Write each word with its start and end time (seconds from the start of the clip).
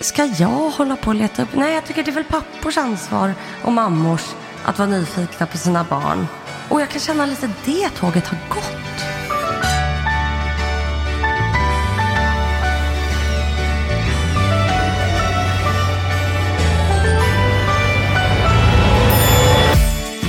Ska 0.00 0.24
jag 0.24 0.70
hålla 0.70 0.96
på 0.96 1.08
och 1.08 1.14
leta 1.14 1.42
upp? 1.42 1.48
Nej, 1.54 1.74
jag 1.74 1.84
tycker 1.84 2.02
det 2.02 2.10
är 2.10 2.14
väl 2.14 2.24
pappors 2.24 2.76
ansvar 2.76 3.34
och 3.64 3.72
mammors 3.72 4.34
att 4.64 4.78
vara 4.78 4.88
nyfikna 4.88 5.46
på 5.46 5.58
sina 5.58 5.84
barn. 5.84 6.26
Och 6.68 6.80
jag 6.80 6.90
kan 6.90 7.00
känna 7.00 7.26
lite 7.26 7.50
det 7.64 7.88
tåget 7.88 8.26
har 8.26 8.38
gått. 8.48 8.72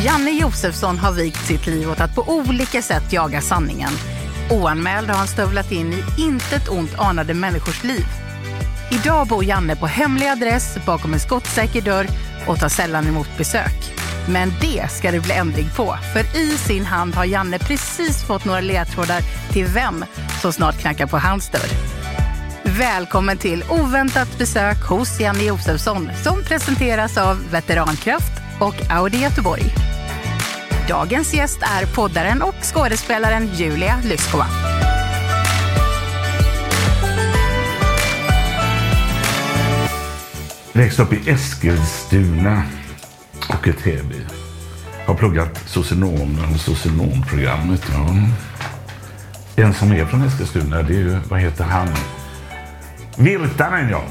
Janne 0.05 0.31
Josefsson 0.31 0.97
har 0.97 1.11
vikt 1.11 1.45
sitt 1.47 1.67
liv 1.67 1.91
åt 1.91 1.99
att 1.99 2.15
på 2.15 2.21
olika 2.27 2.81
sätt 2.81 3.13
jaga 3.13 3.41
sanningen. 3.41 3.91
Oanmäld 4.51 5.09
har 5.09 5.17
han 5.17 5.27
stövlat 5.27 5.71
in 5.71 5.93
i 5.93 6.21
intet 6.21 6.69
ont 6.69 6.99
anade 6.99 7.33
människors 7.33 7.83
liv. 7.83 8.26
Idag 8.91 9.27
bor 9.27 9.43
Janne 9.43 9.75
på 9.75 9.87
hemlig 9.87 10.27
adress 10.27 10.77
bakom 10.85 11.13
en 11.13 11.19
skottsäker 11.19 11.81
dörr 11.81 12.07
och 12.47 12.59
tar 12.59 12.69
sällan 12.69 13.07
emot 13.07 13.37
besök. 13.37 13.93
Men 14.29 14.53
det 14.61 14.91
ska 14.91 15.11
det 15.11 15.19
bli 15.19 15.33
ändring 15.33 15.69
på, 15.75 15.97
för 16.13 16.37
i 16.37 16.57
sin 16.57 16.85
hand 16.85 17.15
har 17.15 17.25
Janne 17.25 17.59
precis 17.59 18.23
fått 18.23 18.45
några 18.45 18.61
ledtrådar 18.61 19.21
till 19.51 19.65
vem 19.65 20.05
som 20.41 20.53
snart 20.53 20.79
knackar 20.79 21.07
på 21.07 21.17
hans 21.17 21.49
dörr. 21.49 21.69
Välkommen 22.63 23.37
till 23.37 23.63
oväntat 23.69 24.37
besök 24.37 24.77
hos 24.77 25.19
Janne 25.19 25.43
Josefsson 25.43 26.09
som 26.23 26.43
presenteras 26.43 27.17
av 27.17 27.51
Veterankraft 27.51 28.41
och 28.59 28.91
Audi 28.91 29.17
Göteborg. 29.17 29.63
Dagens 30.87 31.33
gäst 31.33 31.59
är 31.61 31.95
poddaren 31.95 32.41
och 32.41 32.55
skådespelaren 32.61 33.49
Julia 33.55 33.99
Lyskova. 34.03 34.47
Växte 40.77 41.03
upp 41.03 41.13
i 41.13 41.29
Eskilstuna 41.29 42.63
och 43.49 43.67
i 43.67 43.73
Täby. 43.73 44.15
Har 45.05 45.15
pluggat 45.15 45.57
socionomen, 45.65 46.57
socionomprogrammet. 46.57 47.81
Ja. 47.91 48.15
En 49.63 49.73
som 49.73 49.91
är 49.91 50.05
från 50.05 50.21
Eskilstuna, 50.21 50.81
det 50.81 50.93
är 50.93 50.99
ju, 50.99 51.19
vad 51.29 51.39
heter 51.39 51.63
han? 51.63 51.87
Virtanen 53.17 53.89
ja. 53.89 54.03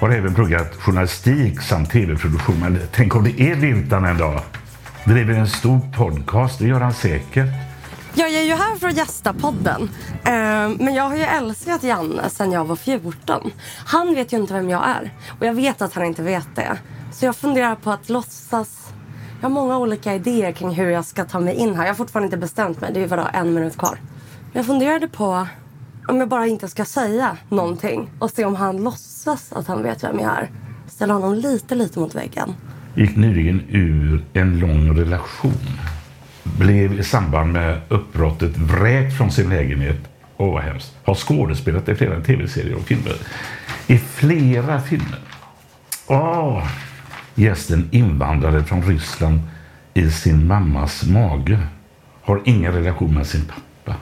Har 0.00 0.10
även 0.10 0.34
pluggat 0.34 0.74
journalistik 0.74 1.60
samt 1.60 1.90
tv-produktion. 1.90 2.60
Men 2.60 2.78
tänk 2.92 3.16
om 3.16 3.24
det 3.24 3.40
är 3.40 3.54
Virtanen 3.54 4.18
då? 4.18 4.40
Driver 5.04 5.34
en 5.34 5.48
stor 5.48 5.80
podcast, 5.96 6.58
det 6.58 6.66
gör 6.66 6.80
han 6.80 6.94
säkert. 6.94 7.69
Jag 8.20 8.30
är 8.30 8.42
ju 8.42 8.54
här 8.54 8.76
för 8.76 8.88
att 8.88 8.96
gästa 8.96 9.32
podden. 9.32 9.90
Eh, 10.24 10.68
men 10.78 10.94
jag 10.94 11.04
har 11.04 11.16
ju 11.16 11.22
älskat 11.22 11.82
Janne 11.82 12.30
sedan 12.30 12.52
jag 12.52 12.64
var 12.64 12.76
14. 12.76 13.52
Han 13.86 14.14
vet 14.14 14.32
ju 14.32 14.36
inte 14.36 14.54
vem 14.54 14.70
jag 14.70 14.88
är. 14.88 15.10
Och 15.38 15.46
jag 15.46 15.54
vet 15.54 15.82
att 15.82 15.94
han 15.94 16.04
inte 16.04 16.22
vet 16.22 16.56
det. 16.56 16.78
Så 17.12 17.24
jag 17.24 17.36
funderar 17.36 17.74
på 17.74 17.90
att 17.90 18.08
låtsas... 18.08 18.92
Jag 19.40 19.48
har 19.48 19.50
många 19.54 19.78
olika 19.78 20.14
idéer 20.14 20.52
kring 20.52 20.70
hur 20.70 20.90
jag 20.90 21.04
ska 21.04 21.24
ta 21.24 21.40
mig 21.40 21.54
in 21.54 21.74
här. 21.74 21.82
Jag 21.82 21.90
har 21.90 21.96
fortfarande 21.96 22.26
inte 22.26 22.36
bestämt 22.36 22.80
mig. 22.80 22.90
Det 22.92 23.00
är 23.00 23.02
ju 23.02 23.08
bara 23.08 23.28
en 23.28 23.54
minut 23.54 23.76
kvar. 23.76 23.98
Men 24.52 24.52
jag 24.52 24.66
funderade 24.66 25.08
på 25.08 25.46
om 26.08 26.16
jag 26.16 26.28
bara 26.28 26.46
inte 26.46 26.68
ska 26.68 26.84
säga 26.84 27.36
någonting. 27.48 28.10
Och 28.18 28.30
se 28.30 28.44
om 28.44 28.56
han 28.56 28.82
låtsas 28.82 29.52
att 29.52 29.66
han 29.66 29.82
vet 29.82 30.04
vem 30.04 30.18
jag 30.18 30.30
är. 30.30 30.50
Ställa 30.88 31.14
honom 31.14 31.34
lite, 31.34 31.74
lite 31.74 31.98
mot 31.98 32.14
väggen. 32.14 32.54
gick 32.94 33.16
nyligen 33.16 33.62
ur 33.68 34.24
en 34.32 34.58
lång 34.58 34.98
relation. 34.98 35.52
Blev 36.58 37.00
i 37.00 37.04
samband 37.04 37.52
med 37.52 37.80
uppbrottet 37.88 38.56
vräkt 38.56 39.16
från 39.16 39.30
sin 39.30 39.48
lägenhet. 39.48 40.08
Åh 40.36 40.52
vad 40.52 40.62
hemskt. 40.62 40.96
Har 41.04 41.14
skådespelat 41.14 41.88
i 41.88 41.94
flera 41.94 42.20
tv-serier 42.20 42.76
och 42.76 42.82
filmer. 42.82 43.14
I 43.86 43.98
flera 43.98 44.80
filmer. 44.80 45.18
Åh! 46.06 46.66
Gästen 47.34 47.88
invandrade 47.92 48.64
från 48.64 48.82
Ryssland 48.82 49.40
i 49.94 50.10
sin 50.10 50.46
mammas 50.46 51.02
mage. 51.02 51.58
Har 52.22 52.40
ingen 52.44 52.72
relation 52.72 53.14
med 53.14 53.26
sin 53.26 53.44
pappa. 53.44 53.96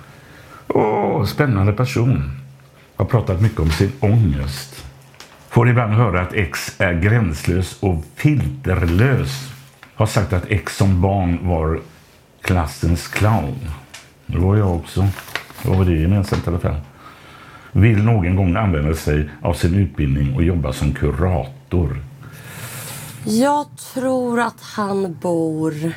Åh, 0.68 1.24
spännande 1.24 1.72
person. 1.72 2.40
Har 2.96 3.04
pratat 3.04 3.40
mycket 3.40 3.60
om 3.60 3.70
sin 3.70 3.92
ångest. 4.00 4.84
Får 5.48 5.68
ibland 5.68 5.92
höra 5.92 6.20
att 6.20 6.32
X 6.32 6.74
är 6.78 6.92
gränslös 6.92 7.78
och 7.80 8.04
filterlös. 8.16 9.52
Har 9.94 10.06
sagt 10.06 10.32
att 10.32 10.44
X 10.48 10.76
som 10.76 11.00
barn 11.00 11.38
var 11.42 11.80
klassens 12.48 13.08
clown. 13.08 13.58
Det 14.26 14.38
var 14.38 14.56
jag 14.56 14.76
också. 14.76 15.06
Vad 15.64 15.78
var 15.78 15.84
det 15.84 15.92
gemensamt 15.92 16.46
i 16.46 16.50
alla 16.50 16.58
fall? 16.58 16.80
Vill 17.72 18.02
någon 18.02 18.36
gång 18.36 18.56
använda 18.56 18.94
sig 18.94 19.30
av 19.42 19.54
sin 19.54 19.74
utbildning 19.74 20.36
och 20.36 20.42
jobba 20.42 20.72
som 20.72 20.94
kurator. 20.94 22.02
Jag 23.24 23.66
tror 23.94 24.40
att 24.40 24.60
han 24.60 25.16
bor... 25.22 25.92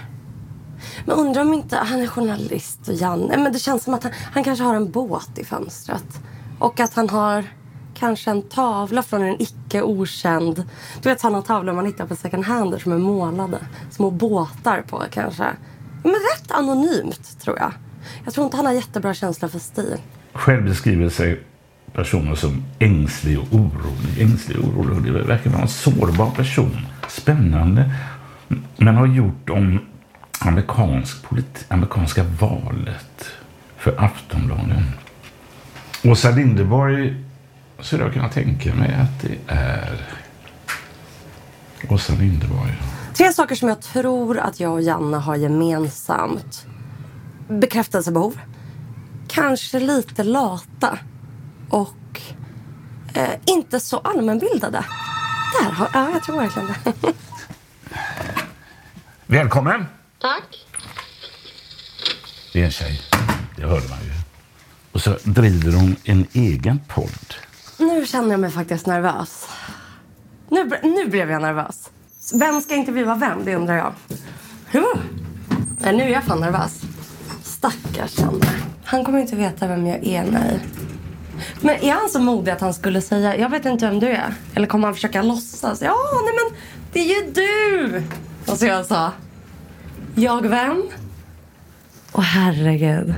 Men 1.06 1.18
undrar 1.18 1.42
om 1.42 1.54
inte... 1.54 1.78
Han 1.78 2.02
är 2.02 2.08
journalist 2.08 2.88
och 2.88 2.94
Janne. 2.94 3.38
Men 3.38 3.54
det 3.54 3.60
känns 3.60 3.84
som 3.84 3.94
att 3.94 4.04
han, 4.04 4.12
han 4.34 4.44
kanske 4.44 4.64
har 4.64 4.76
en 4.76 4.92
båt 4.92 5.38
i 5.38 5.44
fönstret. 5.44 6.22
Och 6.60 6.80
att 6.80 6.94
han 6.94 7.10
har 7.10 7.46
kanske 7.94 8.32
en 8.32 8.42
tavla 8.42 9.04
från 9.04 9.24
en 9.24 9.42
icke 9.42 9.82
okänd... 9.82 10.64
Du 11.02 11.10
vet 11.10 11.20
sådana 11.20 11.42
tavlor 11.42 11.74
man 11.74 11.86
hittar 11.86 12.06
på 12.06 12.16
second 12.16 12.46
hand 12.46 12.82
som 12.82 12.92
är 12.92 12.98
målade. 12.98 13.58
Små 13.92 14.12
båtar 14.12 14.84
på 14.90 15.04
kanske. 15.12 15.46
Men 16.04 16.14
rätt 16.14 16.52
anonymt 16.52 17.40
tror 17.40 17.60
jag. 17.60 17.72
Jag 18.26 18.34
tror 18.34 18.46
inte 18.46 18.58
han 18.58 18.66
har 18.66 18.74
jättebra 18.74 19.14
känsla 19.14 19.48
för 19.50 19.60
stil. 19.60 19.98
Själv 20.34 20.64
beskriver 20.64 21.10
sig 21.10 21.44
personen 21.94 22.36
som 22.36 22.64
ängslig 22.80 23.40
och 23.40 23.48
orolig. 23.52 24.20
Ängslig 24.22 24.58
och 24.60 24.68
orolig. 24.80 25.14
Det 25.14 25.24
verkar 25.24 25.50
vara 25.50 25.62
en 25.62 25.68
sårbar 25.68 26.32
person. 26.32 26.78
Spännande. 27.10 27.92
Men 28.78 28.96
har 28.96 29.08
gjort 29.08 29.50
om 29.50 29.80
amerikansk 30.40 31.24
politi- 31.24 31.66
amerikanska 31.68 32.24
valet 32.24 33.26
för 33.78 34.04
Aftonbladet. 34.04 34.84
Åsa 36.04 36.32
Linderborg 36.32 37.16
skulle 37.80 38.04
jag 38.04 38.14
kunna 38.14 38.30
tänka 38.30 38.76
mig 38.76 38.94
att 38.94 39.22
det 39.22 39.54
är 39.54 40.02
Åsa 41.90 42.14
Linderborg. 42.14 42.74
Tre 43.22 43.34
saker 43.34 43.56
som 43.56 43.70
jag 43.70 43.82
tror 43.82 44.40
att 44.40 44.60
jag 44.60 44.74
och 44.74 44.82
Janne 44.82 45.18
har 45.18 45.36
gemensamt. 45.36 46.66
Bekräftelsebehov. 47.48 48.40
Kanske 49.28 49.80
lite 49.80 50.24
lata. 50.24 51.00
Och 51.70 52.22
eh, 53.14 53.30
inte 53.46 53.80
så 53.80 53.98
allmänbildade. 53.98 54.86
Där 55.62 55.72
har, 55.72 55.90
ja, 55.94 56.10
jag 56.12 56.24
tror 56.24 56.36
verkligen 56.36 56.68
det. 56.68 56.94
Välkommen! 59.26 59.86
Tack. 60.20 60.66
Det 62.54 62.62
är 62.62 62.66
en 62.66 62.72
tjej. 62.72 63.02
Det 63.56 63.64
hörde 63.64 63.90
man 63.90 64.00
ju. 64.00 64.12
Och 64.92 65.02
så 65.02 65.18
driver 65.24 65.72
hon 65.72 65.96
en 66.04 66.28
egen 66.34 66.80
podd. 66.88 67.36
Nu 67.78 68.06
känner 68.06 68.32
jag 68.32 68.40
mig 68.40 68.52
faktiskt 68.52 68.86
nervös. 68.86 69.50
Nu, 70.50 70.80
nu 70.84 71.06
blev 71.08 71.32
jag 71.32 71.42
nervös. 71.42 71.90
Vem 72.34 72.62
ska 72.62 72.76
intervjua 72.76 73.16
vem? 73.16 73.46
Det 73.46 73.56
undrar 73.56 73.76
jag. 73.78 73.94
Huh. 74.72 75.02
Nej, 75.80 75.96
nu 75.98 76.04
är 76.04 76.10
jag 76.10 76.24
fan 76.24 76.40
nervös. 76.40 76.82
Stackars 77.44 78.20
Janne. 78.20 78.46
Han 78.84 79.06
kommer 79.06 79.20
inte 79.20 79.36
veta 79.36 79.68
vem 79.68 79.88
jag 79.88 80.08
är, 80.08 80.24
nej. 80.32 80.60
Men 81.62 81.76
är 81.76 81.92
han 81.92 82.10
så 82.10 82.20
modig 82.20 82.52
att 82.52 82.62
han 82.62 82.74
skulle 82.74 83.02
säga 83.02 83.38
jag 83.38 83.50
vet 83.50 83.66
inte 83.66 83.86
vem 83.88 84.00
du 84.00 84.08
är? 84.08 84.34
Eller 84.54 84.68
kommer 84.68 84.88
han 84.88 84.96
försöka 84.96 85.22
låtsas? 85.22 85.82
Ja, 85.82 85.96
nej 86.26 86.34
men 86.34 86.60
det 86.94 87.00
är 87.00 87.06
ju 87.26 87.32
du! 87.32 88.04
Och 88.52 88.58
så 88.58 88.66
jag 88.66 88.86
sa 88.86 89.12
jag 90.16 90.48
vem? 90.48 90.84
Åh 92.12 92.22
herregud. 92.22 93.16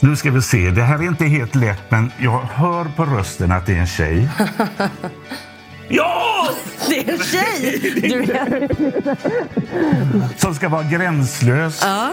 Nu 0.00 0.16
ska 0.16 0.30
vi 0.30 0.42
se. 0.42 0.70
Det 0.70 0.82
här 0.82 0.98
är 0.98 1.02
inte 1.02 1.24
helt 1.24 1.54
lätt, 1.54 1.82
men 1.90 2.12
jag 2.18 2.40
hör 2.40 2.84
på 2.84 3.04
rösten 3.04 3.52
att 3.52 3.66
det 3.66 3.72
är 3.72 3.80
en 3.80 3.86
tjej. 3.86 4.28
ja! 5.88 6.48
Det 6.88 7.08
är 7.08 7.12
en 7.12 7.18
tjej! 7.18 7.80
Du 8.02 8.32
är... 8.32 8.68
Som 10.36 10.54
ska 10.54 10.68
vara 10.68 10.82
gränslös. 10.82 11.80
Ja. 11.82 12.12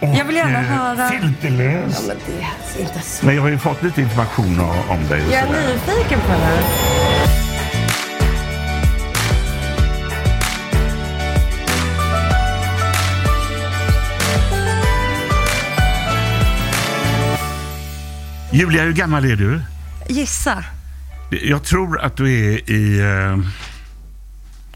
Jag 0.00 0.24
vill 0.24 0.36
gärna 0.36 0.58
eh, 0.58 0.64
höra... 0.64 1.08
Filterlös. 1.08 2.02
Ja, 2.08 2.14
men 2.14 2.16
det 2.26 2.82
är 2.82 2.86
inte 2.86 3.00
så. 3.00 3.26
Men 3.26 3.34
jag 3.34 3.42
har 3.42 3.48
ju 3.48 3.58
fått 3.58 3.82
lite 3.82 4.00
information 4.00 4.60
om 4.88 5.08
dig. 5.08 5.26
Och 5.26 5.32
Jag 5.32 5.40
är 5.40 5.72
nyfiken 5.72 6.20
på 6.20 6.32
det 6.32 7.09
Julia, 18.52 18.82
hur 18.82 18.92
gammal 18.92 19.24
är 19.24 19.36
du? 19.36 19.60
Gissa. 20.08 20.64
Jag 21.30 21.62
tror 21.64 22.00
att 22.00 22.16
du 22.16 22.24
är 22.54 22.70
i 22.70 23.00
eh, 23.00 23.38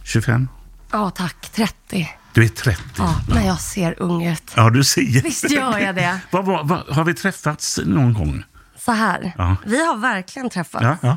25. 0.05 0.49
Ja, 0.93 1.11
tack. 1.11 1.51
30. 1.53 2.11
Du 2.33 2.45
är 2.45 2.49
30. 2.49 2.83
Ja, 2.99 3.15
men 3.29 3.47
jag 3.47 3.61
ser 3.61 4.03
ung 4.03 4.27
ut. 4.27 4.53
Ja, 4.57 4.71
du 4.71 4.85
ser. 4.85 5.23
Visst 5.23 5.51
gör 5.51 5.79
jag 5.79 5.95
det. 5.95 6.21
vad, 6.31 6.45
vad, 6.45 6.69
vad, 6.69 6.79
har 6.89 7.05
vi 7.05 7.15
träffats 7.15 7.81
någon 7.85 8.13
gång? 8.15 8.45
Så 8.79 8.93
här. 8.93 9.33
Ja. 9.39 9.57
Vi 9.67 9.87
har 9.87 9.97
verkligen 9.97 10.51
träffats. 10.51 10.85
Ja, 10.85 10.97
ja. 11.03 11.17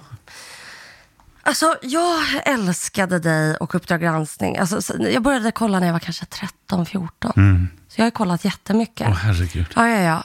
Alltså, 1.44 1.76
jag 1.82 2.20
älskade 2.46 3.20
dig 3.20 3.56
och 3.56 3.76
Uppdrag 3.76 4.02
granskning. 4.02 4.58
Alltså, 4.58 4.82
så- 4.82 4.96
jag 5.00 5.24
började 5.24 5.52
kolla 5.52 5.80
när 5.80 5.86
jag 5.88 5.94
var 5.94 6.00
kanske 6.00 6.26
13, 6.26 6.86
14. 6.86 7.70
Så 7.88 8.02
jag 8.02 8.06
har 8.06 8.12
kollat 8.12 8.46
jättemycket. 8.46 9.02
Mm. 9.02 9.12
Åh, 9.12 9.18
herregud. 9.24 9.66
Ja, 9.76 9.88
ja, 9.90 10.00
ja. 10.02 10.24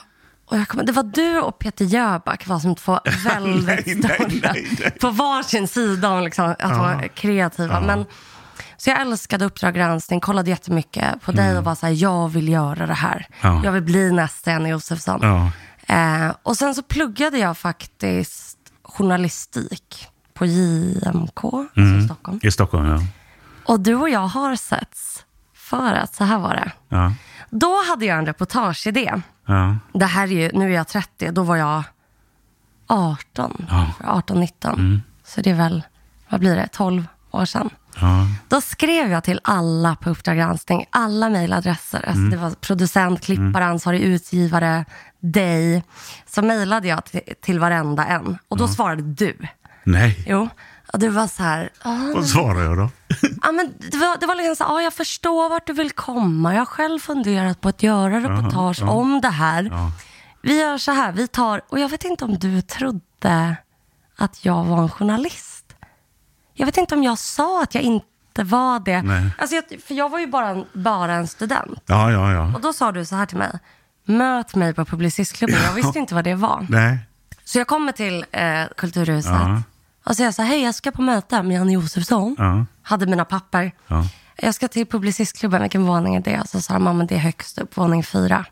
Och 0.53 0.59
jag 0.59 0.67
kommer, 0.67 0.83
det 0.83 0.91
var 0.91 1.03
du 1.03 1.39
och 1.39 1.59
Peter 1.59 1.85
Jöback 1.85 2.47
var 2.47 2.59
som 2.59 2.75
två 2.75 2.99
väldigt 3.23 3.65
Nej, 3.65 3.83
nej, 3.85 4.15
stora. 4.29 4.51
nej, 4.53 4.77
nej. 4.79 4.91
På 4.91 5.09
varsin 5.09 5.67
sida 5.67 6.09
om 6.09 6.23
liksom, 6.23 6.55
att 6.59 6.77
vara 6.77 7.07
kreativa. 7.07 7.81
Men, 7.81 8.05
så 8.77 8.89
jag 8.89 9.01
älskade 9.01 9.45
Uppdrag 9.45 9.73
granskning, 9.75 10.19
kollade 10.19 10.49
jättemycket 10.49 11.21
på 11.21 11.31
dig 11.31 11.57
och 11.57 11.63
var 11.63 11.75
så 11.75 11.85
här, 11.85 11.93
jag 11.93 12.29
vill 12.29 12.49
göra 12.49 12.87
det 12.87 12.93
här. 12.93 13.27
Mm. 13.41 13.55
Ja. 13.55 13.61
Jag 13.65 13.71
vill 13.71 13.83
bli 13.83 14.11
nästa 14.11 14.51
Jenny 14.51 14.69
Josefsson. 14.69 15.19
Ja. 15.21 15.51
Eh, 15.95 16.31
och 16.43 16.57
sen 16.57 16.75
så 16.75 16.83
pluggade 16.83 17.37
jag 17.37 17.57
faktiskt 17.57 18.57
journalistik 18.83 20.07
på 20.33 20.45
JMK 20.45 21.43
Mm. 21.77 21.99
i 21.99 22.03
Stockholm. 22.05 22.39
I 22.43 22.51
Stockholm, 22.51 22.85
ja. 22.87 22.99
Och 23.65 23.79
du 23.79 23.95
och 23.95 24.09
jag 24.09 24.27
har 24.27 24.55
setts 24.55 25.25
för 25.55 25.93
att 25.93 26.15
så 26.15 26.23
här 26.23 26.39
var 26.39 26.53
det. 26.55 26.71
Ja. 26.89 27.13
Då 27.59 27.83
hade 27.89 28.05
jag 28.05 28.17
en 28.17 28.25
reportageidé. 28.25 29.13
ja. 29.45 29.77
Det 29.93 30.05
här 30.05 30.23
är 30.23 30.27
ju, 30.31 30.49
nu 30.53 30.65
är 30.71 30.75
jag 30.75 30.87
30, 30.87 31.31
då 31.31 31.43
var 31.43 31.55
jag 31.55 31.83
18. 32.87 33.67
18, 34.03 34.39
19. 34.39 35.01
Så 35.25 35.41
det 35.41 35.49
är 35.49 35.53
väl, 35.55 35.83
vad 36.29 36.39
blir 36.39 36.55
det, 36.55 36.67
12 36.67 37.05
år 37.31 37.45
sedan. 37.45 37.69
ja. 38.01 38.27
Då 38.47 38.61
skrev 38.61 39.11
jag 39.11 39.23
till 39.23 39.39
alla 39.43 39.95
på 39.95 40.09
Uppdrag 40.09 40.37
granskning, 40.37 40.85
alla 40.89 41.29
mejladresser. 41.29 42.05
Alltså 42.07 42.23
det 42.23 42.37
var 42.37 42.51
producent, 42.51 43.21
klippare, 43.21 43.65
ansvarig 43.65 43.99
utgivare, 44.01 44.85
dig. 45.19 45.83
Så 46.25 46.41
mejlade 46.41 46.87
jag 46.87 47.05
till, 47.05 47.21
till 47.41 47.59
varenda 47.59 48.05
en. 48.05 48.37
Och 48.47 48.57
då 48.57 48.67
svarade 48.67 49.03
du. 49.03 49.37
Nej. 49.83 50.23
Jo. 50.27 50.49
Och 50.93 50.99
du 50.99 51.09
var 51.09 51.27
så 51.27 51.43
här, 51.43 51.69
"Ah, 51.81 51.95
Vad 52.13 52.27
svarar 52.27 52.63
jag 52.63 52.77
då? 52.77 52.89
Ja, 53.41 53.51
men 53.51 53.73
det, 53.91 53.97
var, 53.97 54.17
det 54.19 54.25
var 54.25 54.35
liksom 54.35 54.55
så, 54.55 54.63
ja, 54.63 54.81
jag 54.81 54.93
förstår 54.93 55.49
vart 55.49 55.67
du 55.67 55.73
vill 55.73 55.91
komma. 55.91 56.53
Jag 56.53 56.61
har 56.61 56.65
själv 56.65 56.99
funderat 56.99 57.61
på 57.61 57.69
att 57.69 57.83
göra 57.83 58.19
reportage 58.19 58.81
om 58.89 59.21
det 59.21 59.29
här. 59.29 59.63
Vi 60.41 60.59
gör 60.59 60.77
så 60.77 60.91
här, 60.91 61.11
vi 61.11 61.27
tar, 61.27 61.61
och 61.69 61.79
jag 61.79 61.89
vet 61.89 62.03
inte 62.03 62.25
om 62.25 62.39
du 62.39 62.61
trodde 62.61 63.55
att 64.17 64.45
jag 64.45 64.63
var 64.63 64.81
en 64.81 64.89
journalist. 64.89 65.65
Jag 66.53 66.65
vet 66.65 66.77
inte 66.77 66.95
om 66.95 67.03
jag 67.03 67.17
sa 67.17 67.63
att 67.63 67.75
jag 67.75 67.83
inte 67.83 68.43
var 68.43 68.79
det. 68.79 69.01
Nej. 69.01 69.29
Alltså 69.37 69.55
jag, 69.55 69.63
för 69.87 69.93
jag 69.93 70.09
var 70.09 70.19
ju 70.19 70.27
bara 70.27 70.47
en, 70.49 70.65
bara 70.73 71.13
en 71.13 71.27
student. 71.27 71.79
Ja, 71.85 72.11
ja, 72.11 72.31
ja. 72.33 72.51
Och 72.55 72.61
då 72.61 72.73
sa 72.73 72.91
du 72.91 73.05
så 73.05 73.15
här 73.15 73.25
till 73.25 73.37
mig, 73.37 73.59
möt 74.05 74.55
mig 74.55 74.73
på 74.73 74.85
Publicistklubben. 74.85 75.57
Jag 75.63 75.73
visste 75.73 75.99
inte 75.99 76.15
vad 76.15 76.23
det 76.23 76.35
var. 76.35 76.67
Nej. 76.69 76.97
Så 77.43 77.57
jag 77.57 77.67
kommer 77.67 77.91
till 77.91 78.25
eh, 78.31 78.63
Kulturhuset 78.77 79.31
Ja. 79.31 79.61
Och 80.05 80.15
säger 80.15 80.31
så 80.31 80.41
här, 80.41 80.49
hej 80.49 80.61
jag 80.63 80.75
ska 80.75 80.91
på 80.91 81.01
möte 81.01 81.43
med 81.43 81.55
Janne 81.57 81.73
Josefsson. 81.73 82.35
Ja. 82.39 82.65
Hade 82.81 83.05
mina 83.05 83.25
papper. 83.25 83.71
Ja. 83.87 84.07
Jag 84.35 84.55
ska 84.55 84.67
till 84.67 84.85
Publicistklubben, 84.85 85.61
vilken 85.61 85.85
våning 85.85 86.15
är 86.15 86.19
det? 86.21 86.41
Så 86.47 86.61
sa 86.61 86.73
de, 86.73 86.85
"Ja, 86.85 86.93
men 86.93 87.07
det 87.07 87.15
är 87.15 87.19
högst 87.19 87.57
upp, 87.57 87.77
våning 87.77 88.03
fyra. 88.03 88.45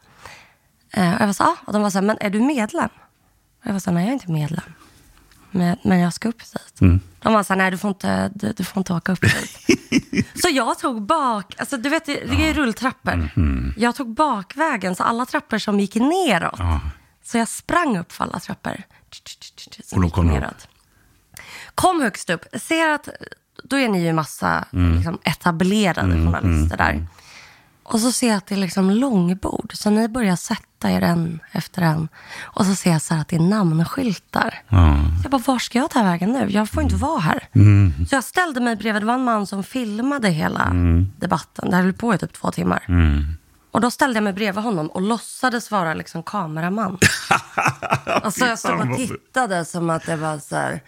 Eh, 0.94 1.16
och 1.16 1.22
jag 1.22 1.26
var 1.28 1.34
så, 1.34 1.44
ja. 1.44 1.56
Och 1.66 1.74
de 1.74 1.82
var 1.82 1.90
så 1.90 1.98
här, 1.98 2.06
men 2.06 2.18
är 2.22 2.30
du 2.30 2.40
medlem? 2.42 2.90
Och 3.62 3.68
jag 3.68 3.74
var 3.74 3.80
så 3.80 3.90
här, 3.90 3.96
nej 3.96 4.04
jag 4.04 4.10
är 4.10 4.14
inte 4.14 4.32
medlem. 4.32 4.74
Men, 5.52 5.78
men 5.84 6.00
jag 6.00 6.14
ska 6.14 6.30
upp 6.30 6.40
dit. 6.40 6.82
Mm. 6.82 7.00
De 7.20 7.34
var 7.34 7.44
så 7.44 7.54
här, 7.54 7.58
nej 7.58 7.72
du 7.72 7.78
får 7.78 7.90
inte, 7.90 8.32
du, 8.36 8.52
du 8.54 8.64
får 8.64 8.80
inte 8.82 8.94
åka 8.94 9.12
upp 9.12 9.22
dit. 9.22 9.58
så 10.42 10.50
jag 10.52 10.80
tog 10.80 11.02
bak, 11.02 11.56
alltså 11.58 11.78
du 11.78 11.90
vet 11.90 12.06
det 12.06 12.26
det 12.26 12.50
är 12.50 12.54
rulltrappor. 12.54 13.30
Mhm. 13.36 13.74
Jag 13.78 13.96
tog 13.96 14.14
bakvägen, 14.14 14.96
så 14.96 15.04
alla 15.04 15.26
trappor 15.26 15.58
som 15.58 15.80
gick 15.80 15.96
neråt. 15.96 16.60
Så 17.24 17.38
jag 17.38 17.48
sprang 17.48 17.98
upp 17.98 18.12
för 18.12 18.24
alla 18.24 18.40
trappor. 18.40 18.84
Och 19.94 20.02
då 20.02 20.10
kom 20.10 20.28
neråt. 20.28 20.68
Kom 21.82 22.02
högst 22.02 22.30
upp, 22.30 22.46
ser 22.54 22.88
att 22.90 23.10
då 23.64 23.78
är 23.78 23.90
ni 23.90 24.06
ju 24.06 24.14
massa 24.14 24.66
Mm. 24.74 24.96
liksom, 24.96 25.20
etablerade 25.24 26.14
journalister 26.14 26.78
där. 26.78 27.08
Och 27.84 28.00
så 28.00 28.12
ser 28.12 28.28
jag 28.28 28.38
att 28.38 28.48
det 28.48 28.56
är 28.56 28.60
liksom 28.60 28.90
långbord. 28.92 29.72
Så 29.74 29.90
ni 29.90 30.08
börjar 30.08 30.36
sätta 30.36 30.92
er 30.92 31.02
en 31.02 31.40
efter 31.52 31.82
en. 31.82 32.08
Och 32.42 32.66
så 32.66 32.76
ser 32.76 32.92
jag 32.92 33.02
så 33.02 33.14
att 33.14 33.28
det 33.28 33.36
är 33.36 33.40
namnskyltar. 33.40 34.62
Ja. 34.68 34.98
Jag 35.24 35.32
bara, 35.32 35.42
var 35.46 35.60
ska 35.60 35.78
jag 35.80 35.90
ta 35.90 36.04
vägen 36.04 36.32
nu? 36.32 36.50
Jag 36.50 36.70
får 36.70 36.84
inte 36.84 36.96
vara 36.96 37.20
här. 37.20 37.48
Så 38.10 38.16
jag 38.16 38.24
ställde 38.24 38.60
mig 38.62 38.76
bredvid, 38.76 39.02
det 39.02 39.06
var 39.06 39.14
en 39.14 39.24
man 39.24 39.48
som 39.48 39.64
filmade 39.64 40.30
hela 40.30 40.72
debatten. 41.20 41.70
Det 41.70 41.76
här 41.76 41.84
höll 41.84 41.94
på 41.94 42.14
i 42.16 42.18
typ 42.18 42.34
två 42.34 42.52
timmar. 42.52 42.86
Och 43.72 43.82
då 43.82 43.92
ställde 43.92 44.18
jag 44.18 44.24
mig 44.24 44.34
bredvid 44.34 44.64
honom 44.64 44.88
och 44.88 45.02
låtsades 45.02 45.72
vara 45.72 45.94
liksom 45.94 46.24
kameraman. 46.24 46.98
alltså 48.06 48.46
jag 48.46 48.60
stod 48.60 48.80
och 48.92 48.98
tittade 48.98 49.66
som 49.66 49.90
att 49.90 50.06
det 50.06 50.16
var 50.16 50.38
så 50.38 50.56
här. 50.56 50.82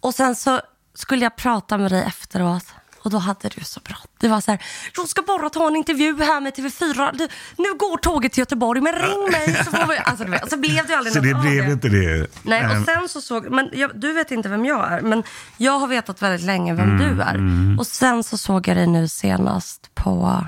Och 0.00 0.14
sen 0.14 0.34
så 0.34 0.60
skulle 0.94 1.22
jag 1.24 1.36
prata 1.36 1.78
med 1.78 1.90
dig 1.90 2.04
efteråt. 2.06 2.64
Och 3.02 3.12
då 3.12 3.18
hade 3.18 3.48
du 3.48 3.64
så 3.64 3.80
bra. 3.80 3.96
Det 4.20 4.28
var 4.28 4.40
så 4.40 4.50
här, 4.50 4.62
jag 4.96 5.08
ska 5.08 5.22
bara 5.22 5.50
ta 5.50 5.66
en 5.66 5.76
intervju 5.76 6.22
här 6.22 6.40
med 6.40 6.54
TV4. 6.54 7.10
Du, 7.12 7.28
nu 7.56 7.74
går 7.78 7.96
tåget 7.96 8.32
till 8.32 8.40
Göteborg, 8.40 8.80
men 8.80 8.92
ring 8.92 9.30
mig 9.32 9.64
så 9.64 9.70
får 9.70 9.86
vi... 9.86 9.98
Alltså, 9.98 10.24
du 10.24 10.30
vet, 10.30 10.50
så 10.50 10.56
blev 10.56 10.86
det 10.86 10.94
aldrig 10.96 11.14
Så 11.14 11.20
det 11.20 11.34
blev 11.34 11.68
inte 11.68 11.88
det? 11.88 12.26
Nej, 12.42 12.66
och 12.66 12.84
sen 12.84 13.08
så 13.08 13.20
såg, 13.20 13.50
men 13.50 13.70
jag, 13.72 14.00
du 14.00 14.12
vet 14.12 14.30
inte 14.30 14.48
vem 14.48 14.64
jag 14.64 14.92
är, 14.92 15.00
men 15.00 15.22
jag 15.56 15.78
har 15.78 15.86
vetat 15.86 16.22
väldigt 16.22 16.46
länge 16.46 16.74
vem 16.74 16.90
Mm, 16.90 17.16
du 17.16 17.22
är. 17.22 17.80
Och 17.80 17.86
sen 17.86 18.24
så 18.24 18.38
såg 18.38 18.68
jag 18.68 18.76
dig 18.76 18.86
nu 18.86 19.08
senast 19.08 19.94
på 19.94 20.44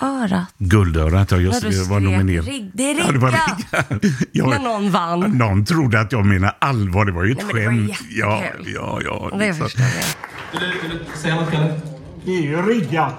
Guldörat. 0.00 0.46
Guldörat, 0.58 1.30
ja 1.30 1.36
just 1.36 1.60
det, 1.62 1.68
jag 1.76 1.84
var 1.84 2.00
nominerad. 2.00 2.44
"Rigg- 2.46 2.70
det 2.74 2.90
är 2.90 2.98
Ja, 2.98 3.12
det 3.12 3.18
var 3.18 3.28
riggat!" 3.30 4.02
riggat. 4.02 4.18
Jag- 4.32 4.48
När 4.48 4.58
någon 4.58 4.90
vann. 4.90 5.20
Någon 5.20 5.64
trodde 5.64 6.00
att 6.00 6.12
jag 6.12 6.26
menade 6.26 6.54
allvar, 6.58 7.04
det 7.04 7.12
var 7.12 7.24
ju 7.24 7.32
ett 7.32 7.38
Nej, 7.54 7.64
men 7.64 7.76
det 7.76 7.82
var 7.86 7.94
skämt. 7.94 8.08
Ja, 8.10 8.42
jättekul. 8.42 8.72
ja, 8.74 9.00
ja. 9.04 9.36
Det 9.38 9.54
Så- 9.54 9.64
förstår 9.64 9.84
jag. 9.86 10.60
Vill 10.60 10.70
du, 10.82 10.88
vill 10.88 10.98
du 11.14 11.18
säga 11.20 11.34
något, 11.34 11.50
Kalle? 11.50 11.80
Det 12.24 12.30
är 12.38 12.42
ju 12.42 12.62
riggat. 12.62 13.14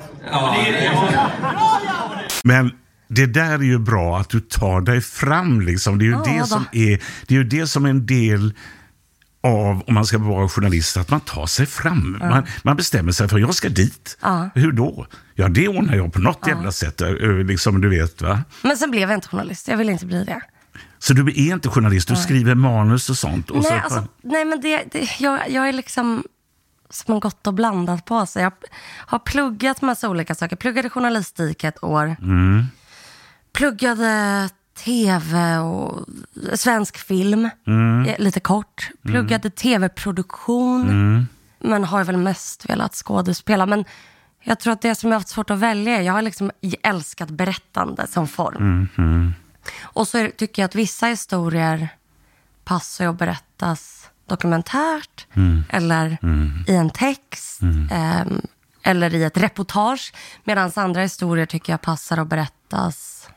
Men 2.44 2.72
det 3.10 3.26
där 3.26 3.54
är 3.54 3.60
ju 3.64 3.80
bra 3.80 4.18
att 4.18 4.30
du 4.30 4.40
tar 4.40 4.82
dig 4.82 5.02
fram 5.02 5.62
liksom. 5.62 6.00
Det 6.00 6.06
är 6.06 6.08
ju, 6.08 6.12
Ja, 6.12 6.24
det 6.42 6.46
som, 6.48 6.66
är, 6.72 7.02
det 7.28 7.34
är, 7.36 7.38
ju 7.38 7.44
det 7.44 7.68
som 7.68 7.86
är 7.86 7.90
en 7.90 8.06
del 8.06 8.54
av, 9.48 9.84
om 9.88 9.94
man 9.94 10.06
ska 10.06 10.18
vara 10.18 10.50
journalist, 10.50 10.98
att 10.98 11.10
man 11.10 11.20
tar 11.20 11.46
sig 11.46 11.66
fram. 11.66 12.18
Man, 12.20 12.46
man 12.64 12.76
bestämmer 12.78 13.12
sig 13.12 13.28
för 13.30 13.40
jag 13.40 13.54
ska 13.56 13.70
dit. 13.70 14.18
Ja. 14.22 14.50
Hur 14.56 14.72
då? 14.72 15.08
Ja, 15.36 15.48
det 15.48 15.68
ordnar 15.68 15.96
jag 15.96 16.14
på 16.14 16.20
något 16.20 16.48
jävla 16.48 16.72
sätt. 16.72 17.02
eh, 17.02 17.10
Liksom 17.46 17.82
du 17.82 17.90
vet 17.90 18.22
va. 18.22 18.44
Men 18.62 18.78
sen 18.78 18.92
blev 18.92 19.10
jag 19.10 19.18
inte 19.18 19.28
journalist. 19.28 19.68
Jag 19.68 19.78
ville 19.78 19.92
inte 19.92 20.06
bli 20.06 20.24
det. 20.24 20.42
Så 21.00 21.14
du 21.14 21.22
är 21.28 21.54
inte 21.54 21.70
journalist, 21.70 22.08
du 22.08 22.16
skriver 22.16 22.56
manus 22.56 23.10
och 23.10 23.18
sånt. 23.18 23.50
Och 23.50 23.64
nej, 23.64 23.66
så, 23.66 23.74
alltså, 23.74 24.08
nej, 24.24 24.46
men 24.46 24.62
det, 24.62 24.84
det, 24.92 25.10
jag, 25.20 25.50
jag 25.50 25.70
är 25.70 25.74
liksom 25.74 26.24
som 26.90 27.14
en 27.14 27.20
gott 27.20 27.48
och 27.48 27.54
blandat 27.54 28.06
på 28.06 28.26
sig. 28.26 28.44
Jag 28.44 28.52
har 29.08 29.20
pluggat 29.20 29.82
massa 29.82 30.10
olika 30.10 30.36
saker. 30.36 30.56
Pluggade 30.56 30.90
journalistik 30.90 31.64
ett 31.64 31.84
år. 31.84 32.16
Mm. 32.22 32.66
Pluggade 33.54 34.50
tv 34.78 35.58
och 35.58 36.06
svensk 36.54 36.98
film, 36.98 37.50
Mm. 37.68 38.06
eh, 38.10 38.16
lite 38.20 38.40
kort. 38.40 38.90
Pluggade 39.04 39.50
tv-produktion, 39.50 40.82
Mm. 40.82 41.28
men 41.60 41.84
har 41.84 42.04
väl 42.04 42.18
mest 42.18 42.70
velat 42.70 42.94
skådespela. 42.96 43.66
Men 43.66 43.86
jag 44.44 44.60
tror 44.60 44.74
att 44.74 44.82
det 44.82 44.96
som 44.96 45.10
jag 45.10 45.16
har 45.16 45.20
haft 45.20 45.28
svårt 45.30 45.50
att 45.50 45.60
välja 45.60 45.98
är, 45.98 46.02
jag 46.02 46.14
har 46.14 46.22
liksom 46.22 46.52
älskat 46.84 47.30
berättande 47.30 48.08
som 48.08 48.28
form. 48.28 48.88
Mhm. 48.98 49.34
Och 49.82 50.08
så 50.08 50.30
tycker 50.38 50.62
jag 50.62 50.68
att 50.68 50.76
vissa 50.76 51.06
historier 51.08 51.90
passar 52.64 53.06
att 53.08 53.18
berättas 53.18 54.10
dokumentärt 54.28 55.26
Mm. 55.34 55.64
eller 55.70 56.18
i 56.68 56.76
en 56.76 56.90
text 56.90 57.62
ehm, 57.92 58.42
eller 58.84 59.14
i 59.16 59.24
ett 59.24 59.38
reportage. 59.38 60.14
Medan 60.44 60.72
andra 60.76 61.02
historier 61.02 61.46
tycker 61.46 61.74
jag 61.74 61.82
passar 61.82 62.18
att 62.18 62.28
berättas 62.28 63.28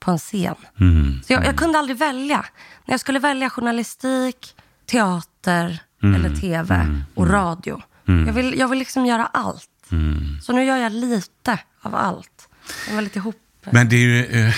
på 0.00 0.10
en 0.10 0.18
scen. 0.18 0.54
Mm. 0.80 1.20
Så 1.26 1.32
jag, 1.32 1.44
jag 1.46 1.56
kunde 1.56 1.78
aldrig 1.78 1.98
välja. 1.98 2.44
När 2.84 2.92
jag 2.92 3.00
skulle 3.00 3.18
välja 3.18 3.50
journalistik, 3.50 4.54
teater 4.86 5.78
Mm. 6.02 6.14
eller 6.14 6.36
tv 6.36 7.02
och 7.14 7.30
radio. 7.30 7.82
Jag, 8.04 8.32
vill, 8.32 8.58
jag 8.58 8.68
vill 8.68 8.78
liksom 8.78 9.06
göra 9.06 9.26
allt. 9.26 9.70
Mm. 9.92 10.40
Så 10.42 10.52
nu 10.52 10.64
gör 10.64 10.76
jag 10.76 10.92
lite 10.92 11.58
av 11.82 11.94
allt. 11.94 12.48
Jag 12.88 12.94
var 12.94 13.02
lite 13.02 13.18
ihop. 13.18 13.36
Men 13.70 13.88
det 13.88 13.96
är 13.96 14.00
ju, 14.00 14.24
eh, 14.24 14.54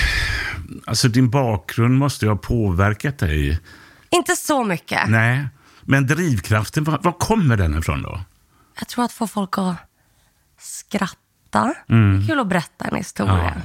alltså 0.87 1.09
din 1.09 1.31
bakgrund 1.31 1.99
måste 1.99 2.25
ju 2.25 2.31
ha 2.31 2.39
påverkat 2.39 3.19
dig. 3.19 3.61
Inte 4.11 4.37
så 4.37 4.65
mycket. 4.65 5.09
Nej, 5.09 5.49
men 5.83 6.07
drivkraften, 6.07 6.85
var, 6.85 6.99
var 7.03 7.13
kommer 7.13 7.57
den 7.57 7.79
ifrån 7.79 8.03
då? 8.03 8.21
Jag 8.79 8.89
tror 8.89 9.05
att 9.05 9.13
få 9.13 9.27
folk 9.27 9.59
att 9.59 9.77
skratta. 10.59 11.75
Det 11.87 11.95
är 11.95 12.29
kul 12.29 12.41
att 12.41 12.47
berätta 12.47 12.85
en 12.85 12.97
historia. 12.97 13.33
Mm. 13.35 13.45
Ja. 13.45 13.61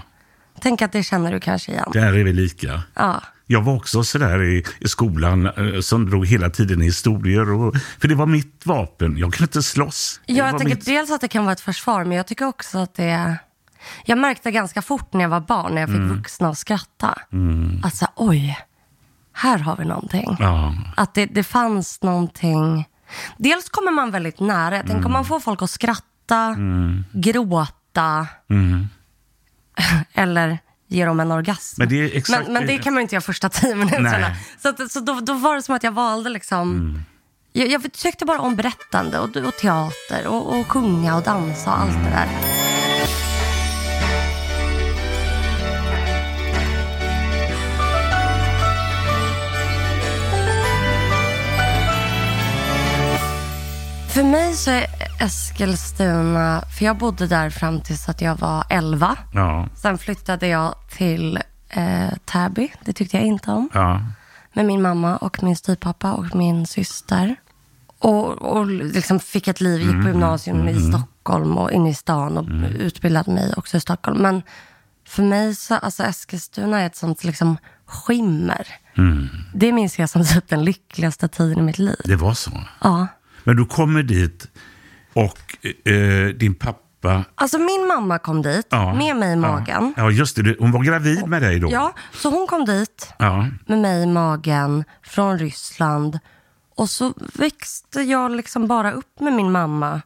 Tänk 0.61 0.81
att 0.81 0.91
det 0.91 1.03
känner 1.03 1.31
du 1.31 1.39
kanske 1.39 1.71
igen. 1.71 1.89
Där 1.93 2.13
är 2.13 2.23
vi 2.23 2.33
lika. 2.33 2.81
Ja. 2.93 3.21
Jag 3.47 3.61
var 3.61 3.75
också 3.75 4.03
sådär 4.03 4.43
i, 4.43 4.63
i 4.79 4.87
skolan 4.87 5.45
eh, 5.45 5.79
som 5.81 6.09
drog 6.09 6.25
hela 6.27 6.49
tiden 6.49 6.81
historier. 6.81 7.51
Och, 7.51 7.75
för 7.99 8.07
det 8.07 8.15
var 8.15 8.25
mitt 8.25 8.61
vapen. 8.65 9.17
Jag 9.17 9.33
kunde 9.33 9.43
inte 9.43 9.63
slåss. 9.63 10.21
Ja, 10.25 10.35
jag 10.35 10.57
tänker 10.57 10.75
mitt- 10.75 10.85
dels 10.85 11.11
att 11.11 11.21
det 11.21 11.27
kan 11.27 11.43
vara 11.43 11.53
ett 11.53 11.61
försvar, 11.61 12.03
men 12.03 12.17
jag 12.17 12.27
tycker 12.27 12.45
också 12.47 12.77
att 12.77 12.95
det... 12.95 13.37
Jag 14.05 14.17
märkte 14.17 14.51
ganska 14.51 14.81
fort 14.81 15.13
när 15.13 15.21
jag 15.21 15.29
var 15.29 15.39
barn, 15.39 15.73
när 15.75 15.81
jag 15.81 15.89
fick 15.89 15.97
Mm. 15.99 16.17
vuxna 16.17 16.49
att 16.49 16.57
skratta. 16.57 17.17
Att 17.83 17.95
så, 17.95 18.05
oj, 18.15 18.57
här 19.33 19.57
har 19.57 19.75
vi 19.77 19.85
någonting. 19.85 20.35
Ja. 20.39 20.75
Att 20.97 21.13
det, 21.13 21.25
det 21.25 21.43
fanns 21.43 22.01
någonting. 22.01 22.85
Dels 23.37 23.69
kommer 23.69 23.91
man 23.91 24.11
väldigt 24.11 24.39
nära. 24.39 24.77
Tänker 24.77 24.91
Mm. 24.93 25.05
om 25.05 25.11
man 25.11 25.25
får 25.25 25.39
folk 25.39 25.61
att 25.61 25.69
skratta, 25.69 26.55
gråta 27.11 28.27
Mm. 28.49 28.87
Eller 30.15 30.59
ge 30.87 31.05
dem 31.05 31.19
en 31.19 31.31
orgasm. 31.31 31.75
Men 31.81 31.89
det 31.89 32.17
exakt 32.17 32.43
men, 32.43 32.53
men 32.53 32.67
det 32.67 32.77
kan 32.77 32.93
man 32.93 33.01
inte 33.01 33.15
göra 33.15 33.21
första 33.21 33.49
tio 33.49 33.75
minuterna. 33.75 34.35
Så, 34.61 34.69
att, 34.69 34.91
så 34.91 34.99
då, 34.99 35.19
då 35.19 35.33
var 35.33 35.55
det 35.55 35.61
som 35.61 35.75
att 35.75 35.83
jag 35.83 35.91
valde 35.91 36.29
liksom... 36.29 36.73
Mm. 36.73 37.01
Jag, 37.51 37.67
jag 37.67 37.93
tyckte 37.93 38.25
bara 38.25 38.39
om 38.39 38.55
berättande 38.55 39.19
och, 39.19 39.35
och 39.35 39.55
teater 39.55 40.27
och, 40.27 40.59
och 40.59 40.67
sjunga 40.67 41.15
och 41.15 41.23
dansa 41.23 41.71
och 41.71 41.79
allt 41.79 42.03
det 42.03 42.09
där. 42.09 42.54
För 54.15 54.23
mig 54.23 54.53
så 54.53 54.71
är 54.71 54.85
Eskilstuna, 55.19 56.63
för 56.77 56.85
jag 56.85 56.97
bodde 56.97 57.27
där 57.27 57.49
fram 57.49 57.81
tills 57.81 58.09
att 58.09 58.21
jag 58.21 58.35
var 58.35 58.63
11. 58.69 59.17
Ja, 59.33 59.67
Sen 59.75 59.97
flyttade 59.97 60.47
jag 60.47 60.75
till 60.89 61.39
eh, 61.69 62.09
Täby, 62.25 62.73
det 62.85 62.93
tyckte 62.93 63.17
jag 63.17 63.25
inte 63.25 63.51
om. 63.51 63.69
ja. 63.73 64.01
Med 64.53 64.65
min 64.65 64.81
mamma 64.81 65.17
och 65.17 65.43
min 65.43 65.55
styvpappa 65.55 66.13
och 66.13 66.35
min 66.35 66.67
syster. 66.67 67.35
Och, 67.99 68.31
och 68.31 68.67
liksom 68.67 69.19
fick 69.19 69.47
ett 69.47 69.61
liv, 69.61 69.81
gick 69.81 70.01
på 70.03 70.07
gymnasium 70.07 70.67
i 70.67 70.89
Stockholm 70.89 71.57
och 71.57 71.71
inne 71.71 71.89
i 71.89 71.93
stan 71.93 72.37
och 72.37 72.71
utbildade 72.79 73.31
mig 73.31 73.53
också 73.57 73.77
i 73.77 73.79
Stockholm. 73.79 74.21
Men 74.21 74.41
för 75.07 75.23
mig 75.23 75.55
så, 75.55 75.75
alltså 75.75 76.03
Eskilstuna 76.03 76.79
är 76.79 76.85
ett 76.85 76.95
sånt 76.95 77.23
liksom 77.23 77.57
skimmer. 77.85 78.67
Det 79.53 79.71
minns 79.71 79.99
jag 79.99 80.09
som 80.09 80.25
typ 80.25 80.49
den 80.49 80.63
lyckligaste 80.63 81.27
tiden 81.27 81.59
i 81.59 81.61
mitt 81.61 81.79
liv. 81.79 82.01
Det 82.05 82.15
var 82.15 82.33
så. 82.33 82.51
Ja. 82.81 83.07
Men 83.45 83.55
du 83.55 83.65
kommer 83.65 84.03
dit 84.03 84.47
och 85.13 85.67
eh, 85.91 86.27
din 86.35 86.55
pappa... 86.55 87.23
Alltså 87.35 87.57
min 87.57 87.87
mamma 87.87 88.19
kom 88.19 88.41
dit 88.41 88.67
Ja, 88.69 88.93
med 88.93 89.15
mig 89.15 89.33
i 89.33 89.35
magen. 89.35 89.93
Ja, 89.97 90.03
ja 90.03 90.11
just 90.11 90.35
det. 90.35 90.55
Hon 90.59 90.71
var 90.71 90.83
gravid 90.83 91.27
med 91.27 91.41
dig 91.41 91.59
då. 91.59 91.69
Ja, 91.71 91.93
så 92.13 92.29
hon 92.29 92.47
kom 92.47 92.65
dit 92.65 93.13
Ja. 93.19 93.47
med 93.65 93.77
mig 93.79 94.03
i 94.03 94.05
magen 94.05 94.83
från 95.03 95.39
Ryssland. 95.39 96.19
Och 96.75 96.89
så 96.89 97.13
växte 97.33 98.01
jag 98.01 98.31
liksom 98.31 98.67
bara 98.67 98.91
upp 98.91 99.19
med 99.19 99.33
min 99.33 99.51
mamma 99.51 100.01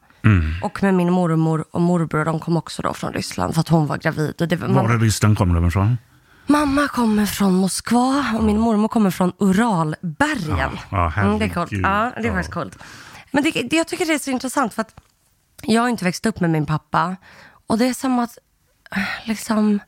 och 0.62 0.82
med 0.82 0.94
min 0.94 1.12
mormor 1.12 1.64
och 1.70 1.80
morbror. 1.80 2.24
De 2.24 2.40
kom 2.40 2.56
också 2.56 2.82
då 2.82 2.94
från 2.94 3.12
Ryssland 3.12 3.54
för 3.54 3.60
att 3.60 3.68
hon 3.68 3.86
var 3.86 3.96
gravid. 3.96 4.34
Och 4.42 4.48
det 4.48 4.56
var, 4.56 4.68
Var 4.68 4.94
i 4.94 4.98
Ryssland 4.98 5.38
kommer 5.38 5.54
de 5.54 5.66
ifrån? 5.66 5.98
mamma 6.46 6.88
kommer 6.88 7.26
från 7.26 7.54
Moskva 7.54 8.26
och 8.38 8.44
min 8.44 8.58
mormor 8.60 8.88
kommer 8.88 9.10
från 9.10 9.32
Uralbergen. 9.38 10.70
Ja, 10.90 11.12
ja, 11.16 11.22
mm, 11.22 11.38
det 11.38 11.44
är 11.44 11.48
coolt. 11.48 11.72
Ja, 11.72 12.12
det 12.16 12.22
är 12.22 12.26
Ja. 12.26 12.32
faktiskt 12.32 12.54
coolt. 12.54 12.78
Men 13.30 13.44
det, 13.44 13.50
det, 13.50 13.76
jag 13.76 13.88
tycker 13.88 14.06
det 14.06 14.14
är 14.14 14.18
så 14.18 14.30
intressant 14.30 14.74
för 14.74 14.82
att 14.82 15.00
jag 15.62 15.82
har 15.82 15.88
inte 15.88 16.04
växt 16.04 16.26
upp 16.26 16.40
med 16.40 16.50
min 16.50 16.66
pappa. 16.66 17.16
Och 17.66 17.78
det 17.78 17.86
är 17.86 17.94
som 17.94 18.18
att, 18.18 18.38
eh, 18.96 19.02
liksom, 19.24 19.80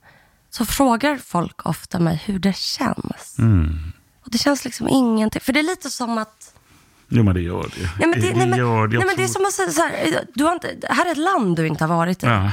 så 0.50 0.66
frågar 0.66 1.16
folk 1.16 1.66
ofta 1.66 1.99
mig 1.99 2.22
hur 2.26 2.38
det 2.38 2.56
känns. 2.56 3.38
Mm. 3.38 3.92
Och 4.25 4.30
det 4.30 4.38
känns 4.38 4.64
liksom 4.64 4.88
ingenting. 4.88 5.40
För 5.40 5.52
det 5.52 5.61
är 5.61 5.64
lite 5.64 5.90
som 5.90 6.18
att 6.18 6.54
Jo, 7.14 7.22
men 7.22 7.34
det 7.34 7.40
gör 7.40 7.62
det. 7.62 7.90
Nej, 7.99 8.08
men 8.08 8.20
det, 8.20 8.37
nej, 8.37 8.46
men, 8.49 8.58
gör 8.58 8.87
det. 8.87 8.96
nej, 8.96 9.06
men 9.06 9.16
det 9.16 9.25
är 9.25 9.28
som 9.28 9.44
att 9.44 9.52
säga 9.52 9.70
så 9.70 9.82
här, 9.82 10.25
du 10.34 10.44
har 10.44 10.52
inte, 10.52 10.75
det 10.75 10.92
här 10.92 11.06
är 11.06 11.12
ett 11.12 11.18
land 11.18 11.56
du 11.56 11.66
inte 11.66 11.84
har 11.84 11.96
varit 11.96 12.22
i. 12.22 12.26
Ja. 12.26 12.50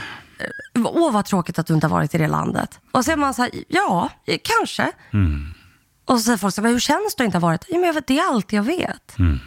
Åh, 0.75 1.11
vad 1.11 1.25
tråkigt 1.25 1.59
att 1.59 1.67
du 1.67 1.73
inte 1.73 1.87
har 1.87 1.91
varit 1.91 2.15
i 2.15 2.17
det 2.17 2.27
landet. 2.27 2.79
Och 2.91 3.05
så 3.05 3.11
är 3.11 3.17
man 3.17 3.33
så 3.33 3.41
här, 3.41 3.51
ja, 3.67 4.09
eh, 4.25 4.39
kanske. 4.43 4.91
Mm. 5.13 5.53
Och 6.05 6.17
så 6.17 6.23
säger 6.23 6.37
folk 6.37 6.55
så 6.55 6.61
här, 6.61 6.69
hur 6.69 6.79
känns 6.79 7.15
det 7.15 7.23
att 7.23 7.25
inte 7.25 7.37
ha 7.37 7.47
varit? 7.47 7.65
Ja, 7.67 7.77
men 7.77 7.87
jag 7.87 7.93
vet, 7.93 8.07
det 8.07 8.19
är 8.19 8.29
allt 8.29 8.53
jag 8.53 8.63
vet. 8.63 9.19
Mm. 9.19 9.39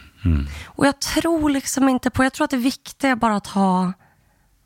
Och 0.64 0.86
jag 0.86 1.00
tror 1.00 1.50
liksom 1.50 1.88
inte 1.88 2.10
på, 2.10 2.24
jag 2.24 2.32
tror 2.32 2.44
att 2.44 2.50
det 2.50 2.56
viktiga 2.56 3.10
är 3.10 3.16
bara 3.16 3.36
att 3.36 3.46
ha 3.46 3.92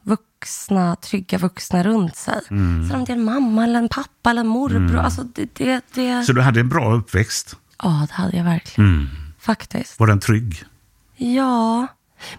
vuxna, 0.03 0.97
trygga 0.97 1.39
vuxna 1.39 1.83
runt 1.83 2.17
sig. 2.17 2.41
Mm. 2.51 2.89
Så 2.89 2.97
om 2.97 3.05
det 3.05 3.13
är 3.13 3.17
en 3.17 3.25
mamma 3.25 3.65
eller 3.65 3.79
en 3.79 3.89
pappa 3.89 4.31
eller 4.31 4.41
en 4.41 4.47
morbror. 4.47 4.97
Alltså 4.97 5.25
det, 5.25 5.55
det, 5.55 5.85
det... 5.95 6.23
Så 6.25 6.33
du 6.33 6.41
hade 6.41 6.61
en 6.61 6.69
bra 6.69 6.95
uppväxt? 6.95 7.57
Ja, 7.83 8.07
det 8.09 8.15
hade 8.15 8.37
jag 8.37 8.45
verkligen. 8.45 8.91
Mm. 8.91 9.09
Faktiskt. 9.39 10.01
Var 10.01 10.07
den 10.07 10.21
trygg? 10.21 10.65
Ja, 11.17 11.87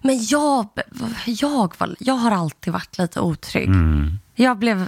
men 0.02 0.26
jag, 0.26 0.68
jag, 1.26 1.74
var, 1.78 1.96
jag 2.00 2.14
har 2.14 2.32
alltid 2.32 2.74
varit 2.74 2.98
lite 2.98 3.20
otrygg. 3.20 3.68
Mm. 3.68 4.20
Jag 4.36 4.58
blev, 4.58 4.88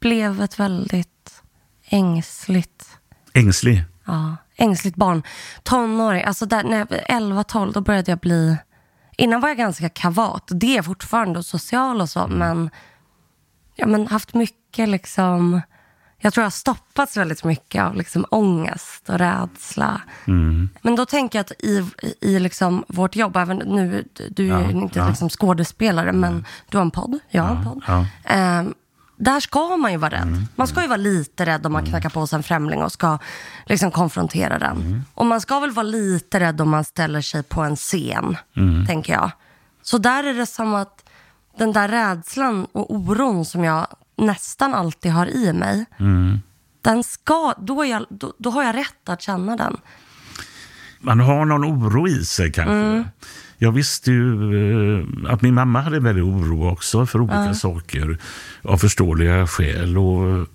blev 0.00 0.42
ett 0.42 0.58
väldigt 0.58 1.42
ängsligt, 1.84 2.98
Ängslig? 3.32 3.84
ja, 4.04 4.36
ängsligt 4.56 4.96
barn. 4.96 5.22
Tonåring, 5.62 6.24
alltså 6.24 6.46
där, 6.46 6.64
när 6.64 6.78
jag 6.78 6.86
var 6.90 6.98
11-12 6.98 7.72
då 7.72 7.80
började 7.80 8.10
jag 8.12 8.18
bli... 8.18 8.56
Innan 9.18 9.40
var 9.40 9.48
jag 9.48 9.58
ganska 9.58 9.88
kavat. 9.88 10.42
Det 10.50 10.66
är 10.72 10.76
jag 10.76 10.84
fortfarande 10.84 11.38
och 11.38 11.46
social 11.46 12.00
och 12.00 12.08
så, 12.10 12.20
Mm. 12.20 12.38
men, 12.38 12.70
ja, 13.74 13.86
men 13.86 14.06
haft 14.06 14.34
mycket 14.34 14.88
liksom... 14.88 15.60
Jag 16.18 16.32
tror 16.34 16.42
jag 16.42 16.46
har 16.46 16.50
stoppats 16.50 17.16
väldigt 17.16 17.44
mycket 17.44 17.82
av 17.82 17.94
liksom 17.94 18.24
ångest 18.30 19.08
och 19.08 19.18
rädsla. 19.18 20.00
Mm. 20.26 20.68
Men 20.82 20.96
då 20.96 21.06
tänker 21.06 21.38
jag 21.38 21.44
att 21.44 21.52
i, 21.64 21.84
i 22.20 22.38
liksom 22.38 22.84
vårt 22.88 23.16
jobb, 23.16 23.36
även 23.36 23.56
nu, 23.56 24.04
du 24.30 24.46
är 24.52 24.60
Ja, 24.60 24.70
inte 24.70 24.98
ja. 24.98 25.08
liksom 25.08 25.28
skådespelare, 25.28 26.12
men 26.12 26.44
du 26.70 26.76
har 26.76 26.82
en 26.84 26.90
podd, 26.90 27.18
jag 27.28 27.42
har 27.42 27.56
en 27.56 27.64
podd. 27.64 27.82
ja. 27.86 28.06
Där 29.16 29.40
ska 29.40 29.76
man 29.76 29.92
ju 29.92 29.98
vara 29.98 30.10
rädd. 30.10 30.22
Mm. 30.22 30.42
Man 30.56 30.66
ska 30.66 30.82
ju 30.82 30.88
vara 30.88 30.96
lite 30.96 31.46
rädd 31.46 31.66
om 31.66 31.72
man 31.72 31.86
knackar 31.86 32.10
på 32.10 32.26
sig 32.26 32.36
en 32.36 32.42
främling 32.42 32.82
och 32.82 32.92
ska 32.92 33.18
liksom 33.66 33.90
konfrontera 33.90 34.58
den. 34.58 34.76
Mm. 34.80 35.04
Och 35.14 35.26
man 35.26 35.40
ska 35.40 35.60
väl 35.60 35.70
vara 35.70 35.82
lite 35.86 36.40
rädd 36.40 36.60
om 36.60 36.70
man 36.70 36.84
ställer 36.84 37.20
sig 37.20 37.42
på 37.42 37.62
en 37.62 37.76
scen, 37.76 38.36
Mm. 38.56 38.86
tänker 38.86 39.12
jag. 39.12 39.30
Så 39.82 39.98
där 39.98 40.24
är 40.24 40.34
det 40.34 40.46
som 40.46 40.74
att 40.74 41.04
den 41.58 41.72
där 41.72 41.88
rädslan 41.88 42.66
och 42.72 42.94
oron 42.94 43.44
som 43.44 43.64
jag 43.64 43.86
nästan 44.16 44.74
alltid 44.74 45.12
har 45.12 45.26
i 45.26 45.52
mig, 45.52 45.84
Mm. 45.98 46.40
den 46.82 47.04
ska, 47.04 47.54
då, 47.58 47.84
jag, 47.84 48.06
då, 48.10 48.32
då 48.38 48.50
har 48.50 48.62
jag 48.64 48.76
rätt 48.76 49.08
att 49.08 49.22
känna 49.22 49.56
den. 49.56 49.76
Man 51.00 51.20
har 51.20 51.44
någon 51.44 51.64
oro 51.64 52.08
i 52.08 52.24
sig 52.24 52.52
kanske. 52.52 53.04
Jag 53.58 53.72
visste 53.72 54.10
ju 54.12 54.98
eh, 54.98 55.04
att 55.32 55.42
min 55.42 55.54
mamma 55.54 55.80
hade 55.80 56.00
väldigt 56.00 56.24
oro 56.24 56.70
också 56.72 57.06
för 57.06 57.20
olika 57.20 57.44
Ja. 57.44 57.54
saker 57.54 58.18
av 58.62 58.76
förståeliga 58.76 59.46
skäl. 59.46 59.98
Och 59.98 60.46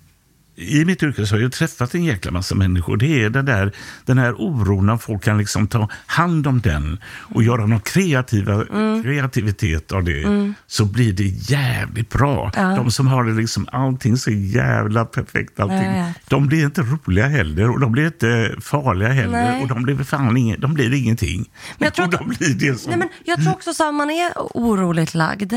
I 0.62 0.84
mitt 0.84 1.02
yrke 1.02 1.26
så 1.26 1.34
har 1.34 1.40
jag 1.42 1.52
träffat 1.52 1.94
en 1.94 2.04
jäkla 2.04 2.30
massa 2.30 2.54
människor. 2.54 2.96
Det 2.96 3.22
är 3.24 3.30
den, 3.30 3.44
där, 3.44 3.72
den 4.04 4.18
här 4.18 4.34
oron 4.38 4.86
när 4.86 4.96
folk 4.96 5.24
kan 5.24 5.38
liksom 5.38 5.66
ta 5.66 5.88
hand 6.06 6.46
om 6.46 6.60
den 6.60 6.98
och 7.34 7.42
göra 7.42 7.66
någon 7.66 7.80
kreativa, 7.80 8.64
kreativitet 9.02 9.92
av 9.92 10.04
det. 10.04 10.22
Mm. 10.22 10.54
Så 10.66 10.84
blir 10.84 11.12
det 11.12 11.24
jävligt 11.24 12.10
bra. 12.10 12.50
Ja. 12.56 12.62
De 12.62 12.90
som 12.90 13.06
har 13.06 13.24
det 13.24 13.32
liksom 13.32 13.68
allting 13.72 14.16
så 14.16 14.30
jävla 14.30 15.04
perfekt. 15.04 15.60
Allting, 15.60 15.78
Ja. 15.78 16.12
De 16.28 16.46
blir 16.46 16.64
inte 16.64 16.82
roliga 16.82 17.26
heller 17.26 17.70
och 17.70 17.80
de 17.80 17.92
blir 17.92 18.06
inte 18.06 18.54
farliga 18.60 19.08
heller. 19.08 19.30
Nej. 19.30 19.62
Och 19.62 19.68
de 19.68 19.82
blir 19.82 20.04
fan 20.04 20.36
ingen, 20.36 20.60
de 20.60 20.74
blir 20.74 20.94
ingenting. 20.94 21.50
Men 21.78 21.86
jag 21.86 21.94
tror 21.94 22.06
och 22.06 22.12
de 22.12 22.28
blir 22.28 22.54
det 22.54 22.78
som... 22.78 22.90
Nej, 22.90 22.98
men 22.98 23.08
jag 23.24 23.42
tror 23.42 23.52
också 23.52 23.84
om 23.84 23.96
man 23.96 24.10
är 24.10 24.32
oroligt 24.36 25.14
lagd 25.14 25.54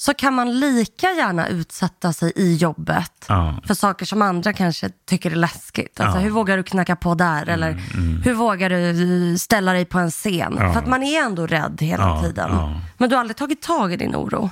så 0.00 0.14
kan 0.14 0.34
man 0.34 0.60
lika 0.60 1.06
gärna 1.06 1.48
utsätta 1.48 2.12
sig 2.12 2.32
i 2.36 2.54
jobbet 2.54 3.24
Ja. 3.28 3.60
för 3.66 3.74
saker 3.74 4.06
som 4.06 4.22
andra 4.22 4.52
kanske 4.52 4.90
tycker 5.08 5.30
är 5.30 5.36
läskigt. 5.36 6.00
Alltså, 6.00 6.18
Ja. 6.18 6.22
Hur 6.22 6.30
vågar 6.30 6.56
du 6.56 6.62
knacka 6.62 6.96
på 6.96 7.14
där? 7.14 7.48
Eller 7.48 7.70
mm. 7.70 8.22
hur 8.24 8.34
vågar 8.34 8.70
du 8.70 9.38
ställa 9.38 9.72
dig 9.72 9.84
på 9.84 9.98
en 9.98 10.10
scen? 10.10 10.56
Ja. 10.58 10.72
För 10.72 10.80
att 10.80 10.86
man 10.86 11.02
är 11.02 11.22
ändå 11.22 11.46
rädd 11.46 11.78
hela 11.80 12.22
tiden. 12.22 12.50
Men 12.98 13.08
du 13.08 13.16
har 13.16 13.20
aldrig 13.20 13.36
tagit 13.36 13.62
tag 13.62 13.92
i 13.92 13.96
din 13.96 14.16
oro? 14.16 14.50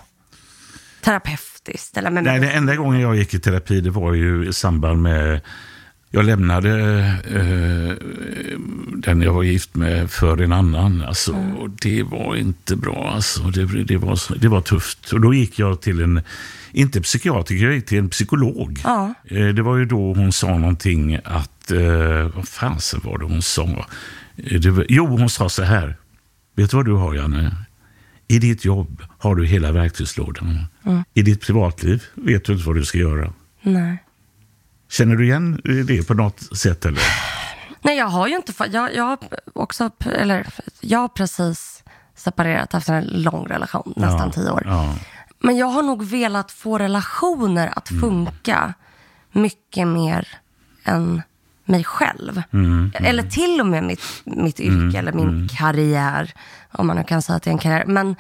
Terapeutiskt? 1.00 1.96
Eller 1.96 2.10
med 2.10 2.24
Nej, 2.24 2.40
det 2.40 2.50
enda 2.50 2.76
gången 2.76 3.00
jag 3.00 3.16
gick 3.16 3.34
i 3.34 3.38
terapi 3.38 3.80
det 3.80 3.90
var 3.90 4.14
ju 4.14 4.48
i 4.48 4.52
samband 4.52 5.02
med... 5.02 5.40
Jag 6.10 6.24
lämnade 6.24 6.70
eh, 7.30 7.96
den 8.96 9.22
jag 9.22 9.32
var 9.32 9.42
gift 9.42 9.74
med 9.76 10.10
för 10.10 10.42
en 10.42 10.52
annan. 10.52 11.02
Alltså, 11.02 11.32
och 11.58 11.70
det 11.70 12.02
var 12.02 12.36
inte 12.36 12.76
bra. 12.76 13.10
Alltså. 13.14 13.42
Det, 13.42 13.84
det, 13.84 13.96
var, 13.96 14.38
det 14.40 14.48
var 14.48 14.60
tufft. 14.60 15.12
Och 15.12 15.20
då 15.20 15.34
gick 15.34 15.58
jag 15.58 15.80
till 15.80 16.00
en, 16.02 16.20
inte 16.72 17.00
psykiatriker, 17.00 17.64
jag 17.64 17.74
gick 17.74 17.86
till 17.86 17.98
en 17.98 18.08
psykolog. 18.08 18.80
Ja. 18.84 19.14
Eh, 19.24 19.46
det 19.48 19.62
var 19.62 19.76
ju 19.76 19.84
då 19.84 20.14
hon 20.14 20.32
sa 20.32 20.58
någonting 20.58 21.18
att... 21.24 21.70
Eh, 21.70 22.36
vad 22.36 22.48
fasen 22.48 23.00
var 23.04 23.18
det 23.18 23.24
hon 23.24 23.42
sa? 23.42 23.86
Eh, 24.36 24.60
Det 24.60 24.70
var, 24.70 24.86
jo, 24.88 25.06
hon 25.06 25.30
sa 25.30 25.48
så 25.48 25.62
här. 25.62 25.96
Vet 26.56 26.70
du 26.70 26.76
vad 26.76 26.86
du 26.86 26.92
har, 26.92 27.14
Janne? 27.14 27.56
I 28.28 28.38
ditt 28.38 28.64
jobb 28.64 29.02
har 29.18 29.34
du 29.34 29.46
hela 29.46 29.72
verktygslådan. 29.72 30.64
Mm. 30.84 31.04
I 31.14 31.22
ditt 31.22 31.40
privatliv 31.40 32.02
vet 32.14 32.44
du 32.44 32.52
inte 32.52 32.66
vad 32.66 32.76
du 32.76 32.84
ska 32.84 32.98
göra. 32.98 33.32
Nej. 33.62 33.98
Känner 34.88 35.16
du 35.16 35.24
igen 35.24 35.60
det 35.86 36.08
på 36.08 36.14
något 36.14 36.56
sätt? 36.58 36.84
Eller? 36.84 37.02
Nej, 37.82 37.96
jag 37.98 38.06
har 38.06 38.28
ju 38.28 38.36
inte... 38.36 38.52
Jag, 38.70 38.94
jag, 38.94 39.04
har 39.04 39.18
också, 39.52 39.90
eller, 40.04 40.46
jag 40.80 40.98
har 40.98 41.08
precis 41.08 41.84
separerat 42.14 42.74
efter 42.74 42.94
en 42.94 43.04
lång 43.04 43.46
relation, 43.46 43.92
nästan 43.96 44.26
Ja, 44.26 44.32
tio 44.32 44.50
år. 44.50 44.62
Ja. 44.66 44.94
Men 45.38 45.56
jag 45.56 45.66
har 45.66 45.82
nog 45.82 46.02
velat 46.04 46.52
få 46.52 46.78
relationer 46.78 47.72
att 47.76 47.90
Mm. 47.90 48.00
funka 48.00 48.74
mycket 49.32 49.88
mer 49.88 50.28
än 50.84 51.22
mig 51.64 51.84
själv. 51.84 52.42
Mm, 52.52 52.92
Eller 52.94 53.22
till 53.22 53.60
och 53.60 53.66
med 53.66 53.84
mitt, 53.84 54.02
mitt 54.24 54.60
yrke 54.60 54.74
Mm, 54.74 54.94
eller 54.96 55.12
min 55.12 55.28
mm. 55.28 55.48
karriär. 55.48 56.34
Om 56.72 56.86
man 56.86 56.96
nu 56.96 57.04
kan 57.04 57.22
säga 57.22 57.36
att 57.36 57.42
det 57.42 57.50
är 57.50 57.52
en 57.52 57.58
karriär. 57.58 57.84
Men, 57.86 58.16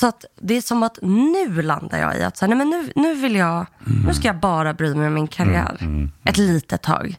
så 0.00 0.06
att 0.06 0.24
det 0.40 0.54
är 0.54 0.60
som 0.60 0.82
att 0.82 0.98
nu 1.02 1.62
landar 1.62 1.98
jag 1.98 2.16
i 2.18 2.22
att 2.22 2.36
så 2.36 2.44
här, 2.46 2.54
nej, 2.54 2.58
men 2.58 2.70
nu, 2.70 2.92
nu 2.96 3.14
vill 3.14 3.34
jag, 3.36 3.66
nu 4.06 4.14
ska 4.14 4.26
jag 4.28 4.40
bara 4.40 4.74
bry 4.74 4.94
mig 4.94 5.06
om 5.06 5.14
min 5.14 5.28
karriär. 5.28 5.76
Mm, 5.80 6.10
Ett 6.24 6.36
litet 6.38 6.82
tag. 6.82 7.16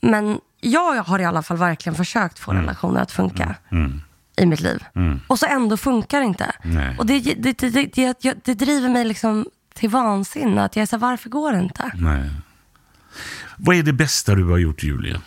Men 0.00 0.38
jag 0.60 1.02
har 1.02 1.18
i 1.18 1.24
alla 1.24 1.42
fall 1.42 1.56
verkligen 1.56 1.94
försökt 1.96 2.38
få 2.38 2.52
relationer 2.52 3.00
att 3.00 3.12
funka 3.12 3.54
Mm. 3.70 4.00
i 4.36 4.46
mitt 4.46 4.60
liv. 4.60 4.84
Mm. 4.94 5.20
Och 5.26 5.38
så 5.38 5.46
ändå 5.46 5.76
funkar 5.76 6.20
det 6.20 6.26
inte. 6.26 6.52
Nej. 6.64 6.96
Och 6.98 7.06
det, 7.06 7.20
det, 7.20 7.34
det, 7.34 7.70
det, 7.70 7.86
det, 7.94 8.18
det, 8.20 8.44
det 8.44 8.54
driver 8.54 8.88
mig 8.88 9.04
liksom 9.04 9.46
till 9.74 9.90
vansinne. 9.90 10.64
Att 10.64 10.76
jag 10.76 10.82
är 10.82 10.86
så 10.86 10.96
här, 10.96 11.00
varför 11.00 11.28
går 11.30 11.52
det 11.52 11.58
inte? 11.58 11.90
Nej. 11.94 12.30
Vad 13.56 13.76
är 13.76 13.82
det 13.82 13.92
bästa 13.92 14.34
du 14.34 14.44
har 14.44 14.58
gjort, 14.58 14.82
Julia? 14.82 15.20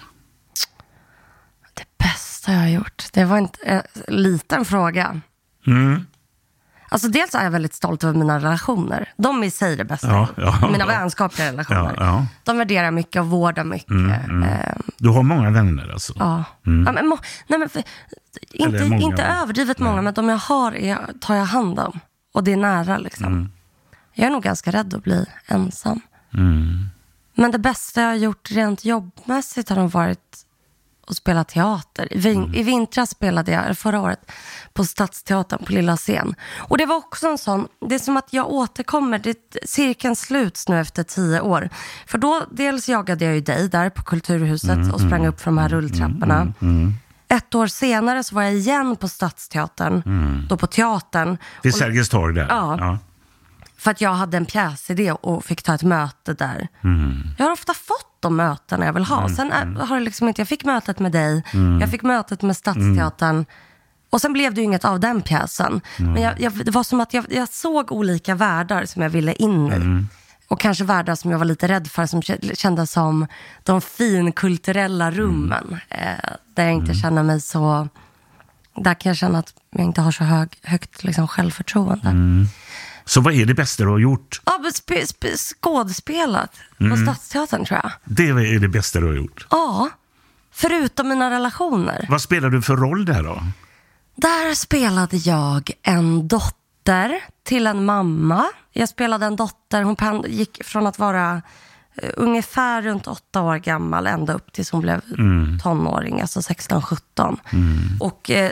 Bästa 1.98 2.52
jag 2.52 2.60
har 2.60 2.68
gjort? 2.68 3.06
Det 3.14 3.26
var 3.26 3.38
inte 3.38 3.60
en 3.66 3.82
liten 4.08 4.66
fråga. 4.66 5.22
Mm. 5.68 6.06
Alltså 6.94 7.08
dels 7.08 7.36
är 7.36 7.44
jag 7.44 7.52
väldigt 7.52 7.74
stolt 7.74 8.04
över 8.04 8.20
mina 8.20 8.38
relationer. 8.40 9.10
De 9.18 9.44
är 9.44 9.48
i 9.48 9.52
sig 9.52 9.76
det 9.76 9.86
bästa. 9.86 10.08
Ja, 10.08 10.28
ja, 10.38 10.70
mina 10.72 10.80
ja. 10.80 10.86
vänskapliga 10.86 11.52
relationer. 11.52 11.96
Ja. 11.98 12.26
De 12.44 12.58
värderar 12.58 12.92
mycket 12.92 13.20
och 13.22 13.28
vårdar 13.28 13.64
mycket. 13.64 13.90
Mm, 13.92 14.12
mm. 14.12 14.44
Eh, 14.44 14.76
Du 14.98 15.10
har 15.10 15.24
många 15.24 15.50
vänner 15.52 15.92
alltså? 15.94 16.14
ja. 16.20 16.44
Mm. 16.66 16.96
men, 16.96 17.08
må, 17.08 17.18
nej, 17.48 17.60
men, 17.60 17.70
för, 17.70 17.84
inte, 18.52 18.84
många. 18.84 19.02
inte 19.02 19.24
överdrivet 19.24 19.80
många, 19.80 20.02
men 20.02 20.14
de 20.14 20.30
jag 20.30 20.38
har 20.38 20.76
är, 20.76 20.98
tar 21.20 21.36
jag 21.36 21.46
hand 21.46 21.80
om. 21.80 22.00
Och 22.34 22.44
det 22.44 22.54
är 22.54 22.58
nära 22.58 22.98
liksom. 22.98 23.26
Mm. 23.26 23.52
Jag 24.14 24.28
är 24.28 24.32
nog 24.32 24.44
ganska 24.44 24.72
rädd 24.72 24.94
att 24.94 25.04
bli 25.04 25.26
ensam. 25.48 26.02
Mm. 26.34 26.90
Men 27.34 27.52
det 27.52 27.60
bästa 27.60 28.02
jag 28.02 28.08
har 28.08 28.16
gjort 28.16 28.52
rent 28.52 28.86
jobbmässigt 28.86 29.70
har 29.70 29.76
nog 29.78 29.92
varit 29.92 30.31
att 31.08 31.16
spela 31.16 31.44
teater. 31.44 32.14
I, 32.14 32.18
vin- 32.20 32.44
Mm. 32.44 32.56
I 32.56 32.64
vintras 32.64 33.10
spelade 33.10 33.52
jag, 33.52 33.78
förra 33.78 34.02
året, 34.02 34.32
på 34.74 34.86
Stadsteatern 34.86 35.66
på 35.66 35.72
Lilla 35.74 35.98
Scen. 35.98 36.36
Och 36.58 36.78
det 36.78 36.86
var 36.86 36.96
också 36.96 37.28
en 37.28 37.38
sån, 37.38 37.68
det 37.90 37.96
är 37.96 38.00
som 38.00 38.18
att 38.18 38.34
jag 38.34 38.50
återkommer, 38.52 39.20
det, 39.20 39.38
cirkeln 39.66 40.16
sluts 40.16 40.70
nu 40.70 40.80
efter 40.80 41.04
tio 41.04 41.42
år. 41.42 41.70
För 42.08 42.18
då, 42.18 42.44
dels 42.52 42.90
jagade 42.90 43.26
jag 43.26 43.34
ju 43.36 43.42
dig 43.42 43.70
där 43.70 43.90
på 43.90 44.02
Kulturhuset 44.04 44.70
Mm, 44.70 44.92
och 44.92 45.00
sprang 45.00 45.14
mm, 45.20 45.26
upp 45.30 45.40
för 45.42 45.46
de 45.46 45.58
här 45.58 45.70
rulltrapporna. 45.70 46.54
Mm. 46.62 46.94
Ett 47.28 47.56
år 47.56 47.68
senare 47.68 48.24
så 48.24 48.36
var 48.36 48.42
jag 48.44 48.54
igen 48.54 48.96
på 48.96 49.08
Stadsteatern, 49.08 50.02
Mm. 50.06 50.46
då 50.50 50.58
på 50.58 50.68
teatern. 50.68 51.38
Vid 51.64 51.74
Och- 51.74 51.80
Sergels 51.80 52.10
torg 52.10 52.36
där? 52.36 52.46
Ja. 52.50 52.98
För 53.78 53.92
att 53.92 54.02
jag 54.02 54.14
hade 54.14 54.38
en 54.38 54.46
pjäsidé 54.46 55.12
och 55.12 55.46
fick 55.46 55.64
ta 55.64 55.74
ett 55.76 55.84
möte 55.84 56.34
där. 56.34 56.68
Mm. 56.84 57.22
Jag 57.38 57.46
har 57.46 57.52
ofta 57.52 57.74
fått 57.74 58.11
de 58.22 58.36
mötena 58.36 58.86
jag 58.86 58.94
vill 58.94 59.04
ha. 59.06 59.20
Mm, 59.20 59.36
Sen 59.36 59.52
är, 59.52 59.66
har 59.86 59.96
det 60.00 60.04
liksom 60.06 60.28
inte, 60.28 60.42
jag 60.42 60.48
fick 60.48 60.64
mötet 60.66 61.00
med 61.00 61.12
dig, 61.12 61.44
Mm. 61.54 61.82
jag 61.82 61.90
fick 61.92 62.02
mötet 62.04 62.42
med 62.42 62.58
Stadsteatern. 62.58 63.46
Och 64.10 64.22
sen 64.22 64.34
blev 64.34 64.54
det 64.54 64.62
ju 64.62 64.66
inget 64.66 64.86
av 64.86 65.00
den 65.00 65.22
pjäsen. 65.22 65.82
Mm. 66.00 66.14
Men 66.14 66.22
jag, 66.22 66.42
jag, 66.42 66.66
det 66.66 66.72
var 66.72 66.84
som 66.84 67.02
att 67.02 67.14
jag, 67.14 67.26
jag 67.30 67.50
såg 67.50 67.92
olika 67.92 68.36
världar 68.36 68.86
som 68.86 69.02
jag 69.02 69.10
ville 69.10 69.34
in 69.34 69.68
i. 69.68 69.76
Mm. 69.76 70.08
Och 70.48 70.60
kanske 70.60 70.84
världar 70.84 71.16
som 71.16 71.32
jag 71.32 71.38
var 71.38 71.46
lite 71.46 71.68
rädd 71.68 71.88
för, 71.88 72.06
som 72.06 72.22
kä- 72.22 72.56
kändes 72.56 72.92
som 72.92 73.28
de 73.64 73.82
finkulturella 73.82 75.12
rummen. 75.12 75.78
Eh, 75.90 75.98
där 76.56 76.64
jag 76.64 76.74
inte 76.74 76.94
känner 76.94 77.24
mig 77.24 77.42
så... 77.42 77.88
Där 78.76 78.94
kan 78.94 79.10
jag 79.10 79.18
känna 79.18 79.40
att 79.40 79.54
jag 79.70 79.86
inte 79.86 80.02
har 80.02 80.12
så 80.12 80.24
hög, 80.24 80.58
högt 80.64 81.04
liksom, 81.04 81.28
självförtroende. 81.28 82.10
Så 83.06 83.22
vad 83.22 83.34
är 83.34 83.46
det 83.46 83.54
bästa 83.54 83.84
du 83.84 83.90
har 83.90 84.00
gjort? 84.00 84.42
Ja, 84.46 84.60
skådespelat 85.38 86.52
på 86.78 86.84
Mm. 86.84 87.06
Stadsteatern 87.06 87.66
tror 87.66 87.80
jag. 87.84 87.92
Det 88.06 88.28
är 88.28 88.60
det 88.60 88.68
bästa 88.68 89.00
du 89.00 89.06
har 89.08 89.14
gjort. 89.14 89.48
Ja, 89.50 89.90
förutom 90.54 91.10
mina 91.10 91.30
relationer. 91.32 92.06
Vad 92.10 92.22
spelar 92.22 92.50
du 92.50 92.62
för 92.62 92.78
roll 92.78 93.06
där 93.06 93.24
då? 93.24 93.44
Där 94.16 94.56
spelade 94.56 95.18
jag 95.18 95.72
en 95.84 96.28
dotter 96.28 97.20
till 97.44 97.68
en 97.68 97.86
mamma. 97.86 98.46
Jag 98.72 98.90
spelade 98.90 99.26
en 99.26 99.36
dotter, 99.36 99.84
hon 99.84 100.24
gick 100.28 100.64
från 100.64 100.88
att 100.88 101.00
vara 101.00 101.42
eh, 101.96 102.10
ungefär 102.18 102.82
runt 102.82 103.08
åtta 103.08 103.42
år 103.42 103.58
gammal 103.58 104.08
ända 104.08 104.34
upp 104.34 104.54
tills 104.54 104.72
hon 104.72 104.82
blev 104.82 105.02
Mm. 105.18 105.60
tonåring, 105.60 106.22
alltså 106.22 106.40
16-17. 106.42 107.38
Mm. 107.54 107.78
Och 108.00 108.30
eh, 108.32 108.52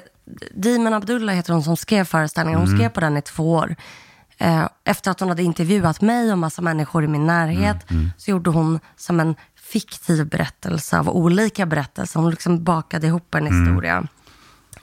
Dimen 0.55 0.93
Abdullah 0.93 1.35
heter 1.35 1.53
hon 1.53 1.63
som 1.63 1.77
skrev 1.77 2.03
föreställningen. 2.03 2.59
Hon 2.59 2.67
Mm. 2.67 2.79
skrev 2.79 2.89
på 2.89 2.99
den 2.99 3.17
i 3.17 3.21
två 3.21 3.51
år. 3.53 3.75
Eh, 4.41 4.67
efter 4.85 5.11
att 5.11 5.19
hon 5.19 5.29
hade 5.29 5.43
intervjuat 5.43 6.01
mig 6.01 6.31
och 6.31 6.37
massa 6.37 6.61
människor 6.61 7.03
i 7.03 7.07
min 7.07 7.27
närhet 7.27 7.91
Mm, 7.91 8.11
så 8.17 8.31
gjorde 8.31 8.49
hon 8.49 8.79
som 8.97 9.19
en 9.19 9.35
fiktiv 9.71 10.25
berättelse 10.29 10.99
av 10.99 11.09
olika 11.09 11.65
berättelser. 11.65 12.19
Hon 12.19 12.29
liksom 12.31 12.63
bakade 12.63 13.07
ihop 13.07 13.35
en 13.35 13.47
Mm. 13.47 13.65
historia. 13.67 14.07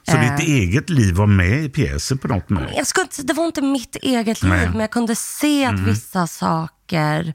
Så 0.09 0.17
Eh, 0.17 0.37
ditt 0.37 0.49
eget 0.49 0.91
liv 0.91 1.15
var 1.15 1.27
med 1.27 1.65
i 1.65 1.69
pjäsen 1.69 2.19
på 2.19 2.29
något 2.29 2.49
sätt? 2.49 2.71
jag 2.77 2.87
skulle 2.87 3.05
inte, 3.05 3.23
det 3.23 3.33
var 3.33 3.47
inte 3.47 3.63
mitt 3.63 3.97
eget 3.97 4.43
liv, 4.43 4.53
Nej. 4.53 4.69
men 4.69 4.81
jag 4.81 4.91
kunde 4.91 5.15
se 5.17 5.65
att 5.65 5.73
Mm. 5.73 5.85
vissa 5.85 6.27
saker, 6.27 7.35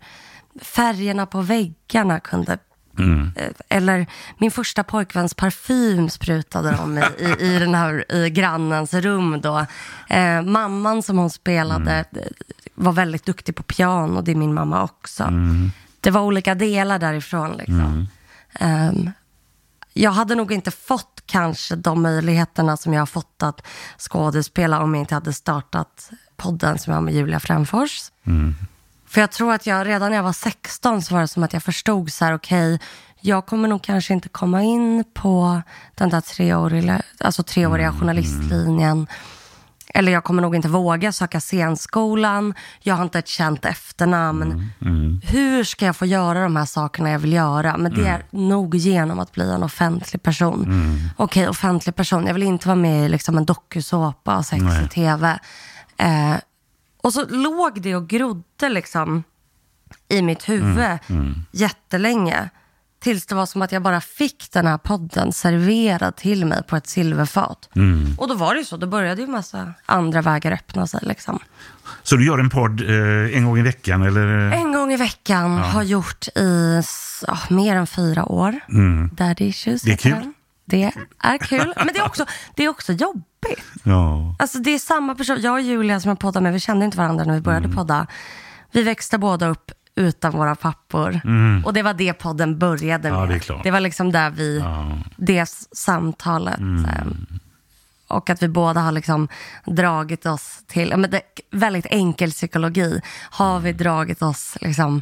färgerna 0.61 1.25
på 1.25 1.41
väggarna 1.41 2.19
kunde 2.19 2.57
Mm. 2.99 3.31
eh, 3.35 3.51
eller 3.69 4.07
min 4.37 4.51
första 4.51 4.83
pojkväns 4.83 5.33
parfym 5.33 6.09
sprutade 6.09 6.71
de 6.71 6.97
i, 6.97 7.01
i, 7.19 7.45
i 7.55 7.59
den 7.59 7.75
här 7.75 8.15
i 8.15 8.29
grannens 8.29 8.93
rum 8.93 9.41
då. 9.41 9.65
Eh, 10.09 10.41
mamman 10.41 11.03
som 11.03 11.17
hon 11.17 11.29
spelade 11.29 11.91
Mm. 11.91 12.05
eh, 12.11 12.27
var 12.75 12.91
väldigt 12.93 13.25
duktig 13.25 13.55
på 13.55 13.63
piano, 13.63 14.21
det 14.21 14.31
är 14.31 14.35
min 14.35 14.53
mamma 14.53 14.83
också. 14.83 15.23
Mm. 15.23 15.71
Det 16.01 16.11
var 16.11 16.21
olika 16.21 16.55
delar 16.55 16.99
därifrån 16.99 17.51
liksom. 17.57 18.07
Ehm, 18.59 19.11
jag 19.93 20.11
hade 20.11 20.35
nog 20.35 20.51
inte 20.51 20.71
fått 20.71 21.23
kanske 21.25 21.75
de 21.75 22.01
möjligheterna 22.01 22.77
som 22.77 22.93
jag 22.93 23.01
har 23.01 23.05
fått 23.05 23.43
att 23.43 23.67
skådespela 23.97 24.79
om 24.79 24.93
jag 24.95 25.01
inte 25.01 25.13
hade 25.15 25.33
startat 25.33 26.09
podden 26.37 26.79
som 26.79 26.91
jag 26.91 26.97
har 26.97 27.01
med 27.01 27.13
Julia 27.13 27.39
Frändfors. 27.39 28.01
Mm. 29.11 29.13
För 29.13 29.21
jag 29.21 29.31
tror 29.31 29.53
att 29.53 29.67
jag 29.67 29.87
redan 29.87 30.09
när 30.09 30.15
jag 30.17 30.23
var 30.23 30.33
16 30.33 31.01
så 31.01 31.13
var 31.13 31.21
det 31.21 31.27
som 31.27 31.43
att 31.43 31.53
jag 31.53 31.63
förstod 31.63 32.11
så 32.11 32.25
här, 32.25 32.33
okej, 32.33 32.79
jag 33.21 33.45
kommer 33.45 33.67
nog 33.67 33.81
kanske 33.83 34.13
inte 34.13 34.29
komma 34.29 34.63
in 34.63 35.03
på 35.13 35.61
den 35.95 36.09
där 36.09 36.21
treåriga, 36.21 37.01
alltså 37.19 37.43
treåriga 37.43 37.87
Mm, 37.87 37.99
journalistlinjen. 37.99 39.07
Eller 39.93 40.11
jag 40.11 40.23
kommer 40.23 40.41
nog 40.41 40.55
inte 40.55 40.67
våga 40.67 41.11
söka 41.11 41.39
scenskolan. 41.39 42.53
Jag 42.79 42.95
har 42.95 43.03
inte 43.03 43.19
ett 43.19 43.27
känt 43.27 43.65
efternamn. 43.65 44.71
Mm, 44.81 45.21
Hur 45.23 45.63
ska 45.63 45.85
jag 45.85 45.95
få 45.95 46.05
göra 46.05 46.43
de 46.43 46.55
här 46.55 46.65
sakerna 46.65 47.09
jag 47.09 47.19
vill 47.19 47.33
göra? 47.33 47.77
Men 47.77 47.93
det 47.93 48.07
är 48.07 48.25
nog 48.31 48.75
genom 48.75 49.19
att 49.19 49.31
bli 49.31 49.51
en 49.51 49.63
offentlig 49.63 50.23
person. 50.23 50.63
Mm. 50.63 50.97
Okej, 51.17 51.49
offentlig 51.49 51.95
person. 51.95 52.27
Jag 52.27 52.33
vill 52.33 52.43
inte 52.43 52.67
vara 52.67 52.75
med 52.75 53.05
i 53.05 53.09
liksom 53.09 53.37
en 53.37 53.45
dokusåpa 53.45 54.37
och 54.37 54.45
sex 54.45 54.63
i 54.85 54.87
tv. 54.89 55.39
Eh, 55.97 56.35
och 57.01 57.13
så 57.13 57.25
låg 57.25 57.81
det 57.81 57.95
och 57.95 58.07
grodde 58.07 58.69
liksom 58.69 59.23
i 60.09 60.21
mitt 60.21 60.49
huvud 60.49 60.97
Mm, 61.09 61.33
jättelänge. 61.51 62.49
Tills 62.99 63.25
det 63.25 63.35
var 63.35 63.45
som 63.45 63.61
att 63.61 63.71
jag 63.71 63.81
bara 63.81 64.01
fick 64.01 64.51
den 64.51 64.67
här 64.67 64.77
podden 64.77 65.33
serverad 65.33 66.15
till 66.15 66.45
mig 66.45 66.63
på 66.63 66.75
ett 66.75 66.87
silverfat. 66.87 67.69
mm. 67.75 68.15
Och 68.17 68.27
då 68.27 68.33
var 68.35 68.53
det 68.53 68.59
ju 68.59 68.65
så, 68.65 68.77
då 68.77 68.87
började 68.87 69.21
ju 69.21 69.27
massa 69.27 69.73
andra 69.85 70.21
vägar 70.21 70.51
öppna 70.51 70.87
sig. 70.87 70.99
Liksom. 71.03 71.39
Så 72.03 72.15
du 72.15 72.25
gör 72.25 72.37
en 72.39 72.49
podd 72.49 72.81
eh, 72.81 73.37
en 73.37 73.45
gång 73.45 73.57
i 73.59 73.61
veckan 73.61 74.03
eller? 74.03 74.27
En 74.51 74.73
gång 74.73 74.93
i 74.93 74.97
veckan 74.97 75.57
har 75.57 75.83
gjort 75.83 76.27
i 76.27 76.81
ja, 77.27 77.37
mer 77.49 77.75
än 77.75 77.87
fyra 77.87 78.25
år. 78.25 78.59
Daddy 79.11 79.45
issues 79.45 79.83
Mm. 79.83 79.97
Det 79.97 80.07
är 80.09 80.21
kul. 80.21 80.33
Det 80.65 80.91
är 81.19 81.37
kul, 81.37 81.73
men 81.77 81.87
det 81.93 81.99
är 81.99 82.05
också, 82.05 82.25
det 82.55 82.63
är 82.63 82.69
också 82.69 82.93
jobbigt. 83.49 83.63
Ja. 83.83 84.35
Alltså 84.39 84.59
det 84.59 84.69
är 84.73 84.79
samma 84.79 85.15
person, 85.15 85.37
jag 85.41 85.53
och 85.53 85.61
Julia 85.61 85.99
som 85.99 86.09
jag 86.09 86.19
poddar 86.19 86.41
med, 86.41 86.53
vi 86.53 86.59
kände 86.59 86.85
inte 86.85 86.97
varandra 86.97 87.25
när 87.25 87.33
vi 87.33 87.41
började 87.41 87.65
Mm. 87.65 87.77
podda. 87.77 88.07
Vi 88.71 88.83
växte 88.83 89.17
båda 89.17 89.47
upp 89.47 89.71
utan 89.95 90.31
våra 90.31 90.55
pappor. 90.55 91.21
Och 91.65 91.73
det 91.73 91.83
var 91.83 91.93
det 91.93 92.13
podden 92.13 92.59
började 92.59 93.03
med. 93.11 93.11
Mm. 93.11 93.19
Ja, 93.21 93.25
det 93.27 93.35
är 93.35 93.39
klart. 93.39 93.63
var 93.71 93.79
liksom 93.79 94.11
där 94.11 94.29
vi, 94.29 94.59
Ja. 94.59 94.81
Mm. 94.81 94.97
det 95.17 95.49
samtalet. 95.71 96.59
eh, 96.59 97.05
Och 98.07 98.29
att 98.29 98.43
vi 98.43 98.47
båda 98.47 98.81
har 98.81 98.91
liksom 98.91 99.27
dragit 99.65 100.25
oss 100.25 100.59
till, 100.67 100.93
men 100.97 101.11
det, 101.11 101.21
väldigt 101.51 101.85
enkel 101.89 102.31
psykologi, 102.31 103.01
har 103.31 103.59
vi 103.59 103.73
dragit 103.73 104.21
oss 104.21 104.57
liksom, 104.61 105.01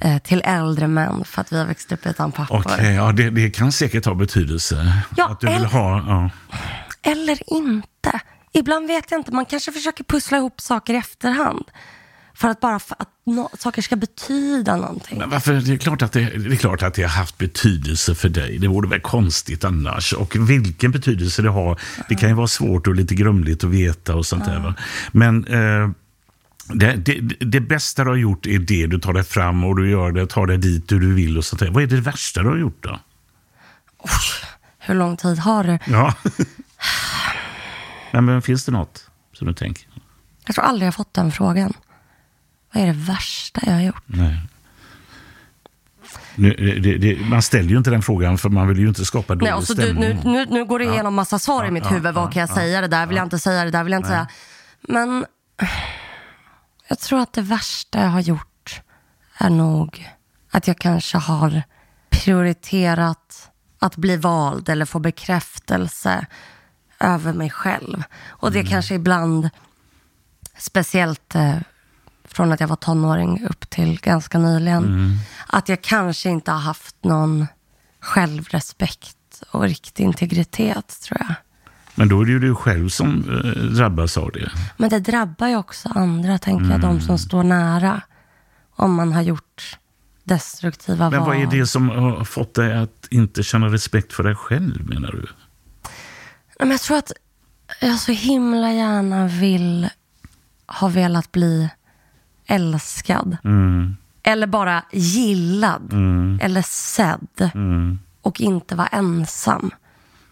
eh, 0.00 0.18
till 0.18 0.42
äldre 0.44 0.88
män 0.88 1.24
för 1.24 1.40
att 1.40 1.52
vi 1.52 1.58
har 1.58 1.66
växt 1.66 1.92
upp 1.92 2.06
utan 2.06 2.32
pappor. 2.32 2.56
Mm. 2.56 2.72
Okej, 2.72 2.94
ja, 2.94 3.12
det, 3.12 3.30
det 3.30 3.50
kan 3.50 3.72
säkert 3.72 4.04
ha 4.06 4.14
betydelse. 4.14 4.92
Ja, 5.16 5.28
att 5.30 5.40
du 5.40 5.46
vill 5.46 5.64
ha... 5.64 5.98
Ja. 6.08 6.30
Eller 7.02 7.52
inte. 7.52 8.20
Ibland 8.52 8.86
vet 8.86 9.10
jag 9.10 9.20
inte, 9.20 9.32
man 9.32 9.44
kanske 9.46 9.72
försöker 9.72 10.04
pussla 10.04 10.38
ihop 10.38 10.60
saker 10.60 10.94
i 10.94 10.96
efterhand. 10.96 11.64
För 12.34 12.48
att 12.48 12.60
bara 12.60 12.78
för 12.78 12.96
att 12.98 13.08
nå- 13.26 13.50
saker 13.58 13.82
ska 13.82 13.96
betyda 13.96 14.76
någonting. 14.76 15.18
Men 15.18 15.30
varför? 15.30 15.52
Det 15.52 15.72
är, 15.72 15.76
klart 15.76 16.02
att 16.02 16.12
det, 16.12 16.20
det 16.20 16.54
är 16.54 16.56
klart 16.56 16.82
att 16.82 16.94
det 16.94 17.02
har 17.02 17.08
haft 17.08 17.38
betydelse 17.38 18.14
för 18.14 18.28
dig. 18.28 18.58
Det 18.58 18.68
vore 18.68 18.88
väl 18.88 19.00
konstigt 19.00 19.64
annars. 19.64 20.12
Och 20.12 20.36
vilken 20.50 20.90
betydelse 20.90 21.42
det 21.42 21.48
har, 21.50 21.80
det 22.08 22.14
kan 22.14 22.28
ju 22.28 22.34
vara 22.34 22.46
svårt 22.46 22.86
och 22.86 22.94
lite 22.94 23.14
grumligt 23.14 23.64
att 23.64 23.70
veta 23.70 24.14
och 24.14 24.26
sånt 24.26 24.44
där. 24.44 24.58
Va? 24.60 24.74
Men 25.12 25.46
eh, 25.46 25.90
det, 26.74 26.92
det, 26.96 27.20
det 27.44 27.60
bästa 27.60 28.04
du 28.04 28.10
har 28.10 28.16
gjort 28.16 28.46
är 28.46 28.58
det 28.58 28.86
du 28.86 28.98
tar 28.98 29.12
dig 29.12 29.24
fram 29.24 29.64
och 29.64 29.76
du 29.76 29.90
gör 29.90 30.12
det, 30.12 30.26
tar 30.26 30.46
dig 30.46 30.58
dit 30.58 30.88
du 30.88 31.14
vill 31.14 31.38
och 31.38 31.44
sånt 31.44 31.60
där. 31.60 31.70
Vad 31.70 31.82
är 31.82 31.86
det 31.86 32.00
värsta 32.00 32.42
du 32.42 32.48
har 32.48 32.56
gjort 32.56 32.82
då? 32.82 33.00
Hur 34.78 34.94
lång 34.94 35.16
tid 35.16 35.38
har 35.38 35.64
du? 35.64 35.78
Ja. 35.86 36.14
Nej, 38.12 38.22
men 38.22 38.42
finns 38.42 38.64
det 38.64 38.72
något 38.72 39.10
som 39.32 39.46
du 39.46 39.54
tänker? 39.54 39.86
Jag 40.46 40.54
tror 40.54 40.64
aldrig 40.64 40.86
jag 40.86 40.94
fått 40.94 41.14
den 41.14 41.32
frågan. 41.32 41.72
Vad 42.72 42.82
är 42.82 42.86
det 42.86 42.92
värsta 42.92 43.60
jag 43.66 43.72
har 43.72 43.80
gjort? 43.80 44.02
Nej. 44.06 44.38
Nu, 46.34 46.50
det, 46.82 46.98
det, 46.98 47.20
man 47.20 47.42
ställer 47.42 47.68
ju 47.70 47.76
inte 47.78 47.90
den 47.90 48.02
frågan 48.02 48.38
för 48.38 48.48
man 48.48 48.68
vill 48.68 48.78
ju 48.78 48.88
inte 48.88 49.04
skapa 49.04 49.34
dålig 49.34 49.50
Nej, 49.50 49.54
och 49.54 49.64
så 49.64 49.74
du, 49.74 49.82
stämning. 49.82 50.08
nu, 50.08 50.20
nu, 50.24 50.46
nu 50.50 50.64
går 50.64 50.78
det 50.78 50.84
Ja. 50.84 50.92
igenom 50.92 51.14
massa 51.14 51.38
svar 51.38 51.64
i 51.64 51.70
mitt 51.70 51.84
Ja, 51.84 51.90
huvud. 51.90 52.06
ja, 52.06 52.12
Vad 52.12 52.32
kan 52.32 52.40
jag 52.40 52.50
ja, 52.50 52.54
säga? 52.54 52.80
Det 52.80 52.86
där 52.88 53.06
vill 53.06 53.16
jag 53.16 53.26
inte 53.26 53.38
säga, 53.38 53.64
det 53.64 53.70
där 53.70 53.84
vill 53.84 53.92
jag 53.92 53.98
inte 54.00 54.10
Nej. 54.10 54.26
säga. 54.26 54.28
Men 54.80 55.26
jag 56.88 56.98
tror 56.98 57.20
att 57.20 57.32
det 57.32 57.42
värsta 57.42 58.00
jag 58.00 58.08
har 58.08 58.20
gjort 58.20 58.80
är 59.38 59.50
nog 59.50 60.08
att 60.50 60.66
jag 60.68 60.78
kanske 60.78 61.18
har 61.18 61.62
prioriterat 62.10 63.50
att 63.78 63.96
bli 63.96 64.16
vald 64.16 64.68
eller 64.68 64.84
få 64.84 64.98
bekräftelse 64.98 66.26
över 67.00 67.32
mig 67.32 67.50
själv. 67.50 68.02
Och 68.28 68.52
det 68.52 68.64
kanske 68.64 68.94
ibland, 68.94 69.50
speciellt 70.58 71.34
eh, 71.34 71.56
från 72.24 72.52
att 72.52 72.60
jag 72.60 72.68
var 72.68 72.76
tonåring 72.76 73.46
upp 73.50 73.70
till 73.70 74.00
ganska 74.00 74.38
nyligen, 74.38 75.18
att 75.46 75.68
jag 75.68 75.82
kanske 75.82 76.28
inte 76.28 76.50
har 76.50 76.58
haft 76.58 76.96
någon 77.04 77.46
självrespekt 78.00 79.16
och 79.50 79.62
riktig 79.62 80.04
integritet, 80.04 81.00
tror 81.02 81.20
jag. 81.20 81.34
Men 81.94 82.08
då 82.08 82.20
är 82.20 82.24
det 82.24 82.32
ju 82.32 82.38
du 82.38 82.54
själv 82.54 82.88
som 82.88 83.24
eh, 83.44 83.62
drabbas 83.62 84.16
av 84.16 84.30
det. 84.32 84.50
Men 84.76 84.90
det 84.90 85.00
drabbar 85.00 85.48
ju 85.48 85.56
också 85.56 85.88
andra, 85.94 86.38
tänker 86.38 86.70
jag, 86.70 86.80
de 86.80 87.00
som 87.00 87.18
står 87.18 87.42
nära. 87.42 88.02
Om 88.76 88.94
man 88.94 89.12
har 89.12 89.22
gjort 89.22 89.78
destruktiva 90.24 91.10
Men 91.10 91.20
val. 91.20 91.28
vad 91.28 91.42
är 91.42 91.46
det 91.58 91.66
som 91.66 91.88
har 91.88 92.24
fått 92.24 92.54
dig 92.54 92.78
att 92.78 93.06
inte 93.10 93.42
känna 93.42 93.66
respekt 93.66 94.12
för 94.12 94.22
dig 94.22 94.34
själv, 94.34 94.88
menar 94.88 95.10
du? 95.12 95.26
Men 96.60 96.70
jag 96.70 96.80
tror 96.80 96.96
att 96.96 97.12
jag 97.80 97.98
så 97.98 98.12
himla 98.12 98.72
gärna 98.72 99.26
vill 99.26 99.88
ha 100.66 100.88
velat 100.88 101.32
bli 101.32 101.68
älskad. 102.46 103.36
Mm. 103.44 103.96
Eller 104.22 104.46
bara 104.46 104.84
gillad. 104.92 105.92
Eller 106.40 106.62
sedd. 106.62 107.50
Mm. 107.54 107.98
Och 108.22 108.40
inte 108.40 108.74
vara 108.74 108.86
ensam. 108.86 109.70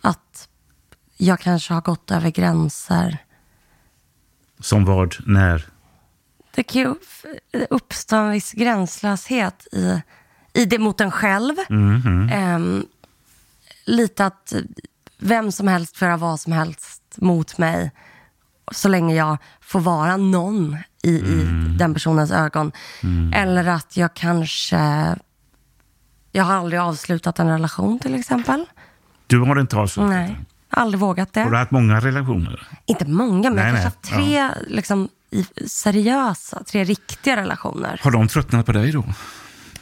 Att 0.00 0.48
jag 1.16 1.40
kanske 1.40 1.74
har 1.74 1.80
gått 1.80 2.10
över 2.10 2.30
gränser. 2.30 3.18
Som 4.60 4.84
vad, 4.84 5.16
när? 5.26 5.66
Det 6.54 6.62
kan 6.62 6.82
ju 6.82 6.94
uppstå 7.70 8.16
en 8.16 8.30
viss 8.30 8.52
gränslöshet 8.52 9.66
i, 9.72 10.02
i 10.52 10.64
det 10.64 10.78
mot 10.78 11.00
en 11.00 11.10
själv. 11.10 11.54
Ehm, 12.32 12.86
lite 13.84 14.26
att 14.26 14.54
vem 15.18 15.52
som 15.52 15.68
helst 15.68 15.96
får 15.96 16.06
göra 16.06 16.16
vad 16.16 16.40
som 16.40 16.52
helst 16.52 17.02
mot 17.16 17.58
mig. 17.58 17.90
Så 18.72 18.88
länge 18.88 19.14
jag 19.14 19.36
får 19.60 19.80
vara 19.80 20.16
någon 20.16 20.76
i, 21.02 21.10
i 21.10 21.44
den 21.78 21.94
personens 21.94 22.30
ögon. 22.30 22.72
Eller 23.34 23.66
att 23.66 23.96
jag 23.96 24.14
kanske... 24.14 25.14
Jag 26.32 26.44
har 26.44 26.54
aldrig 26.54 26.80
avslutat 26.80 27.38
en 27.38 27.48
relation 27.48 27.98
till 27.98 28.14
exempel. 28.14 28.66
Du 29.26 29.40
har 29.40 29.60
inte 29.60 29.76
avslutat 29.76 30.10
Nej, 30.10 30.28
den. 30.28 30.46
aldrig 30.70 31.00
vågat 31.00 31.32
det. 31.32 31.40
Har 31.40 31.50
du 31.50 31.56
haft 31.56 31.70
många 31.70 32.00
relationer? 32.00 32.68
Inte 32.86 33.04
många, 33.08 33.50
men 33.50 33.54
Nej, 33.54 33.64
jag 33.64 33.82
kanske 33.82 33.84
haft 33.84 34.02
tre 34.02 34.50
liksom, 34.66 35.08
i, 35.30 35.46
seriösa, 35.68 36.62
tre 36.64 36.84
riktiga 36.84 37.36
relationer. 37.36 38.00
Har 38.02 38.10
de 38.10 38.28
tröttnat 38.28 38.66
på 38.66 38.72
dig 38.72 38.92
då? 38.92 39.04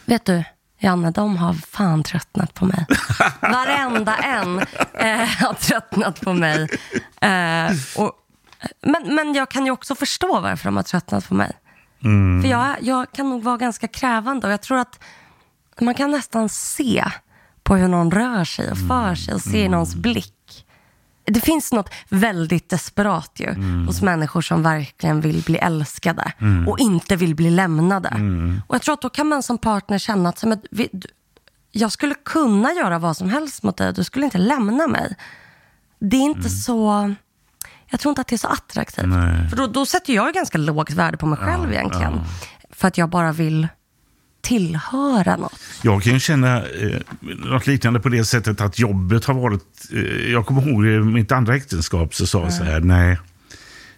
Vet 0.04 0.24
du, 0.24 0.44
Janne, 0.78 1.10
de 1.10 1.36
har 1.36 1.52
fan 1.52 2.02
tröttnat 2.02 2.54
på 2.54 2.64
mig. 2.64 2.86
Varenda 3.40 4.16
en 4.16 4.58
eh, 4.94 5.28
har 5.28 5.54
tröttnat 5.54 6.20
på 6.20 6.32
mig. 6.32 6.68
Eh, 7.20 7.70
och, 7.96 8.12
men, 8.82 9.14
men 9.14 9.34
jag 9.34 9.50
kan 9.50 9.64
ju 9.66 9.70
också 9.70 9.94
förstå 9.94 10.40
varför 10.40 10.64
de 10.64 10.76
har 10.76 10.82
tröttnat 10.82 11.28
på 11.28 11.34
mig. 11.34 11.52
För 12.42 12.48
jag, 12.48 12.76
jag 12.80 13.12
kan 13.12 13.30
nog 13.30 13.42
vara 13.42 13.56
ganska 13.56 13.88
krävande 13.88 14.46
och 14.46 14.52
jag 14.52 14.62
tror 14.62 14.78
att 14.78 15.04
man 15.80 15.94
kan 15.94 16.10
nästan 16.10 16.48
se 16.48 17.04
på 17.62 17.76
hur 17.76 17.88
någon 17.88 18.10
rör 18.10 18.44
sig 18.44 18.70
och 18.70 18.78
för 18.78 19.14
sig 19.14 19.34
och 19.34 19.40
se 19.40 19.64
i 19.64 19.68
någons 19.68 19.94
blick. 19.94 20.65
Det 21.26 21.40
finns 21.40 21.72
något 21.72 21.90
väldigt 22.08 22.68
desperat 22.70 23.32
ju 23.34 23.54
hos 23.86 24.02
människor 24.02 24.40
som 24.40 24.62
verkligen 24.62 25.20
vill 25.20 25.42
bli 25.42 25.58
älskade 25.58 26.32
och 26.66 26.78
inte 26.78 27.16
vill 27.16 27.34
bli 27.34 27.50
lämnade. 27.50 28.08
Och 28.66 28.74
jag 28.74 28.82
tror 28.82 28.92
att 28.94 29.02
då 29.02 29.10
kan 29.10 29.26
man 29.26 29.42
som 29.42 29.58
partner 29.58 29.98
känna 29.98 30.28
att 30.28 30.44
men, 30.44 30.60
jag 31.72 31.92
skulle 31.92 32.14
kunna 32.14 32.72
göra 32.72 32.98
vad 32.98 33.16
som 33.16 33.30
helst 33.30 33.62
mot 33.62 33.76
dig, 33.76 33.92
du 33.92 34.04
skulle 34.04 34.24
inte 34.24 34.38
lämna 34.38 34.86
mig. 34.86 35.16
Det 35.98 36.16
är 36.16 36.20
inte 36.20 36.48
så... 36.48 37.14
Jag 37.90 38.00
tror 38.00 38.10
inte 38.10 38.20
att 38.20 38.28
det 38.28 38.36
är 38.36 38.38
så 38.38 38.48
attraktivt. 38.48 39.06
Nej. 39.06 39.48
För 39.48 39.56
då, 39.56 39.66
då 39.66 39.86
sätter 39.86 40.12
jag 40.12 40.34
ganska 40.34 40.58
lågt 40.58 40.90
värde 40.90 41.16
på 41.16 41.26
mig 41.26 41.38
själv 41.38 41.72
egentligen. 41.72 42.20
För 42.70 42.88
att 42.88 42.98
jag 42.98 43.10
bara 43.10 43.32
vill 43.32 43.68
tillhöra 44.46 45.36
något. 45.36 45.60
Jag 45.82 46.02
kan 46.02 46.12
ju 46.12 46.20
känna 46.20 46.56
eh, 46.56 47.00
något 47.20 47.66
liknande 47.66 48.00
på 48.00 48.08
det 48.08 48.24
sättet 48.24 48.60
att 48.60 48.78
jobbet 48.78 49.24
har 49.24 49.34
varit... 49.34 49.62
Eh, 49.92 50.32
jag 50.32 50.46
kommer 50.46 50.68
ihåg 50.68 50.86
i 50.86 50.98
mitt 50.98 51.32
andra 51.32 51.56
äktenskap 51.56 52.14
så 52.14 52.26
sa 52.26 52.42
jag 52.42 52.52
så 52.52 52.64
här, 52.64 52.80
nej, 52.80 53.18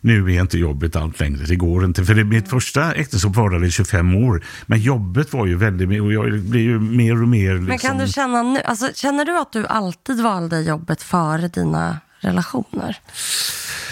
nu 0.00 0.34
är 0.34 0.40
inte 0.40 0.58
jobbet 0.58 0.96
allt 0.96 1.20
längre, 1.20 1.44
det 1.44 1.56
går 1.56 1.84
inte. 1.84 2.04
För 2.04 2.14
det, 2.14 2.24
mitt 2.24 2.48
första 2.48 2.92
äktenskap 2.92 3.36
varade 3.36 3.66
i 3.66 3.70
25 3.70 4.14
år, 4.14 4.44
men 4.66 4.80
jobbet 4.80 5.32
var 5.32 5.46
ju 5.46 5.56
väldigt... 5.56 6.02
Och 6.02 6.12
jag 6.12 6.40
blir 6.40 6.60
ju 6.60 6.80
mer 6.80 7.22
och 7.22 7.28
mer... 7.28 7.52
Liksom, 7.52 7.66
Men 7.66 7.78
kan 7.78 7.98
du 7.98 8.06
känna 8.06 8.42
nu, 8.42 8.60
alltså, 8.60 8.90
känner 8.94 9.24
du 9.24 9.38
att 9.38 9.52
du 9.52 9.66
alltid 9.66 10.22
valde 10.22 10.60
jobbet 10.60 11.02
före 11.02 11.48
dina 11.48 12.00
relationer? 12.20 12.96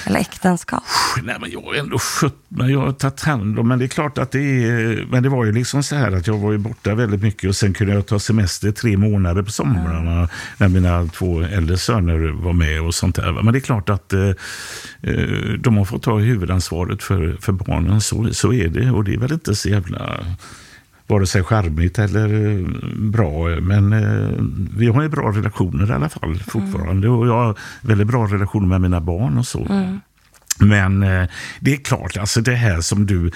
Eller 0.06 0.20
äktenskap? 0.20 0.82
Nej, 1.22 1.36
men 1.40 1.50
jag 1.50 1.60
har 1.60 1.74
ändå 1.74 1.98
skött 1.98 2.44
mig. 2.48 2.72
Jag 2.72 2.80
har 2.80 2.92
tagit 2.92 3.20
hand 3.20 3.58
om 3.58 3.68
Men 3.68 3.78
det 3.78 3.84
är 3.84 3.88
klart 3.88 4.18
att 4.18 4.30
det 4.30 4.64
är... 4.64 5.06
Men 5.10 5.22
det 5.22 5.28
var 5.28 5.44
ju 5.44 5.52
liksom 5.52 5.82
så 5.82 5.96
här 5.96 6.12
att 6.12 6.26
jag 6.26 6.38
var 6.38 6.52
ju 6.52 6.58
borta 6.58 6.94
väldigt 6.94 7.22
mycket 7.22 7.48
och 7.48 7.56
sen 7.56 7.74
kunde 7.74 7.94
jag 7.94 8.06
ta 8.06 8.18
semester 8.18 8.72
tre 8.72 8.96
månader 8.96 9.42
på 9.42 9.50
somrarna 9.50 10.28
när 10.58 10.68
mina 10.68 11.06
två 11.06 11.40
äldre 11.40 11.78
söner 11.78 12.42
var 12.42 12.52
med 12.52 12.82
och 12.82 12.94
sånt 12.94 13.16
där. 13.16 13.32
Men 13.42 13.52
det 13.52 13.58
är 13.58 13.60
klart 13.60 13.88
att 13.88 14.12
eh, 14.12 14.28
eh, 15.02 15.52
de 15.58 15.76
har 15.76 15.84
fått 15.84 16.02
ta 16.02 16.18
huvudansvaret 16.18 17.02
för, 17.02 17.36
för 17.40 17.52
barnen. 17.52 18.00
Så, 18.00 18.34
så 18.34 18.52
är 18.52 18.68
det. 18.68 18.90
Och 18.90 19.04
det 19.04 19.14
är 19.14 19.18
väl 19.18 19.32
inte 19.32 19.54
så 19.54 19.68
jävla 19.68 20.26
vare 21.06 21.26
sig 21.26 21.42
charmigt 21.44 21.98
eller 21.98 22.34
eh, 22.58 22.66
bra. 22.96 23.46
Men 23.60 23.92
eh, 23.92 24.30
vi 24.76 24.86
har 24.86 25.02
ju 25.02 25.08
bra 25.08 25.32
relationer 25.32 25.90
i 25.90 25.92
alla 25.94 26.08
fall 26.08 26.38
fortfarande. 26.38 27.08
Och 27.08 27.26
jag 27.26 27.32
har 27.44 27.58
väldigt 27.80 28.06
bra 28.06 28.26
relationer 28.26 28.66
med 28.66 28.80
mina 28.80 29.00
barn 29.00 29.38
och 29.38 29.46
så. 29.46 29.66
Mm. 29.70 30.00
Men 30.58 31.02
eh, 31.02 31.28
det 31.60 31.72
är 31.72 31.76
klart, 31.76 32.16
alltså 32.16 32.40
det 32.40 32.54
här 32.54 32.80
som 32.80 33.06
du 33.06 33.30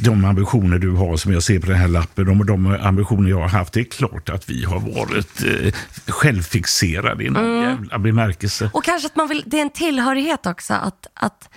de 0.00 0.24
ambitioner 0.24 0.78
du 0.78 0.90
har 0.90 1.16
som 1.16 1.32
jag 1.32 1.42
ser 1.42 1.60
på 1.60 1.66
den 1.66 1.76
här 1.76 1.88
lappen, 1.88 2.24
de, 2.26 2.46
de 2.46 2.66
ambitioner 2.80 3.30
jag 3.30 3.40
har 3.40 3.48
haft, 3.48 3.72
det 3.72 3.80
är 3.80 3.84
klart 3.84 4.28
att 4.28 4.50
vi 4.50 4.64
har 4.64 4.80
varit 4.80 5.44
eh, 5.44 5.72
självfixerade 6.12 7.24
i 7.24 7.30
någon 7.30 7.44
Mm. 7.44 7.62
jävla 7.62 7.98
bemärkelse. 7.98 8.70
Och 8.74 8.84
kanske 8.84 9.06
att 9.06 9.16
man 9.16 9.28
vill, 9.28 9.42
det 9.46 9.56
är 9.58 9.62
en 9.62 9.70
tillhörighet 9.70 10.46
också. 10.46 10.74
Att, 10.74 11.06
att 11.14 11.48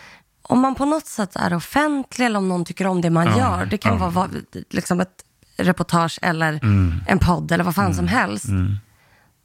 om 0.41 0.59
man 0.59 0.75
på 0.75 0.85
något 0.85 1.05
sätt 1.07 1.35
är 1.35 1.53
offentlig 1.53 2.25
eller 2.25 2.39
om 2.39 2.49
någon 2.49 2.65
tycker 2.65 2.87
om 2.87 3.01
det 3.01 3.09
man 3.09 3.25
Ja, 3.27 3.37
gör. 3.37 3.65
Det 3.65 3.77
kan 3.77 3.97
ja. 3.99 4.09
vara 4.09 4.29
liksom 4.69 4.99
ett 4.99 5.23
reportage 5.57 6.19
eller 6.21 6.59
Mm. 6.63 6.93
en 7.07 7.19
podd 7.19 7.51
eller 7.51 7.63
vad 7.63 7.75
fan 7.75 7.93
som 7.93 8.07
helst. 8.07 8.45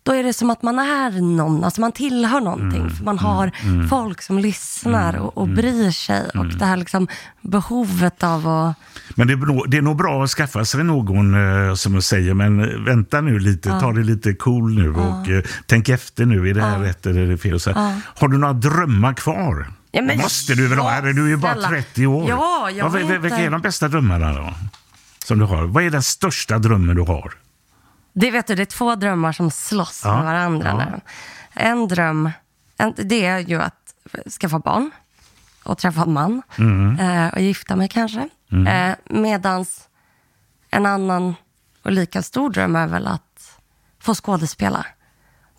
Då 0.02 0.12
är 0.12 0.22
det 0.22 0.32
som 0.32 0.50
att 0.50 0.62
man 0.62 0.78
är 0.78 1.20
någon, 1.20 1.64
alltså 1.64 1.80
man 1.80 1.92
tillhör 1.92 2.40
någonting. 2.40 2.80
Mm. 2.80 2.94
För 2.94 3.04
man 3.04 3.18
har 3.18 3.50
folk 3.88 4.22
som 4.22 4.38
lyssnar 4.38 5.16
och, 5.16 5.38
och 5.38 5.48
bryr 5.48 5.90
sig. 5.90 6.28
Och 6.28 6.34
Mm. 6.44 6.58
det 6.58 6.64
här 6.64 6.76
liksom 6.76 7.08
behovet 7.40 8.22
av 8.22 8.48
att... 8.48 8.74
Men 9.14 9.26
det 9.26 9.32
är, 9.32 9.36
nog, 9.36 9.70
det 9.70 9.76
är 9.76 9.82
nog 9.82 9.96
bra 9.96 10.24
att 10.24 10.30
skaffa 10.30 10.64
sig 10.64 10.84
någon 10.84 11.34
eh, 11.68 11.74
som 11.74 12.02
säger, 12.02 12.34
men 12.34 12.60
eh, 12.60 12.78
vänta 12.80 13.20
nu 13.20 13.38
lite, 13.38 13.80
ta 13.80 13.92
det 13.92 14.02
lite 14.02 14.34
cool 14.34 14.74
nu 14.74 14.94
och 14.94 15.28
eh, 15.28 15.42
tänk 15.66 15.88
efter 15.88 16.26
nu, 16.26 16.48
är 16.50 16.54
det 16.54 16.62
här 16.62 16.78
rätt 16.78 17.06
eller 17.06 17.20
är 17.20 17.26
det 17.26 17.38
fel? 17.38 17.60
Så. 17.60 17.70
Har 18.18 18.28
du 18.28 18.38
några 18.38 18.52
drömmar 18.54 19.14
kvar? 19.14 19.66
Ja, 19.92 20.02
måste 20.02 20.54
du 20.54 20.68
väl 20.68 20.78
ha? 20.78 20.94
Ja, 20.94 21.00
Du 21.12 21.24
är 21.24 21.28
ju 21.28 21.36
bara 21.36 21.52
snälla. 21.52 21.68
30 21.68 22.06
år. 22.06 22.28
Ja, 22.28 22.70
jag 22.70 22.84
Vad- 22.84 22.92
vet 22.92 23.10
vil- 23.10 23.18
Vilka 23.18 23.36
är 23.38 23.50
de 23.50 23.60
bästa 23.60 23.88
drömmarna 23.88 24.32
då? 24.32 24.54
Som 25.26 25.38
du 25.38 25.44
har? 25.44 25.64
Vad 25.64 25.84
är 25.84 25.90
den 25.90 26.02
största 26.02 26.58
drömmen 26.58 26.96
du 26.96 27.02
har? 27.02 27.32
Det 28.12 28.30
vet 28.30 28.46
du, 28.46 28.54
det 28.54 28.62
är 28.62 28.66
två 28.66 28.94
drömmar 28.94 29.32
som 29.32 29.50
slåss 29.50 30.02
Ja, 30.04 30.16
med 30.16 30.24
varandra 30.24 30.68
ja. 30.68 30.84
nu. 30.84 31.00
En 31.52 31.88
dröm, 31.88 32.30
en, 32.78 32.94
det 32.96 33.24
är 33.26 33.38
ju 33.38 33.62
att 33.62 33.94
skaffa 34.40 34.58
barn 34.58 34.90
och 35.64 35.78
träffa 35.78 36.02
en 36.02 36.12
man 36.12 36.42
Mm. 36.58 36.98
eh, 37.00 37.34
och 37.34 37.40
gifta 37.40 37.76
mig 37.76 37.88
kanske. 37.88 38.28
Eh, 38.68 38.94
medans 39.04 39.88
en 40.70 40.86
annan 40.86 41.34
och 41.82 41.92
lika 41.92 42.22
stor 42.22 42.50
dröm 42.50 42.76
är 42.76 42.86
väl 42.86 43.06
att 43.06 43.58
få 44.00 44.14
skådespela. 44.14 44.86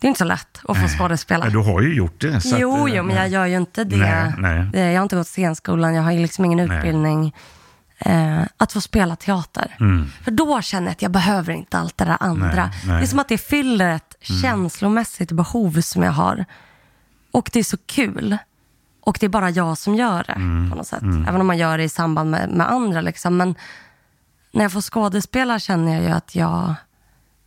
Det 0.00 0.06
är 0.06 0.08
inte 0.08 0.18
så 0.18 0.24
lätt 0.24 0.60
att 0.68 0.76
få 0.80 0.88
skådespela. 0.98 1.48
Du 1.48 1.58
har 1.58 1.80
ju 1.80 1.94
gjort 1.94 2.20
det. 2.20 2.40
så 2.40 2.54
att, 2.54 2.60
jo, 2.60 2.88
eh, 2.88 2.94
jo, 2.94 3.02
men 3.02 3.16
jag 3.16 3.28
gör 3.28 3.46
ju 3.46 3.56
inte 3.56 3.84
det. 3.84 3.96
Nej, 4.38 4.66
nej. 4.72 4.92
jag 4.92 4.98
har 4.98 5.02
inte 5.02 5.16
gått 5.16 5.26
scenskolan, 5.28 5.94
jag 5.94 6.02
har 6.02 6.12
ju 6.12 6.18
liksom 6.18 6.44
ingen 6.44 6.68
Nej. 6.68 6.76
utbildning. 6.78 7.34
Eh, 8.00 8.42
att 8.56 8.72
få 8.72 8.80
spela 8.80 9.16
teater. 9.16 9.76
Mm. 9.80 10.06
För 10.24 10.30
då 10.30 10.62
känner 10.62 10.86
jag 10.86 10.92
att 10.92 11.02
jag 11.02 11.10
behöver 11.10 11.52
inte 11.52 11.78
allt 11.78 11.96
det 11.98 12.04
där 12.04 12.16
andra. 12.20 12.66
Nej, 12.66 12.70
nej. 12.86 12.96
Det 12.96 13.02
är 13.02 13.06
som 13.06 13.18
att 13.18 13.28
det 13.28 13.38
fyller 13.38 13.88
ett 13.96 14.14
känslomässigt 14.20 15.32
behov 15.32 15.80
som 15.80 16.02
jag 16.02 16.12
har. 16.12 16.44
Och 17.30 17.50
det 17.52 17.58
är 17.58 17.64
så 17.64 17.76
kul. 17.86 18.36
Och 19.02 19.16
det 19.20 19.26
är 19.26 19.30
bara 19.30 19.50
jag 19.50 19.78
som 19.78 19.94
gör 19.94 20.24
det 20.26 20.32
Mm. 20.32 20.70
på 20.70 20.76
något 20.76 20.86
sätt. 20.86 21.02
Även 21.02 21.40
om 21.40 21.46
man 21.46 21.58
gör 21.58 21.78
det 21.78 21.84
i 21.84 21.88
samband 21.88 22.30
med, 22.30 22.48
med 22.50 22.70
andra. 22.70 23.00
Liksom. 23.00 23.36
Men 23.36 23.54
när 24.52 24.64
jag 24.64 24.72
får 24.72 24.80
skådespela 24.80 25.58
känner 25.58 25.94
jag 25.94 26.02
ju 26.02 26.08
att 26.10 26.34
jag... 26.34 26.74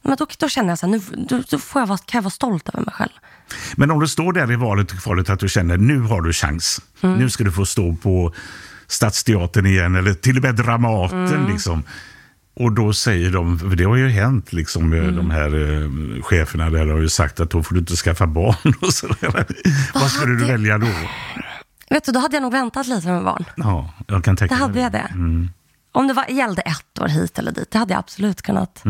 Men 0.01 0.15
då, 0.17 0.27
då 0.39 0.49
känner 0.49 0.69
jag 0.69 0.79
så 0.79 0.85
här, 0.85 0.91
nu, 0.91 1.25
då, 1.29 1.41
då 1.49 1.57
får 1.59 1.81
jag 1.81 1.87
vara, 1.87 1.97
kan 1.97 2.17
jag 2.17 2.23
vara 2.23 2.31
stolt 2.31 2.69
över 2.69 2.79
mig 2.85 2.93
själv. 2.93 3.11
Men 3.75 3.91
om 3.91 3.99
du 3.99 4.07
står 4.07 4.33
där 4.33 4.51
i 4.51 4.55
valet 4.55 4.91
och 4.91 4.97
kvalet 4.97 5.29
att 5.29 5.39
du 5.39 5.49
känner 5.49 5.77
nu 5.77 5.99
har 6.01 6.21
du 6.21 6.33
chans. 6.33 6.81
Mm. 7.01 7.17
Nu 7.17 7.29
ska 7.29 7.43
du 7.43 7.51
få 7.51 7.65
stå 7.65 7.95
på 7.95 8.33
Stadsteatern 8.91 9.65
igen 9.65 9.95
eller 9.95 10.13
till 10.13 10.37
och 10.37 10.43
med 10.43 10.55
Dramaten. 10.55 11.27
Mm. 11.27 11.51
Liksom. 11.51 11.83
Och 12.53 12.71
då 12.71 12.93
säger 12.93 13.31
de, 13.31 13.59
för 13.59 13.75
det 13.75 13.83
har 13.83 13.95
ju 13.95 14.09
hänt, 14.09 14.53
liksom, 14.53 14.93
Mm. 14.93 15.15
de 15.15 15.31
här 15.31 15.47
eh, 15.73 16.21
cheferna 16.23 16.69
där 16.69 16.87
har 16.87 16.99
ju 16.99 17.09
sagt 17.09 17.39
att 17.39 17.49
då 17.51 17.63
får 17.63 17.73
du 17.75 17.79
inte 17.79 17.95
skaffa 17.95 18.27
barn. 18.27 18.73
Och 18.81 18.93
så 18.93 19.07
där. 19.07 19.45
Vad 19.93 20.11
skulle 20.11 20.35
du 20.39 20.45
välja 20.45 20.77
då? 20.77 20.87
Vet 21.89 22.03
du, 22.05 22.11
då 22.11 22.19
hade 22.19 22.35
jag 22.35 22.41
nog 22.43 22.51
väntat 22.51 22.87
lite 22.87 23.07
med 23.07 23.23
barn. 23.23 23.45
Ja, 23.55 23.93
jag 24.07 24.23
kan 24.23 24.35
tänka 24.35 24.55
Det 24.55 24.59
mig 24.59 24.67
hade 24.67 24.79
jag 24.81 24.91
det. 24.91 25.07
Mm. 25.13 25.49
Om 25.91 26.07
det 26.07 26.13
var, 26.13 26.25
gällde 26.29 26.61
ett 26.61 26.99
år 27.01 27.07
hit 27.07 27.39
eller 27.39 27.51
dit, 27.51 27.71
det 27.71 27.77
hade 27.77 27.93
jag 27.93 27.99
absolut 27.99 28.41
kunnat, 28.41 28.83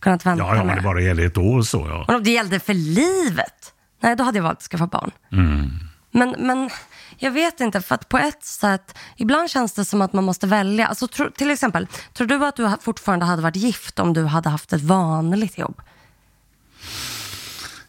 kunnat 0.00 0.26
vänta 0.26 0.30
Mm. 0.44 0.46
Ja, 0.46 0.56
ja, 0.56 0.64
med. 0.64 0.76
det 0.76 0.82
bara 0.82 1.00
gäller 1.00 1.26
ett 1.26 1.38
år 1.38 1.62
så 1.62 1.86
ja. 1.88 2.04
Men 2.06 2.16
om 2.16 2.22
det 2.22 2.30
gällde 2.30 2.60
för 2.60 2.74
livet, 2.74 3.72
nej 4.02 4.16
då 4.16 4.24
hade 4.24 4.38
jag 4.38 4.42
valt 4.42 4.58
att 4.58 4.62
skaffa 4.64 4.86
barn. 4.86 5.10
Mm. 5.32 5.70
Men, 6.12 6.34
men 6.38 6.70
jag 7.18 7.30
vet 7.30 7.60
inte, 7.60 7.80
för 7.80 7.94
att 7.94 8.08
på 8.08 8.18
ett 8.18 8.44
sätt, 8.44 8.94
ibland 9.16 9.50
känns 9.50 9.72
det 9.72 9.84
som 9.84 10.02
att 10.02 10.12
man 10.12 10.24
måste 10.24 10.46
välja. 10.46 10.86
Alltså, 10.86 11.08
tro, 11.08 11.30
till 11.30 11.50
exempel, 11.50 11.86
tror 12.12 12.26
du 12.26 12.46
att 12.46 12.56
du 12.56 12.70
fortfarande 12.80 13.24
hade 13.24 13.42
varit 13.42 13.56
gift 13.56 13.98
om 13.98 14.12
du 14.12 14.24
hade 14.24 14.48
haft 14.48 14.72
ett 14.72 14.82
vanligt 14.82 15.58
jobb? 15.58 15.80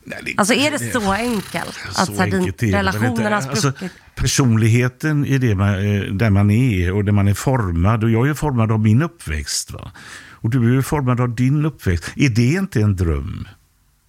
Nej, 0.03 0.19
det- 0.25 0.33
Alltså 0.38 0.53
är 0.53 0.71
det 0.71 0.79
så 0.91 1.11
enkelt? 1.11 1.79
Att 1.95 2.05
så 2.05 2.13
här, 2.13 2.25
din 2.25 2.35
enkelt 2.39 2.63
väl 2.63 2.71
relationen 2.71 3.23
har. 3.25 3.31
Alltså, 3.31 3.71
spruckit? 3.71 3.91
personligheten 4.15 5.25
i 5.25 5.38
det 5.38 5.55
man, 5.55 5.69
eh, 5.95 6.01
där 6.01 6.29
man 6.29 6.51
är 6.51 6.91
och 6.91 7.05
där 7.05 7.11
man 7.11 7.27
är 7.27 7.33
formad. 7.33 8.03
Och 8.03 8.09
jag 8.11 8.23
är 8.23 8.27
ju 8.27 8.35
formad 8.35 8.71
av 8.71 8.79
min 8.79 9.01
uppväxt. 9.01 9.71
Va? 9.71 9.91
Och 10.29 10.49
du 10.49 10.77
är 10.77 10.81
formad 10.81 11.21
av 11.21 11.35
din 11.35 11.65
uppväxt. 11.65 12.11
Är 12.15 12.29
det 12.29 12.45
inte 12.47 12.81
en 12.81 12.95
dröm? 12.95 13.47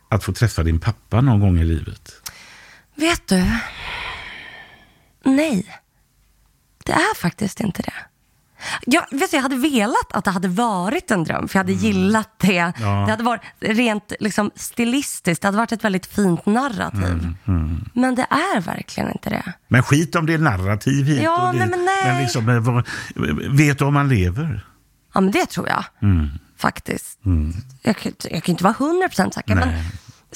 Att 0.09 0.25
få 0.25 0.33
träffa 0.33 0.63
din 0.63 0.81
pappa 0.81 1.21
någon 1.21 1.41
gång 1.41 1.59
i 1.61 1.65
livet? 1.65 2.13
Vet 2.95 3.29
du? 3.29 3.45
Nej. 5.27 5.67
Det 6.85 6.93
är 6.93 7.15
faktiskt 7.17 7.61
inte 7.61 7.83
det. 7.83 7.93
Jag, 8.87 9.05
vet 9.11 9.31
du, 9.31 9.37
jag 9.37 9.43
hade 9.43 9.57
velat 9.57 10.13
att 10.13 10.25
det 10.25 10.31
hade 10.31 10.49
varit 10.49 11.11
en 11.11 11.25
dröm, 11.25 11.49
för 11.49 11.59
jag 11.59 11.65
hade 11.65 11.73
gillat 11.73 12.29
det. 12.39 12.59
Mm. 12.59 12.73
Ja. 12.81 13.05
Det 13.05 13.11
hade 13.11 13.23
varit 13.25 13.41
rent 13.61 14.13
liksom, 14.21 14.51
stilistiskt, 14.55 15.43
det 15.43 15.49
hade 15.49 15.57
varit 15.59 15.73
ett 15.73 15.85
väldigt 15.85 16.07
fint 16.07 16.47
narrativ. 16.47 17.35
Mm, 17.47 17.85
Men 17.95 18.15
det 18.15 18.27
är 18.31 18.61
verkligen 18.61 19.13
inte 19.13 19.31
det. 19.31 19.53
Men 19.69 19.83
skit 19.83 20.15
om 20.17 20.27
det 20.27 20.35
är 20.35 20.39
narrativ 20.39 21.07
hit 21.07 21.23
Ja, 21.23 21.47
och 21.49 21.53
dit. 21.53 21.59
nej, 21.61 21.69
men 21.69 21.85
nej. 21.85 22.23
liksom, 22.23 22.49
eh, 22.49 22.59
vad, 22.61 22.87
vet 23.51 23.79
du 23.79 23.85
om 23.85 23.95
man 23.95 24.09
lever? 24.09 24.67
Ja, 25.15 25.21
men 25.21 25.31
det 25.33 25.47
tror 25.47 25.69
jag 25.69 25.85
Mm. 26.03 26.29
faktiskt. 26.59 27.19
Jag, 27.83 27.97
kan- 27.97 28.13
jag 28.31 28.43
kan 28.45 28.53
inte 28.53 28.65
vara 28.65 28.75
100% 28.75 29.35
säker, 29.35 29.55
men 29.55 29.69
Nej. 29.69 29.83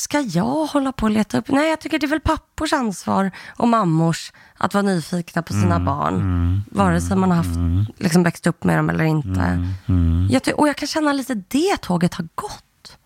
Ska 0.01 0.21
jag 0.21 0.67
hålla 0.67 0.93
på 0.93 1.07
och 1.07 1.11
leta 1.11 1.39
upp? 1.39 1.49
Nej, 1.49 1.69
jag 1.71 1.81
tycker 1.81 1.99
det 1.99 2.07
är 2.07 2.09
väl 2.09 2.21
pappors 2.21 2.73
ansvar 2.73 3.31
och 3.57 3.69
mammors 3.69 4.33
att 4.57 4.75
vara 4.75 4.83
nyfikna 4.83 5.43
på 5.43 5.53
Mm. 5.53 5.63
sina 5.65 5.81
barn. 5.81 6.63
Vare 6.71 7.01
sig 7.01 7.17
man 7.17 7.31
har 7.31 7.37
haft, 7.37 7.51
liksom 7.99 8.23
växt 8.23 8.47
upp 8.47 8.65
med 8.65 8.79
dem 8.79 8.91
eller 8.91 9.05
inte. 9.05 9.41
Mm. 9.89 10.29
Jag 10.31 10.43
ty- 10.43 10.53
och 10.53 10.69
jag 10.69 10.77
kan 10.77 10.89
känna 10.89 11.13
lite 11.13 11.35
det 11.35 11.77
tåget 11.77 12.15
har 12.15 12.29
gått. 12.35 12.97
Mm. 12.97 12.99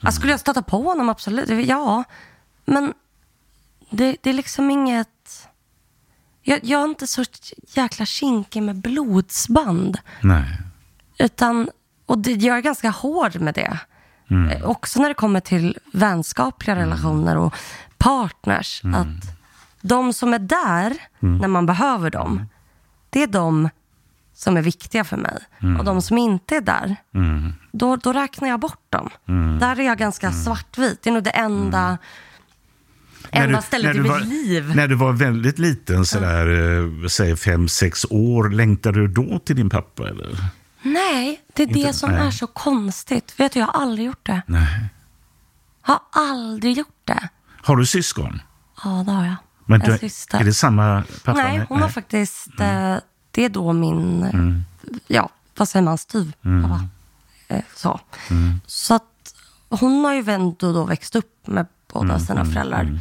Jag 0.00 0.14
skulle 0.14 0.32
jag 0.32 0.40
stöta 0.40 0.62
på 0.62 0.82
honom? 0.82 1.08
Absolut. 1.08 1.66
Ja, 1.68 2.04
men 2.64 2.94
det, 3.90 4.16
det 4.22 4.30
är 4.30 4.34
liksom 4.34 4.70
inget... 4.70 5.48
Jag, 6.42 6.60
jag 6.64 6.80
är 6.80 6.84
inte 6.84 7.06
så 7.06 7.24
jäkla 7.74 8.06
kinkig 8.06 8.62
med 8.62 8.76
blodsband. 8.76 9.98
Nej. 10.20 10.58
Utan, 11.18 11.68
och 12.06 12.18
det, 12.18 12.32
jag 12.32 12.56
är 12.56 12.60
ganska 12.60 12.90
hård 12.90 13.40
med 13.40 13.54
det. 13.54 13.78
Eh, 14.30 14.62
Också 14.64 15.00
när 15.02 15.08
det 15.08 15.14
kommer 15.14 15.40
till 15.40 15.78
vänskapliga 15.92 16.76
relationer 16.76 17.36
och 17.36 17.54
partners. 17.98 18.82
Att 18.84 19.36
de 19.80 20.12
som 20.12 20.34
är 20.34 20.38
där 20.38 20.96
när 21.18 21.48
man 21.48 21.66
behöver 21.66 22.10
dem, 22.10 22.46
det 23.10 23.22
är 23.22 23.26
de 23.26 23.68
som 24.34 24.56
är 24.56 24.62
viktiga 24.62 25.04
för 25.04 25.16
mig. 25.16 25.38
Och 25.78 25.84
de 25.84 26.02
som 26.02 26.18
inte 26.18 26.56
är 26.56 26.60
där, 26.60 26.96
då, 27.72 27.96
då 27.96 28.12
räknar 28.12 28.48
jag 28.48 28.60
bort 28.60 28.84
dem. 28.90 29.10
Där 29.60 29.80
är 29.80 29.84
jag 29.86 29.98
ganska 29.98 30.32
svartvit. 30.32 31.02
Det 31.02 31.10
är 31.10 31.14
nog 31.14 31.22
det 31.22 31.30
enda, 31.30 31.98
enda 33.30 33.62
stället 33.62 33.96
i 33.96 34.00
mitt 34.00 34.12
var, 34.12 34.20
liv. 34.20 34.72
När 34.76 34.88
du 34.88 34.94
var 34.94 35.12
väldigt 35.12 35.58
liten, 35.58 36.06
sådär, 36.06 36.46
eh, 37.02 37.08
säg 37.08 37.36
fem, 37.36 37.68
sex 37.68 38.04
år, 38.10 38.48
längtade 38.50 39.00
du 39.00 39.08
då 39.08 39.38
till 39.38 39.56
din 39.56 39.70
pappa? 39.70 40.08
Eller? 40.08 40.30
Nej, 41.16 41.40
det 41.54 41.62
är 41.62 41.66
det 41.66 41.78
Inte- 41.80 41.92
som 41.92 42.10
nej. 42.10 42.26
är 42.26 42.30
så 42.30 42.46
konstigt. 42.46 43.40
Vet 43.40 43.52
du, 43.52 43.58
jag 43.60 43.66
har 43.66 43.80
aldrig 43.82 44.06
gjort 44.06 44.26
det. 44.26 44.42
Nej. 44.46 44.88
Har 45.82 45.98
aldrig 46.12 46.76
gjort 46.78 47.00
det. 47.04 47.28
Har 47.62 47.76
du 47.76 47.86
syskon? 47.86 48.42
Ja, 48.84 48.90
det 49.06 49.12
har 49.12 49.24
jag. 49.24 49.34
Men 49.64 49.82
en 49.82 49.86
du, 49.88 49.94
är 50.38 50.44
det 50.44 50.54
samma 50.54 51.04
pappa? 51.24 51.42
Nej, 51.42 51.66
hon 51.68 51.82
har 51.82 51.88
faktiskt... 51.88 52.60
Eh, 52.60 52.96
det 53.30 53.44
är 53.44 53.48
då 53.48 53.72
min... 53.72 54.22
eh, 54.22 54.96
Ja, 55.06 55.28
vad 55.56 55.68
säger 55.68 55.84
man? 55.84 55.98
Styvpappa. 55.98 56.88
Eh, 57.48 57.62
så. 57.74 58.00
Så 58.66 58.94
att 58.94 59.34
hon 59.68 60.04
har 60.04 60.14
ju 60.14 60.30
ändå 60.32 60.72
då 60.72 60.84
växt 60.84 61.16
upp 61.16 61.46
med 61.46 61.66
båda 61.92 62.18
sina 62.20 62.44
föräldrar. 62.44 63.00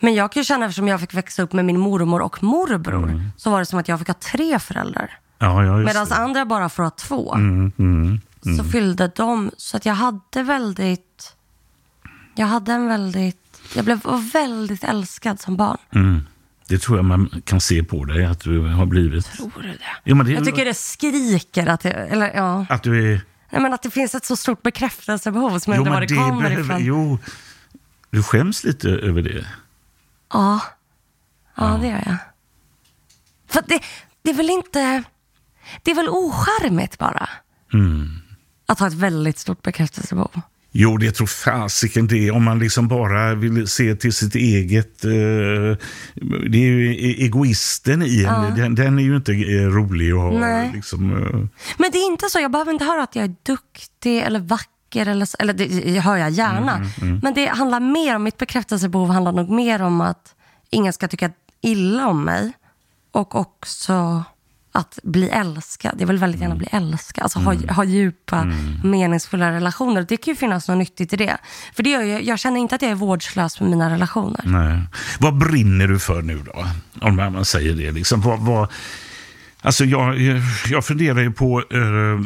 Men 0.00 0.14
jag 0.14 0.32
kan 0.32 0.40
ju 0.40 0.44
känna, 0.44 0.66
eftersom 0.66 0.88
jag 0.88 1.00
fick 1.00 1.14
växa 1.14 1.42
upp 1.42 1.52
med 1.52 1.64
min 1.64 1.78
mormor 1.80 2.22
och 2.22 2.42
morbror, 2.42 3.02
Mm. 3.10 3.32
så 3.36 3.50
var 3.50 3.58
det 3.58 3.66
som 3.66 3.78
att 3.78 3.88
jag 3.88 3.98
fick 3.98 4.08
ha 4.08 4.14
tre 4.14 4.58
föräldrar. 4.58 5.18
Ja, 5.38 5.64
ja, 5.64 5.76
Medan 5.76 6.08
det. 6.08 6.14
andra 6.14 6.44
bara 6.46 6.68
får 6.68 6.82
ha 6.82 6.90
två. 6.90 7.34
Mm, 7.34 7.72
mm, 7.78 8.20
Så 8.42 8.48
mm. 8.48 8.68
fyllde 8.70 9.08
de, 9.16 9.50
så 9.56 9.76
att 9.76 9.86
jag 9.86 9.94
hade 9.94 10.42
väldigt, 10.42 11.34
jag 12.34 12.46
hade 12.46 12.72
en 12.72 12.88
väldigt, 12.88 13.60
jag 13.74 13.84
blev 13.84 14.00
väldigt 14.32 14.84
älskad 14.84 15.40
som 15.40 15.56
barn. 15.56 15.78
Mm. 15.94 16.26
Det 16.68 16.78
tror 16.78 16.98
jag 16.98 17.04
man 17.04 17.42
kan 17.44 17.60
se 17.60 17.84
på 17.84 18.04
dig, 18.04 18.24
att 18.24 18.40
du 18.40 18.60
har 18.60 18.86
blivit. 18.86 19.24
Tror 19.32 19.52
du 19.62 19.68
det? 19.68 19.78
Jo, 20.04 20.16
men 20.16 20.26
det 20.26 20.32
Jag 20.32 20.44
tycker 20.44 20.64
det 20.64 20.74
skriker 20.74 21.66
att, 21.66 21.84
jag, 21.84 21.94
eller 22.08 22.34
ja, 22.34 22.66
Att 22.68 22.82
du 22.82 23.12
är... 23.12 23.20
Nej, 23.50 23.62
men 23.62 23.72
att 23.72 23.82
det 23.82 23.90
finns 23.90 24.14
ett 24.14 24.24
så 24.24 24.36
stort 24.36 24.62
bekräftelsebehov 24.62 25.58
som 25.58 25.72
jag 25.72 25.80
undrar 25.80 25.92
var 25.94 26.00
det, 26.00 26.14
kommer 26.16 26.42
behöver- 26.42 26.60
ifrån. 26.62 26.84
Jo, 26.84 27.18
du 28.10 28.22
skäms 28.22 28.64
lite 28.64 28.88
över 28.90 29.22
det. 29.22 29.46
Ja. 30.32 30.60
ja, 31.54 31.78
det 31.80 31.86
gör 31.88 32.02
jag. 32.06 32.16
För 33.48 33.62
det, 33.66 33.80
det 34.22 34.30
är 34.30 34.34
väl 34.34 34.50
inte... 34.50 35.02
Det 35.82 35.90
är 35.90 35.94
väl 35.94 36.08
ocharmigt 36.08 36.98
bara 36.98 37.28
Mm. 37.72 38.08
att 38.66 38.80
ha 38.80 38.86
ett 38.86 38.92
väldigt 38.94 39.38
stort 39.38 39.62
bekräftelsebehov. 39.62 40.40
Jo, 40.72 40.96
det 40.96 41.10
tror 41.12 41.26
fasiken 41.26 42.06
det. 42.06 42.30
Om 42.30 42.44
man 42.44 42.58
liksom 42.58 42.88
bara 42.88 43.34
vill 43.34 43.68
se 43.68 43.94
till 43.96 44.12
sitt 44.12 44.34
eget... 44.34 45.04
Eh, 45.04 45.10
det 46.50 46.58
är 46.58 46.66
ju 46.70 46.94
e- 46.94 47.24
egoisten 47.24 48.02
i 48.02 48.24
en. 48.24 48.44
Ja. 48.44 48.52
Den, 48.56 48.74
den 48.74 48.98
är 48.98 49.02
ju 49.02 49.16
inte 49.16 49.32
eh, 49.32 49.66
rolig 49.68 50.12
att 50.12 50.18
ha. 50.18 50.70
Liksom, 50.74 51.10
eh, 51.12 51.48
Men 51.78 51.90
det 51.92 51.98
är 51.98 52.06
inte 52.06 52.26
så. 52.30 52.38
Jag 52.40 52.50
behöver 52.50 52.72
inte 52.72 52.84
höra 52.84 53.02
att 53.02 53.16
jag 53.16 53.24
är 53.24 53.34
duktig 53.42 54.18
eller 54.18 54.40
vacker. 54.40 55.06
Eller, 55.08 55.28
eller 55.38 55.52
det 55.52 56.00
hör 56.00 56.16
jag 56.16 56.30
gärna. 56.30 56.76
Mm, 56.76 56.88
mm. 57.02 57.20
Men 57.22 57.34
det 57.34 57.46
handlar 57.46 57.80
mer 57.80 58.16
om, 58.16 58.22
mitt 58.22 58.38
bekräftelsebehov 58.38 59.10
handlar 59.10 59.32
nog 59.32 59.50
mer 59.50 59.82
om 59.82 60.00
att 60.00 60.34
ingen 60.70 60.92
ska 60.92 61.08
tycka 61.08 61.30
illa 61.60 62.06
om 62.08 62.24
mig. 62.24 62.52
Och 63.12 63.34
också 63.34 64.24
att 64.76 64.98
bli 65.02 65.28
älskad. 65.28 65.96
Jag 65.98 66.06
vill 66.06 66.18
väldigt 66.18 66.40
gärna 66.40 66.54
bli 66.54 66.68
älskad. 66.72 67.22
Alltså 67.22 67.38
ha, 67.38 67.54
ha 67.68 67.84
djupa, 67.84 68.52
meningsfulla 68.84 69.52
relationer. 69.52 70.06
Det 70.08 70.16
kan 70.16 70.32
ju 70.32 70.36
finnas 70.36 70.68
något 70.68 70.78
nyttigt 70.78 71.12
i 71.12 71.16
det. 71.16 71.36
För 71.74 71.82
det 71.82 71.90
jag, 71.90 72.22
jag 72.22 72.38
känner 72.38 72.60
inte 72.60 72.74
att 72.74 72.82
jag 72.82 72.90
är 72.90 72.94
vårdslös 72.94 73.60
med 73.60 73.70
mina 73.70 73.90
relationer. 73.90 74.40
nej. 74.44 74.80
Vad 75.20 75.38
brinner 75.38 75.88
du 75.88 75.98
för 75.98 76.22
nu 76.22 76.38
då? 76.54 76.66
Om 77.00 77.16
man 77.16 77.44
säger 77.44 77.74
det. 77.74 77.90
Liksom, 77.92 78.20
vad, 78.20 78.40
vad, 78.40 78.68
alltså 79.62 79.84
jag, 79.84 80.16
jag 80.68 80.84
funderar 80.84 81.20
ju 81.20 81.32
på... 81.32 81.62
Eh, 81.70 82.20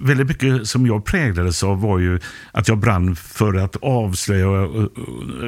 väldigt 0.00 0.26
mycket 0.28 0.68
som 0.68 0.86
jag 0.86 1.04
präglades 1.04 1.62
av 1.62 1.80
var 1.80 1.98
ju 1.98 2.20
att 2.52 2.68
jag 2.68 2.78
brann 2.78 3.16
för 3.16 3.54
att 3.54 3.76
avslöja 3.82 4.46
eh, 4.46 4.82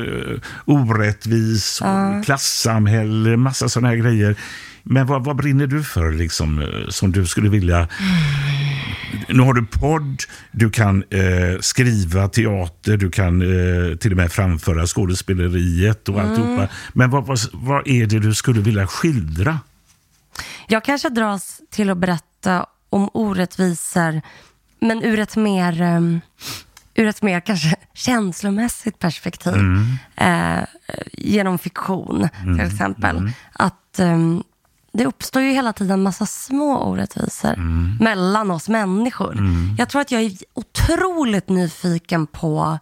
eh, 0.01 0.41
orättvis, 0.65 1.79
Ja. 1.83 2.23
klassamhälle, 2.25 3.37
massa 3.37 3.69
sådana 3.69 3.89
här 3.89 3.97
grejer. 3.97 4.37
Men 4.89 5.07
vad, 5.07 5.25
vad 5.25 5.37
brinner 5.37 5.67
du 5.67 5.83
för 5.85 6.13
liksom, 6.13 6.59
eh, 6.63 6.89
som 6.89 7.13
du 7.13 7.27
skulle 7.27 7.49
vilja... 7.49 7.89
Nu 9.29 9.43
har 9.43 9.55
du 9.55 9.67
podd, 9.67 10.23
du 10.53 10.71
kan 10.71 11.05
eh, 11.11 11.61
skriva 11.61 12.29
teater, 12.29 12.97
du 12.97 13.11
kan 13.11 13.43
eh, 13.43 13.97
till 13.97 14.11
och 14.11 14.17
med 14.17 14.33
framföra 14.33 14.87
skådespeleriet 14.87 16.09
och 16.09 16.15
Mm. 16.19 16.31
alltihopa. 16.31 16.69
Men 16.93 17.11
vad, 17.11 17.27
vad, 17.27 17.39
vad 17.53 17.89
är 17.89 18.07
det 18.07 18.19
du 18.19 18.35
skulle 18.35 18.61
vilja 18.61 18.87
skildra? 18.87 19.61
Jag 20.69 20.85
kanske 20.85 21.09
dras 21.09 21.61
till 21.71 21.91
att 21.91 21.99
berätta 21.99 22.67
om 22.91 23.09
orättvisor, 23.13 24.21
men 24.81 25.03
ur 25.03 25.19
ett 25.19 25.37
mer, 25.37 25.83
um, 25.83 26.21
ur 26.95 27.07
ett 27.07 27.23
mer 27.23 27.41
kanske 27.41 27.77
känslomässigt 27.95 28.99
perspektiv. 28.99 29.53
Mm. 29.55 29.97
Eh, 30.17 30.65
genom 31.13 31.59
fiktion, 31.59 32.29
Mm. 32.43 32.59
till 32.59 32.67
exempel. 32.67 33.17
Mm. 33.17 33.33
Att 33.53 33.99
ehm, 33.99 34.43
det 34.97 35.07
uppstår 35.07 35.43
ju 35.43 35.51
hela 35.51 35.73
tiden 35.73 36.03
massa 36.03 36.27
små 36.27 36.79
orättvisor 36.79 37.57
mellan 38.03 38.51
oss 38.51 38.69
människor. 38.69 39.33
Mm. 39.33 39.77
Jag 39.79 39.89
tror 39.89 40.01
att 40.01 40.11
jag 40.11 40.23
är 40.23 40.33
otroligt 40.55 41.49
nyfiken 41.49 42.27
på 42.27 42.79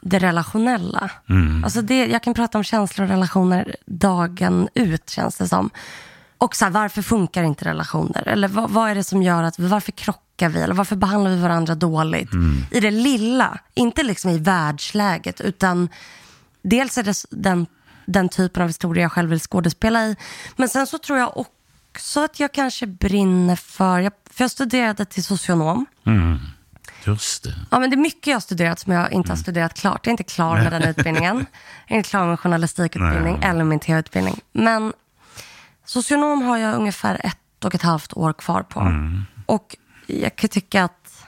det 0.00 0.18
relationella. 0.18 1.10
Mm. 1.28 1.64
Alltså 1.64 1.82
det, 1.82 2.06
jag 2.06 2.22
kan 2.22 2.34
prata 2.34 2.58
om 2.58 2.64
känslor 2.64 3.04
och 3.04 3.10
relationer 3.10 3.76
dagen 3.86 4.68
ut, 4.74 5.10
känns 5.10 5.36
det 5.36 5.48
som. 5.48 5.70
Och 6.38 6.56
så 6.56 6.64
här, 6.64 6.72
varför 6.72 7.02
funkar 7.02 7.42
inte 7.42 7.64
relationer? 7.64 8.28
Eller 8.28 8.48
vad, 8.48 8.70
vad 8.70 8.90
är 8.90 8.94
det 8.94 9.04
som 9.04 9.22
gör 9.22 9.42
att, 9.42 9.58
varför 9.58 9.92
krockar 9.92 10.48
vi? 10.48 10.60
Eller 10.60 10.74
varför 10.74 10.96
behandlar 10.96 11.30
vi 11.30 11.40
varandra 11.40 11.74
dåligt? 11.74 12.32
Mm. 12.32 12.64
I 12.70 12.80
det 12.80 12.90
lilla, 12.90 13.58
inte 13.74 14.02
liksom 14.02 14.30
i 14.30 14.38
världsläget, 14.38 15.40
utan 15.40 15.88
dels 16.62 16.98
är 16.98 17.02
det 17.02 17.24
den, 17.30 17.66
den 18.06 18.28
typen 18.28 18.62
av 18.62 18.68
historia 18.68 19.02
jag 19.02 19.12
själv 19.12 19.30
vill 19.30 19.40
skådespela 19.40 20.06
i. 20.06 20.16
Men 20.56 20.68
sen 20.68 20.86
så 20.86 20.98
tror 20.98 21.18
jag 21.18 21.36
också 21.36 22.20
att 22.24 22.40
jag 22.40 22.52
kanske 22.52 22.86
brinner 22.86 23.56
för, 23.56 24.00
jag, 24.00 24.12
för 24.30 24.44
jag 24.44 24.50
studerade 24.50 25.04
till 25.04 25.24
socionom. 25.24 25.86
Mm. 26.06 26.38
Just 27.04 27.44
det. 27.44 27.54
Ja, 27.70 27.78
men 27.78 27.90
det 27.90 27.94
är 27.94 27.98
mycket 27.98 28.26
jag 28.26 28.34
har 28.34 28.40
studerat 28.40 28.78
som 28.78 28.92
jag 28.92 29.12
inte 29.12 29.32
har 29.32 29.36
studerat 29.36 29.74
klart. 29.74 30.06
Jag 30.06 30.10
är 30.10 30.12
inte 30.12 30.24
klar 30.24 30.56
med 30.56 30.72
den 30.72 30.82
utbildningen. 30.82 31.46
Jag 31.86 31.94
är 31.94 31.96
inte 31.96 32.08
klar 32.08 32.26
med 32.26 32.40
journalistikutbildning 32.40 33.38
Nej. 33.40 33.50
eller 33.50 33.64
min 33.64 33.80
tv-utbildning. 33.80 34.40
Men 34.52 34.92
socionom 35.84 36.42
har 36.42 36.58
jag 36.58 36.74
ungefär 36.74 37.20
ett 37.24 37.64
och 37.64 37.74
ett 37.74 37.82
halvt 37.82 38.12
år 38.12 38.32
kvar 38.32 38.62
på. 38.62 38.80
Mm. 38.80 39.22
Och 39.46 39.76
jag 40.06 40.36
kan 40.36 40.48
tycka 40.48 40.84
att 40.84 41.24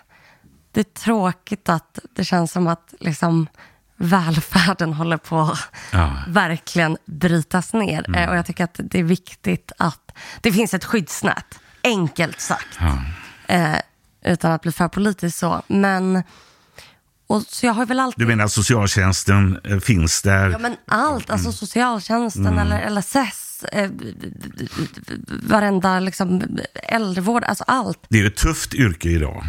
det 0.73 0.81
är 0.81 0.85
tråkigt 0.85 1.69
att 1.69 1.99
det 2.15 2.25
känns 2.25 2.53
som 2.53 2.67
att 2.67 2.95
liksom 3.01 3.47
välfärden 3.97 4.93
håller 4.93 5.17
på 5.17 5.41
att 5.41 5.59
Ja. 5.93 6.17
verkligen 6.29 6.97
brytas 7.07 7.73
ner. 7.73 8.05
Mm. 8.09 8.21
Eh, 8.23 8.31
Och 8.31 8.37
jag 8.37 8.47
tycker 8.47 8.65
att 8.65 8.81
det 8.83 8.99
är 8.99 9.03
viktigt 9.05 9.73
att 9.79 10.13
det 10.41 10.53
finns 10.53 10.75
ett 10.75 10.85
skyddsnät, 10.85 11.59
enkelt 11.85 12.41
sagt. 12.41 12.79
Ja. 12.81 12.99
Eh, 13.55 13.77
utan 14.25 14.53
att 14.53 14.63
bli 14.63 14.73
för 14.73 14.89
politisk 14.89 15.39
så. 15.39 15.63
Men, 15.67 16.23
och, 17.27 17.43
så 17.43 17.67
jag 17.67 17.73
har 17.73 17.87
väl 17.87 18.01
alltid... 18.01 18.19
Du 18.23 18.27
menar 18.27 18.45
att 18.45 18.53
socialtjänsten 18.53 19.61
eh, 19.65 19.79
finns 19.79 20.23
där? 20.23 20.51
Ja, 20.51 20.59
men 20.59 20.77
allt. 20.87 21.31
Alltså 21.31 21.53
socialtjänsten 21.53 22.47
Mm. 22.47 22.59
eller 22.59 22.91
LSS, 22.91 23.65
eh, 23.73 23.91
varenda 25.43 26.01
liksom, 26.01 26.43
äldrevård, 26.75 27.45
alltså 27.45 27.65
allt. 27.67 27.99
Det 28.09 28.19
är 28.19 28.23
ju 28.23 28.27
ett 28.29 28.37
tufft 28.37 28.75
yrke 28.75 29.09
idag. 29.09 29.45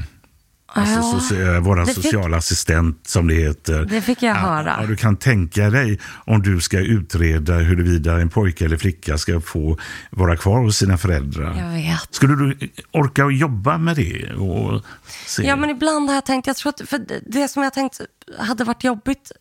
Alltså, 0.78 1.36
vara 1.60 1.80
det 1.80 1.86
fick- 1.94 2.04
socialassistent 2.04 3.08
som 3.08 3.28
det 3.28 3.34
heter. 3.34 3.86
Det 3.86 4.02
fick 4.02 4.24
jag 4.24 4.36
höra. 4.36 4.78
Ja, 4.82 4.88
du 4.88 4.96
kan 4.96 5.18
tänka 5.18 5.70
dig 5.70 6.00
om 6.26 6.42
du 6.42 6.62
ska 6.62 6.80
utreda 6.80 7.54
huruvida 7.54 8.22
en 8.22 8.30
pojke 8.30 8.66
eller 8.66 8.78
flicka 8.78 9.18
ska 9.18 9.42
få 9.42 9.78
vara 10.10 10.38
kvar 10.38 10.60
hos 10.60 10.78
sina 10.78 10.98
föräldrar. 10.98 11.56
Jag 11.60 11.70
vet. 11.70 12.08
Skulle 12.16 12.36
du 12.36 12.70
orka 12.92 13.26
att 13.26 13.38
jobba 13.38 13.78
med 13.78 13.96
det? 13.96 14.34
Och 14.34 14.82
se? 15.26 15.44
Ja, 15.48 15.56
men 15.56 15.70
ibland 15.70 16.08
har 16.10 16.16
jag 16.16 16.26
tänkt, 16.26 16.48
jag 16.48 16.56
tror 16.56 16.70
att, 16.70 16.90
för 16.90 16.98
det- 16.98 17.22
det 17.28 17.48
som 17.48 17.64
jag 17.64 17.74
tänkt 17.74 18.02
hade 18.40 18.64
varit 18.64 18.84
jobbigt 18.84 19.32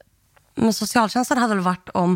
med 0.57 0.75
socialtjänsten 0.75 1.39
hade 1.39 1.55
väl 1.55 1.65
varit 1.65 1.89
om, 1.95 2.11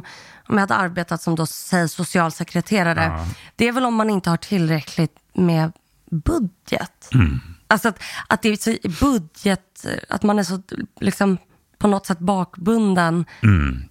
om 0.49 0.55
jag 0.55 0.61
hade 0.61 0.75
arbetat 0.75 1.23
som 1.23 1.35
då, 1.35 1.47
säg 1.47 1.89
socialsekreterare. 1.89 3.05
Ja. 3.05 3.27
Det 3.57 3.69
är 3.69 3.73
väl 3.73 3.85
om 3.85 3.95
man 3.95 4.11
inte 4.11 4.31
har 4.31 4.37
tillräckligt 4.37 5.13
med 5.35 5.73
budget. 6.11 7.09
Mm. 7.15 7.41
Alltså 7.69 7.89
att, 7.89 8.03
att 8.29 8.43
det 8.43 8.49
är 8.49 8.57
så 8.57 8.89
budget, 9.07 9.87
att 10.09 10.23
man 10.23 10.39
är 10.39 10.43
så 10.43 10.63
liksom 11.01 11.39
på 11.79 11.89
något 11.89 12.07
sätt 12.07 12.19
bakbunden. 12.19 13.25
Mm. 13.43 13.83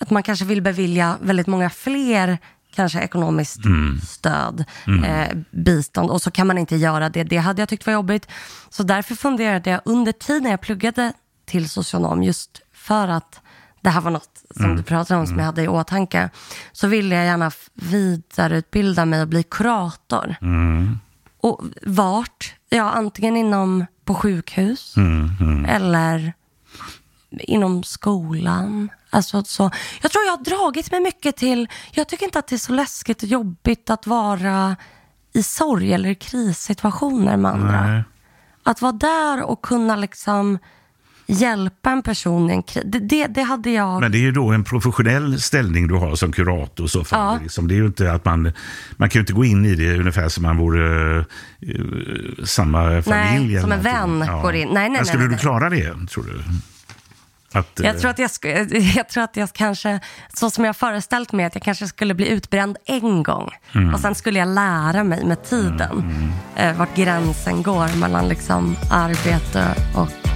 Att 0.00 0.10
man 0.10 0.22
kanske 0.22 0.44
vill 0.44 0.62
bevilja 0.62 1.16
väldigt 1.20 1.46
många 1.46 1.70
fler 1.70 2.38
kanske 2.74 3.00
ekonomiskt 3.00 3.64
Mm. 3.64 4.00
stöd, 4.00 4.64
Mm. 4.86 5.04
eh, 5.04 5.36
bistånd 5.50 6.10
och 6.10 6.22
så 6.22 6.30
kan 6.30 6.46
man 6.46 6.58
inte 6.58 6.76
göra 6.76 7.08
det. 7.08 7.24
Det 7.24 7.36
hade 7.36 7.62
jag 7.62 7.68
tyckt 7.68 7.86
var 7.86 7.92
jobbigt. 7.92 8.28
Så 8.70 8.82
därför 8.82 9.14
funderade 9.14 9.70
jag 9.70 9.80
under 9.84 10.12
tiden 10.12 10.50
jag 10.50 10.60
pluggade 10.60 11.12
till 11.46 11.68
socionom 11.68 12.22
just 12.22 12.60
för 12.72 13.08
att 13.08 13.40
det 13.80 13.90
här 13.90 14.00
var 14.00 14.10
något 14.10 14.42
som 14.56 14.64
Mm. 14.64 14.76
du 14.76 14.82
pratade 14.82 15.20
om 15.20 15.26
som 15.26 15.32
Mm. 15.34 15.38
jag 15.40 15.46
hade 15.46 15.62
i 15.62 15.68
åtanke. 15.68 16.30
Så 16.72 16.86
ville 16.88 17.14
jag 17.14 17.24
gärna 17.24 17.50
vidareutbilda 17.74 19.04
mig 19.04 19.22
och 19.22 19.28
bli 19.28 19.42
kurator. 19.42 20.36
Mm. 20.40 20.98
Och 21.40 21.60
vart? 21.82 22.54
Ja, 22.68 22.82
antingen 22.90 23.36
inom 23.36 23.86
på 24.04 24.14
sjukhus 24.14 24.96
Mm. 24.96 25.30
Mm. 25.40 25.64
eller 25.64 26.32
inom 27.30 27.82
skolan. 27.82 28.90
Alltså, 29.10 29.44
så. 29.44 29.70
Jag 30.02 30.12
tror 30.12 30.24
jag 30.24 30.36
har 30.36 30.44
dragit 30.44 30.90
mig 30.90 31.00
mycket 31.00 31.36
till, 31.36 31.68
jag 31.92 32.08
tycker 32.08 32.24
inte 32.26 32.38
att 32.38 32.46
det 32.48 32.56
är 32.56 32.58
så 32.58 32.72
läskigt 32.72 33.22
och 33.22 33.28
jobbigt 33.28 33.90
att 33.90 34.06
vara 34.06 34.76
i 35.32 35.42
sorg 35.42 35.92
eller 35.92 36.14
krissituationer 36.14 37.36
med 37.36 37.50
andra. 37.50 37.86
Nej. 37.86 38.04
Att 38.62 38.82
vara 38.82 38.92
där 38.92 39.42
och 39.42 39.62
kunna 39.62 39.96
liksom 39.96 40.58
hjälpa 41.26 41.90
en 41.90 42.02
person 42.02 42.50
i 42.50 42.52
en 42.52 42.62
kris, 42.62 42.84
det, 42.86 42.98
det, 42.98 43.26
det 43.26 43.42
hade 43.42 43.70
jag... 43.70 44.00
Men 44.00 44.12
det 44.12 44.18
är 44.18 44.22
ju 44.22 44.32
då 44.32 44.48
en 44.52 44.64
professionell 44.64 45.40
ställning 45.40 45.88
du 45.88 45.94
har 45.94 46.16
som 46.16 46.32
kurator. 46.32 46.86
Så. 46.86 47.04
Ja. 47.10 47.38
Liksom, 47.42 47.68
det 47.68 47.74
är 47.74 47.76
ju 47.76 47.86
inte 47.86 48.12
att 48.12 48.24
man, 48.24 48.52
man 48.96 49.08
kan 49.08 49.18
ju 49.18 49.20
inte 49.20 49.32
gå 49.32 49.44
in 49.44 49.66
i 49.66 49.74
det 49.74 49.98
ungefär 49.98 50.28
som 50.28 50.42
man 50.42 50.56
vore 50.56 51.18
eh, 51.18 51.24
samma 52.44 53.02
familj. 53.02 53.52
eller 53.52 53.60
som 53.60 53.72
en 53.72 53.82
vän 53.82 54.24
går 54.42 54.54
in. 54.54 54.68
Nej, 54.68 54.74
nej, 54.74 54.82
Men 54.82 54.92
nej, 54.92 55.04
skulle 55.04 55.18
nej, 55.18 55.28
du 55.28 55.34
nej. 55.34 55.40
klara 55.40 55.70
det, 55.70 56.08
tror 56.08 56.24
du? 56.24 56.42
Att, 57.58 57.80
Jag 57.82 57.94
eh, 57.94 58.00
tror, 58.00 58.10
att 58.10 58.18
jag, 58.18 58.30
jag 58.96 59.08
tror 59.08 59.24
att 59.24 59.36
jag 59.36 59.52
kanske, 59.52 60.00
så 60.34 60.50
som 60.50 60.64
jag 60.64 60.76
föreställt 60.76 61.32
mig, 61.32 61.46
att 61.46 61.54
jag 61.54 61.62
kanske 61.62 61.86
skulle 61.86 62.14
bli 62.14 62.28
utbränd 62.28 62.76
en 62.86 63.22
gång. 63.22 63.50
Mm. 63.74 63.94
Och 63.94 64.00
sen 64.00 64.14
skulle 64.14 64.38
jag 64.38 64.48
lära 64.48 65.04
mig 65.04 65.24
med 65.24 65.44
tiden 65.44 66.04
eh, 66.56 66.76
vart 66.76 66.96
gränsen 66.96 67.62
går 67.62 67.96
mellan 67.96 68.28
liksom 68.28 68.76
arbete 68.90 69.74
och 69.94 70.35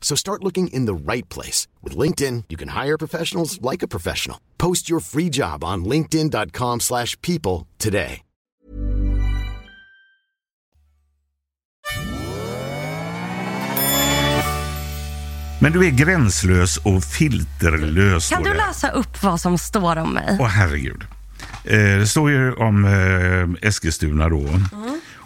So 0.00 0.16
start 0.16 0.42
looking 0.42 0.66
in 0.72 0.86
the 0.86 1.12
right 1.12 1.28
place. 1.28 1.68
With 1.84 1.96
LinkedIn, 1.96 2.44
you 2.48 2.56
can 2.58 2.68
hire 2.68 2.98
professionals 2.98 3.60
like 3.62 3.84
a 3.84 3.88
professional. 3.88 4.38
Post 4.58 4.90
your 4.90 5.00
free 5.00 5.30
job 5.30 5.62
on 5.62 5.84
linkedin.com/people 5.84 6.80
slash 6.80 7.16
people 7.20 7.66
today. 7.78 8.22
Men 15.62 15.72
du 15.72 15.86
är 15.86 15.90
gränslös 15.90 16.76
och 16.76 17.04
filterlös. 17.04 18.28
Kan 18.28 18.42
du 18.42 18.54
läsa 18.54 18.90
upp 18.90 19.22
vad 19.22 19.40
som 19.40 19.58
står 19.58 19.96
om 19.96 20.14
mig? 20.14 20.36
Åh 20.40 20.46
herregud. 20.46 21.02
Eh, 21.64 21.78
det 21.78 22.06
står 22.06 22.30
ju 22.30 22.52
om 22.52 22.84
eh, 22.84 23.68
Eskilstuna 23.68 24.28
då. 24.28 24.48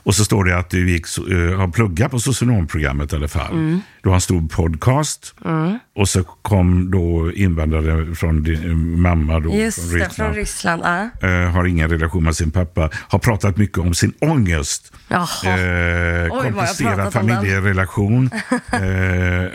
Och 0.04 0.14
så 0.14 0.24
står 0.24 0.44
det 0.44 0.58
att 0.58 0.70
du 0.70 0.90
gick, 0.90 1.06
eh, 1.18 1.58
har 1.58 1.68
pluggat 1.68 2.10
på 2.10 2.20
socionomprogrammet 2.20 3.12
i 3.12 3.16
alla 3.16 3.28
fall. 3.28 3.52
Mm. 3.52 3.80
Du 4.02 4.08
har 4.08 4.14
en 4.14 4.20
stor 4.20 4.48
podcast. 4.48 5.34
Mm. 5.44 5.78
Och 5.96 6.08
så 6.08 6.24
kom 6.24 6.90
då 6.90 7.32
invandrare 7.32 8.14
från 8.14 8.42
din 8.42 8.70
eh, 8.70 8.76
mamma 8.76 9.40
då, 9.40 9.54
Just 9.54 9.78
från 9.78 9.88
det, 9.88 9.94
Ryssland. 9.94 10.14
från 10.14 10.34
Ryssland. 10.34 10.82
Ja. 10.84 11.28
Eh, 11.28 11.50
har 11.50 11.64
ingen 11.64 11.90
relation 11.90 12.24
med 12.24 12.36
sin 12.36 12.50
pappa. 12.50 12.90
Har 12.94 13.18
pratat 13.18 13.56
mycket 13.56 13.78
om 13.78 13.94
sin 13.94 14.12
ångest. 14.20 14.92
Jaha. 15.08 15.58
Jag 15.58 16.30
komplicerad 16.30 17.12
familjerelation. 17.12 18.30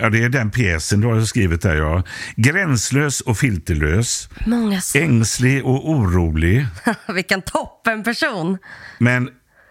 ja, 0.02 0.10
det 0.10 0.24
är 0.24 0.30
den 0.30 0.52
pjäsen 0.52 1.02
du 1.02 1.08
har 1.08 1.22
skrivit 1.22 1.62
där. 1.62 1.76
Ja. 1.76 2.04
Gränslös 2.36 3.22
och 3.22 3.38
filterlös. 3.38 4.30
Många 4.46 4.82
så. 4.82 4.98
Ängslig 4.98 5.66
och 5.66 5.90
orolig. 5.90 6.68
Vilken 7.14 7.42
toppenperson. 7.42 8.58
Men 8.98 9.30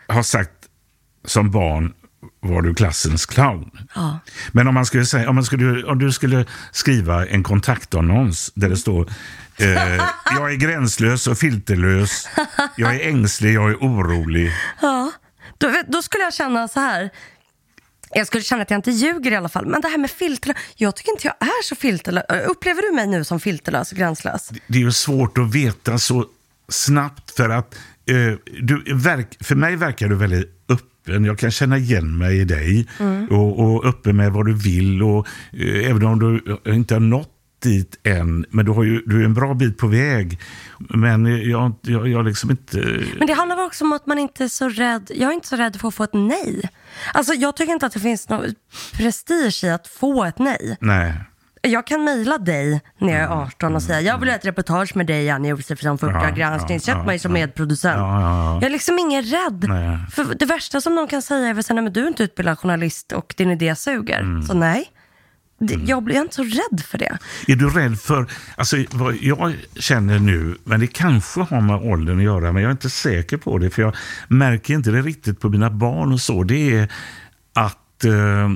har 0.09 0.22
sagt 0.22 0.51
som 1.29 1.51
barn 1.51 1.93
var 2.41 2.62
du 2.62 2.74
klassens 2.74 3.26
clown. 3.26 3.70
Ja. 3.95 4.18
Men 4.53 4.68
om 4.68 4.74
man 4.74 4.87
skulle 4.87 5.07
säga, 5.07 5.29
om, 5.29 5.35
man 5.35 5.45
skulle, 5.45 5.85
om 5.85 5.99
du 5.99 6.12
skulle 6.12 6.47
skriva 6.72 7.26
en 7.26 7.43
kontaktannons 7.43 8.53
där 8.55 8.68
det 8.68 8.76
står 8.76 9.11
eh, 9.59 9.66
Jag 10.24 10.53
är 10.53 10.57
gränslös 10.57 11.26
och 11.26 11.39
filterlös. 11.39 12.29
Jag 12.76 12.95
är 12.95 13.09
ängslig, 13.09 13.55
jag 13.55 13.70
är 13.70 13.76
orolig. 13.76 14.53
Ja, 14.81 15.12
då, 15.59 15.74
då 15.89 16.03
skulle 16.03 16.24
jag 16.24 16.35
känna 16.35 16.68
så 16.68 16.81
här. 16.81 17.11
Jag 18.11 18.26
skulle 18.26 18.43
känna 18.43 18.62
att 18.62 18.70
jag 18.70 18.79
inte 18.79 18.91
ljuger 18.91 19.33
i 19.33 19.37
alla 19.37 19.49
fall. 19.49 19.66
Men 19.66 19.81
det 19.81 19.89
här 19.89 19.99
med 19.99 20.11
filterlös. 20.11 20.57
Jag 20.76 20.97
tycker 20.97 21.12
inte 21.12 21.26
jag 21.26 21.49
är 21.49 21.62
så 21.62 21.76
filterlös. 21.76 22.24
Upplever 22.47 22.83
du 22.83 22.95
mig 22.95 23.07
nu 23.07 23.24
som 23.24 23.41
filterlös 23.41 23.93
och 23.93 23.99
gränslös? 23.99 24.51
Det 24.66 24.79
är 24.79 24.83
ju 24.83 24.93
svårt 24.93 25.39
att 25.39 25.55
veta 25.55 25.99
så 25.99 26.26
snabbt 26.68 27.31
för 27.31 27.49
att 27.49 27.74
eh, 28.11 28.39
du 28.61 28.95
verk, 28.95 29.45
för 29.45 29.55
mig 29.55 29.76
verkar 29.76 30.09
du 30.09 30.14
väldigt 30.14 30.57
öppen. 31.09 31.24
Jag 31.24 31.38
kan 31.38 31.50
känna 31.50 31.78
igen 31.78 32.18
mig 32.18 32.38
i 32.40 32.44
dig 32.44 32.86
Mm. 33.00 33.26
och, 33.28 33.59
och 33.61 33.84
öppen 33.86 34.16
med 34.16 34.32
vad 34.32 34.46
du 34.46 34.54
vill. 34.54 35.02
Och, 35.02 35.26
eh, 35.52 35.90
även 35.90 36.06
om 36.06 36.18
du 36.18 36.72
inte 36.72 36.94
har 36.94 37.00
nått 37.00 37.34
dit 37.62 38.00
än, 38.04 38.44
men 38.50 38.64
du, 38.64 38.72
har 38.72 38.84
ju, 38.84 39.02
du 39.06 39.20
är 39.20 39.24
en 39.24 39.34
bra 39.34 39.54
bit 39.54 39.78
på 39.78 39.86
väg. 39.86 40.40
Men 40.78 41.26
eh, 41.26 41.32
jag, 41.32 41.72
jag, 41.82 42.09
jag 42.09 42.24
liksom 42.24 42.50
inte... 42.50 42.76
Men 43.18 43.26
det 43.26 43.32
handlar 43.32 43.56
väl 43.56 43.66
också 43.66 43.84
om 43.84 43.92
att 43.92 44.06
man 44.06 44.18
inte 44.18 44.44
är 44.44 44.48
så 44.48 44.68
rädd. 44.68 45.11
Jag 45.14 45.30
är 45.30 45.34
inte 45.34 45.48
så 45.48 45.56
rädd 45.56 45.76
för 45.76 45.88
att 45.88 45.94
få 45.94 46.04
ett 46.04 46.14
nej. 46.14 46.70
Alltså 47.14 47.34
jag 47.34 47.56
tycker 47.56 47.72
inte 47.72 47.86
att 47.86 47.92
det 47.92 48.00
finns 48.00 48.28
någon 48.28 48.54
prestige 48.92 49.64
i 49.64 49.68
att 49.70 49.86
få 49.86 50.24
ett 50.24 50.38
nej. 50.38 50.76
Nej. 50.80 51.14
Jag 51.62 51.86
kan 51.86 52.04
mejla 52.04 52.38
dig 52.38 52.80
när 52.98 53.12
jag 53.12 53.22
är 53.22 53.28
18 53.42 53.74
och 53.76 53.82
säga 53.82 54.00
jag 54.00 54.18
vill 54.18 54.28
göra 54.28 54.38
ett 54.38 54.44
reportage 54.46 54.96
med 54.96 55.06
dig 55.06 55.24
Janne 55.24 55.48
Josefsson 55.48 55.98
för 55.98 56.06
Uppdrag 56.06 56.36
granskning. 56.36 56.80
Köp 56.80 57.06
mig 57.06 57.18
som 57.18 57.32
medproducent. 57.32 57.96
Ja, 57.98 58.20
ja, 58.20 58.44
ja. 58.44 58.54
Jag 58.54 58.64
är 58.64 58.70
liksom 58.70 58.98
ingen 58.98 59.22
rädd. 59.22 59.64
Nej. 59.68 59.98
För 60.11 60.34
det 60.34 60.46
värsta 60.46 60.80
som 60.80 60.94
någon 60.94 61.09
kan 61.09 61.22
säga 61.22 61.48
är 61.48 61.54
väl 61.54 61.64
"Nej, 61.70 61.82
men 61.82 61.92
du 61.92 62.04
är 62.04 62.09
inte 62.09 62.22
utbildad 62.22 62.59
journalist 62.59 63.12
och 63.12 63.34
din 63.36 63.50
idé 63.50 63.74
suger. 63.76 64.20
Mm. 64.20 64.42
Så 64.42 64.54
nej, 64.54 64.84
det, 65.61 65.74
jag 65.74 66.02
blir 66.02 66.20
inte 66.20 66.34
så 66.34 66.42
rädd 66.42 66.80
för 66.84 66.98
det. 66.98 67.18
Är 67.46 67.56
du 67.56 67.68
rädd 67.70 68.00
för, 68.00 68.26
alltså 68.56 68.76
vad 68.92 69.16
jag 69.20 69.54
känner 69.74 70.18
nu, 70.18 70.56
men 70.64 70.80
det 70.80 70.86
kanske 70.86 71.40
har 71.40 71.61
med 71.61 71.76
åldern 71.92 72.18
att 72.18 72.24
göra, 72.24 72.52
men 72.52 72.62
jag 72.62 72.68
är 72.68 72.72
inte 72.72 72.90
säker 72.90 73.36
på 73.36 73.59
det, 73.59 73.70
för 73.70 73.82
jag 73.82 73.96
märker 74.28 74.74
inte 74.74 74.90
det 74.90 75.02
riktigt 75.02 75.40
på 75.40 75.48
mina 75.48 75.70
barn 75.70 76.12
och 76.12 76.20
så, 76.20 76.42
det 76.42 76.76
är 76.78 76.92
att 77.54 77.78
eh, 78.05 78.51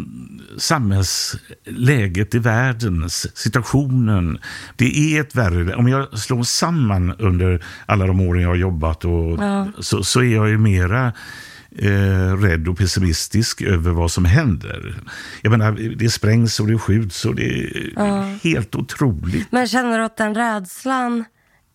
samhällsläget 0.59 2.35
i 2.35 2.39
världen, 2.39 3.11
situationen, 3.35 4.39
det 4.77 4.99
är 5.17 5.21
ett 5.21 5.35
värre, 5.35 5.75
om 5.75 5.89
jag 5.89 6.19
slår 6.19 6.43
samman 6.43 7.13
under 7.19 7.65
alla 7.87 8.07
de 8.07 8.21
åren 8.21 8.43
jag 8.43 8.49
har 8.49 8.57
jobbat 8.57 9.05
och, 9.05 9.39
Ja. 9.43 9.69
så, 9.79 10.05
så 10.05 10.21
är 10.21 10.35
jag 10.35 10.49
ju 10.49 10.59
mera 10.59 11.13
eh, 11.79 12.37
rädd 12.43 12.69
och 12.69 12.79
pessimistisk 12.79 13.63
över 13.63 13.91
vad 13.91 14.11
som 14.11 14.25
händer. 14.25 14.95
Jag 15.43 15.51
menar, 15.51 15.73
det 15.97 16.11
sprängs 16.11 16.61
och 16.61 16.67
det 16.67 16.79
skjuts 16.79 17.25
och 17.25 17.35
det 17.35 17.59
är 17.65 17.93
Ja. 17.97 18.23
helt 18.43 18.75
otroligt. 18.75 19.53
Men 19.53 19.67
känner 19.69 19.99
du 19.99 20.05
att 20.05 20.17
den 20.17 20.35
rädslan, 20.35 21.25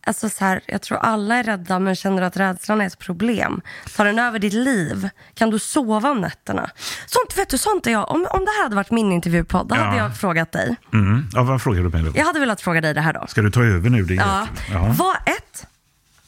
alltså 0.07 0.29
så 0.29 0.45
här, 0.45 0.61
jag 0.65 0.81
tror 0.81 0.97
alla 0.97 1.35
är 1.35 1.43
rädda, 1.43 1.79
men 1.79 1.95
känner 1.95 2.21
att 2.21 2.37
rädslan 2.37 2.81
är 2.81 2.85
ett 2.85 2.99
problem? 2.99 3.61
Tar 3.95 4.05
den 4.05 4.19
över 4.19 4.39
ditt 4.39 4.53
liv? 4.53 5.09
Kan 5.33 5.49
du 5.49 5.59
sova 5.59 6.11
om 6.11 6.21
nätterna? 6.21 6.69
Sånt, 7.05 7.37
vet 7.37 7.49
du, 7.49 7.57
sånt 7.57 7.87
är 7.87 7.91
jag. 7.91 8.11
Om, 8.11 8.27
om 8.31 8.39
det 8.45 8.51
här 8.57 8.63
hade 8.63 8.75
varit 8.75 8.91
min 8.91 9.11
intervjupodd, 9.11 9.67
då 9.67 9.75
Ja. 9.75 9.81
hade 9.83 9.97
jag 9.97 10.17
frågat 10.17 10.51
dig. 10.51 10.75
Mm. 10.93 11.25
Ja, 11.33 11.43
vad 11.43 11.61
frågar 11.61 11.83
du 11.83 11.89
mig 11.89 12.03
då? 12.03 12.11
Jag 12.15 12.25
hade 12.25 12.39
velat 12.39 12.61
fråga 12.61 12.81
dig 12.81 12.93
det 12.93 13.01
här 13.01 13.13
då. 13.13 13.25
Ska 13.27 13.41
du 13.41 13.51
ta 13.51 13.63
över 13.63 13.89
nu? 13.89 14.03
Din 14.03 14.17
Ja. 14.17 14.47
Ja. 14.71 14.93
Vad 14.97 15.15
ett? 15.15 15.67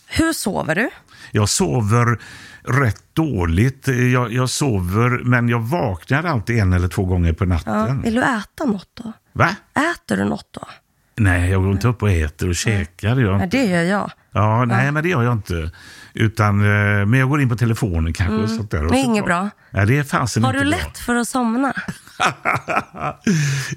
Hur 0.08 0.34
sover 0.34 0.76
du? 0.76 0.90
Jag 1.32 1.50
sover 1.50 2.20
rätt 2.64 3.04
dåligt. 3.16 3.88
Jag, 3.88 4.34
jag 4.34 4.50
sover, 4.50 5.10
men 5.24 5.50
jag 5.50 5.60
vaknar 5.60 6.24
alltid 6.24 6.60
en 6.60 6.74
eller 6.74 6.88
två 6.88 7.06
gånger 7.06 7.34
på 7.34 7.44
Ja. 7.44 7.48
natten. 7.48 8.02
Vill 8.02 8.16
du 8.16 8.22
äta 8.22 8.66
något 8.66 8.90
då? 9.04 9.14
Va? 9.34 9.56
Äter 9.96 10.18
du 10.18 10.24
något 10.24 10.48
då? 10.52 10.68
Nej, 11.20 11.50
jag 11.52 11.64
går 11.64 11.72
inte 11.72 11.88
upp 11.88 12.02
och 12.04 12.10
äter 12.12 12.50
och 12.50 12.56
käkar. 12.56 13.16
det 13.16 13.22
jag 13.22 13.42
Ja, 13.42 13.46
det 13.46 13.66
gör 13.66 13.84
jag. 13.84 14.12
Ja, 14.32 14.66
nej, 14.66 14.92
men 14.92 15.04
det 15.04 15.10
gör 15.10 15.24
jag 15.24 15.34
inte. 15.34 15.72
Utan, 16.14 16.60
eh, 16.62 17.06
men 17.06 17.20
jag 17.20 17.30
går 17.30 17.42
in 17.42 17.50
på 17.50 17.56
telefonen 17.56 18.14
kanske. 18.14 18.34
Mm. 18.34 18.44
Och 18.44 18.50
sånt 18.50 18.72
där. 18.72 18.86
Och 18.86 18.92
Det 18.92 18.98
är 18.98 19.04
inget 19.06 19.26
bra. 19.26 19.50
Nej, 19.72 19.86
det 19.86 19.98
är 19.98 20.04
fasen 20.04 20.44
Har 20.44 20.54
du 20.54 20.60
bra. 20.60 20.68
lätt 20.70 20.98
för 20.98 21.16
att 21.16 21.28
somna? 21.28 21.74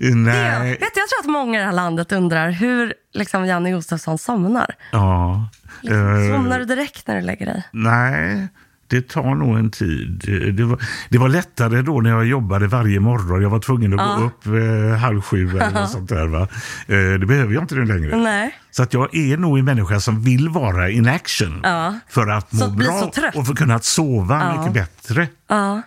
Nej. 0.01 0.71
Vet 0.71 0.81
du, 0.81 1.01
jag 1.01 1.09
tror 1.09 1.21
att 1.23 1.27
många 1.31 1.59
i 1.59 1.61
det 1.61 1.67
här 1.67 1.73
landet 1.73 2.13
undrar 2.13 2.51
hur 2.51 2.95
liksom, 3.15 3.47
Janne 3.47 3.71
Josefsson 3.71 4.19
somnar. 4.19 4.75
Ja. 4.93 5.49
eh, 5.85 6.35
Somnar 6.37 6.59
du 6.59 6.65
direkt 6.65 7.07
när 7.07 7.15
du 7.17 7.23
lägger 7.23 7.47
dig? 7.47 7.65
Nej, 7.73 8.49
det 8.93 9.09
tar 9.09 9.35
nog 9.35 9.59
en 9.59 9.71
tid. 9.71 10.23
Det 10.57 10.65
var, 10.65 10.79
det 11.09 11.19
var 11.19 11.29
lättare 11.29 11.83
då 11.83 12.01
när 12.01 12.11
jag 12.11 12.27
jobbade 12.27 12.67
varje 12.67 13.01
morgon. 13.01 13.43
Jag 13.43 13.51
var 13.51 13.59
tvungen 13.59 14.01
att 14.01 14.07
Ja. 14.07 14.17
gå 14.19 14.25
upp 14.27 14.47
eh, 14.47 14.97
halv 14.99 15.21
sju 15.21 15.49
eller 15.51 15.71
något 15.71 15.91
sånt 15.91 16.09
där. 16.09 16.27
Va? 16.27 16.41
Eh, 16.87 17.19
det 17.21 17.27
behöver 17.27 17.55
jag 17.55 17.63
inte 17.63 17.75
nu 17.75 17.85
längre. 17.85 18.17
Nej. 18.17 18.55
Så 18.71 18.83
att 18.83 18.95
jag 18.95 19.15
är 19.17 19.37
nog 19.37 19.59
en 19.59 19.65
människa 19.65 20.01
som 20.01 20.23
vill 20.23 20.49
vara 20.49 20.91
in 20.91 21.09
action. 21.09 21.61
Ja. 21.63 21.95
För 22.09 22.29
att 22.29 22.53
må 22.53 22.59
Så 22.59 22.71
bra 22.71 23.11
så 23.15 23.39
och 23.39 23.47
för 23.47 23.53
att 23.53 23.59
kunna 23.59 23.79
sova 23.79 24.41
Ja. 24.55 24.59
mycket 24.61 24.75
bättre. 24.75 25.29
Ja. 25.49 25.83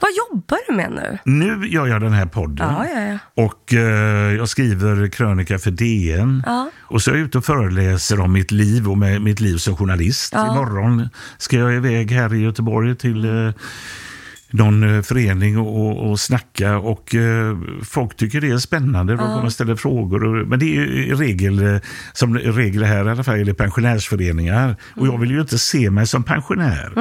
Vad 0.00 0.10
jobbar 0.10 0.58
du 0.68 0.76
med 0.76 0.90
nu? 0.92 1.18
Nu 1.24 1.68
gör 1.68 1.86
jag 1.86 2.00
den 2.00 2.12
här 2.12 2.26
podden. 2.26 2.74
Ja, 2.74 2.86
ja, 2.94 3.00
ja. 3.00 3.18
Och 3.44 3.74
eh, 3.74 4.34
jag 4.36 4.48
skriver 4.48 5.08
krönika 5.08 5.58
för 5.58 5.70
DN. 5.70 6.42
Och 6.80 7.02
så 7.02 7.10
är 7.10 7.14
jag 7.14 7.24
ute 7.24 7.38
och 7.38 7.44
föreläser 7.44 8.20
om 8.20 8.32
mitt 8.32 8.50
liv 8.50 8.88
och 8.88 8.98
med 8.98 9.22
mitt 9.22 9.40
liv 9.40 9.56
som 9.56 9.76
journalist. 9.76 10.32
Imorgon 10.32 11.08
ska 11.38 11.56
jag 11.56 11.74
iväg 11.74 12.12
här 12.12 12.34
i 12.34 12.38
Göteborg 12.42 12.96
till 12.96 13.24
eh, 13.24 13.52
någon 14.52 14.96
eh, 14.96 15.02
förening 15.02 15.58
och, 15.58 16.10
och, 16.10 16.20
snacka 16.20 16.78
och 16.78 17.14
eh, 17.14 17.56
folk 17.84 18.16
tycker 18.16 18.40
det 18.40 18.48
är 18.50 18.58
spännande. 18.58 19.12
De 19.12 19.18
kommer 19.18 19.44
och 19.44 19.52
ställer 19.52 19.76
frågor. 19.76 20.24
Och, 20.24 20.48
men 20.48 20.58
det 20.58 20.76
är 20.76 21.16
regel, 21.16 21.74
eh, 21.74 21.80
som 22.12 22.38
regel 22.38 22.84
här 22.84 23.06
i 23.06 23.10
alla 23.10 23.24
fall, 23.24 23.44
det 23.44 23.54
pensionärsföreningar. 23.54 24.76
Och 24.96 25.06
jag 25.06 25.18
vill 25.18 25.30
ju 25.30 25.40
inte 25.40 25.58
se 25.58 25.90
mig 25.90 26.06
som 26.06 26.22
pensionär. 26.24 26.92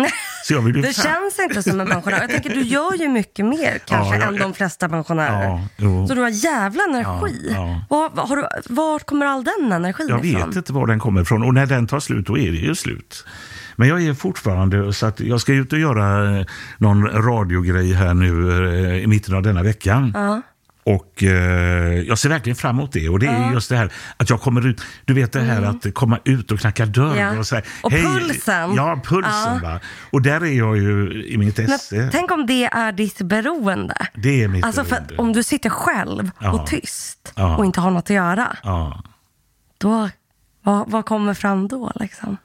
Så 0.48 0.54
jag 0.54 0.62
vill 0.62 0.76
ju 0.76 0.82
Det 0.92 0.94
känns 0.94 1.40
inte 1.50 1.64
som 1.64 1.80
en 1.82 1.88
pensionär. 1.88 2.22
Jag 2.22 2.30
tänker, 2.30 2.50
du 2.50 2.62
gör 2.62 2.94
ju 3.02 3.08
mycket 3.10 3.46
mer 3.46 3.80
kanske 3.86 4.16
Ja, 4.16 4.22
jag- 4.22 4.34
än 4.34 4.40
de 4.40 4.54
flesta 4.54 4.90
pensionärer. 4.90 5.68
Ja. 5.78 6.08
Så 6.08 6.14
du 6.16 6.22
har 6.22 6.30
jävla 6.30 6.84
energi. 6.84 7.52
Ja. 7.56 7.86
Var, 7.90 8.28
har 8.28 8.36
du, 8.38 8.44
var 8.70 9.00
kommer 9.00 9.26
all 9.26 9.44
den 9.44 9.72
energin 9.72 10.08
Jag 10.10 10.26
ifrån? 10.26 10.48
vet 10.48 10.56
inte 10.56 10.74
var 10.74 10.88
den 10.88 11.00
kommer 11.00 11.22
ifrån 11.22 11.44
och 11.44 11.54
när 11.54 11.66
den 11.66 11.88
tar 11.88 12.00
slut 12.00 12.26
då 12.28 12.38
är 12.38 12.52
det 12.52 12.58
ju 12.58 12.76
slut. 12.76 13.26
Men 13.82 13.90
jag 13.90 14.04
är 14.04 14.14
fortfarande 14.14 14.94
så 14.94 15.06
att 15.06 15.20
jag 15.20 15.42
ska 15.42 15.54
ut 15.54 15.74
och 15.74 15.80
göra 15.80 16.38
eh, 16.40 16.46
någon 16.78 17.08
radiogrej 17.08 17.94
här 17.94 18.14
nu 18.14 18.52
eh, 18.96 19.04
i 19.04 19.08
mitten 19.08 19.36
av 19.36 19.44
denna 19.44 19.64
veckan. 19.64 20.12
Ja. 20.16 20.42
Och 20.84 21.24
eh, 21.24 22.00
jag 22.08 22.18
ser 22.20 22.30
verkligen 22.30 22.56
fram 22.56 22.76
emot 22.80 22.92
det. 22.92 23.10
Och 23.10 23.20
det 23.20 23.26
är 23.28 23.42
Ja. 23.42 23.54
just 23.54 23.70
det 23.70 23.76
här 23.78 23.92
att 24.18 24.30
jag 24.30 24.42
kommer 24.42 24.68
ut. 24.68 24.82
Du 25.06 25.14
vet 25.14 25.32
det 25.32 25.40
här 25.42 25.58
Mm. 25.58 25.70
att 25.70 25.94
komma 25.94 26.20
ut 26.26 26.52
och 26.52 26.60
knacka 26.60 26.86
dörr. 26.86 27.16
Ja. 27.16 27.40
Och, 27.40 27.48
så 27.48 27.56
här, 27.56 27.66
Och 27.82 27.92
"Hej." 27.92 28.04
pulsen. 28.04 28.74
Ja, 28.76 29.02
pulsen. 29.04 29.32
Ja. 29.34 29.60
Va? 29.64 29.80
Och 30.12 30.22
där 30.22 30.42
är 30.42 30.58
jag 30.58 30.78
ju 30.78 31.24
i 31.26 31.38
mitt 31.38 31.60
esse. 31.60 32.10
tänk 32.12 32.32
om 32.32 32.46
det 32.46 32.66
är 32.66 32.92
ditt 32.92 33.22
beroende. 33.22 33.96
Det 34.16 34.44
är 34.44 34.48
mitt 34.48 34.66
Alltså 34.66 34.84
för 34.84 34.90
beroende. 34.96 35.16
om 35.18 35.34
du 35.34 35.44
sitter 35.44 35.70
själv 35.70 36.32
och 36.54 36.68
tyst 36.68 37.34
och 37.58 37.66
inte 37.66 37.82
har 37.82 37.92
något 37.92 38.04
att 38.04 38.10
göra, 38.10 38.58
då, 39.78 40.10
vad, 40.64 40.90
vad 40.92 41.06
kommer 41.06 41.34
fram 41.34 41.68
då 41.68 41.92
liksom? 41.96 42.38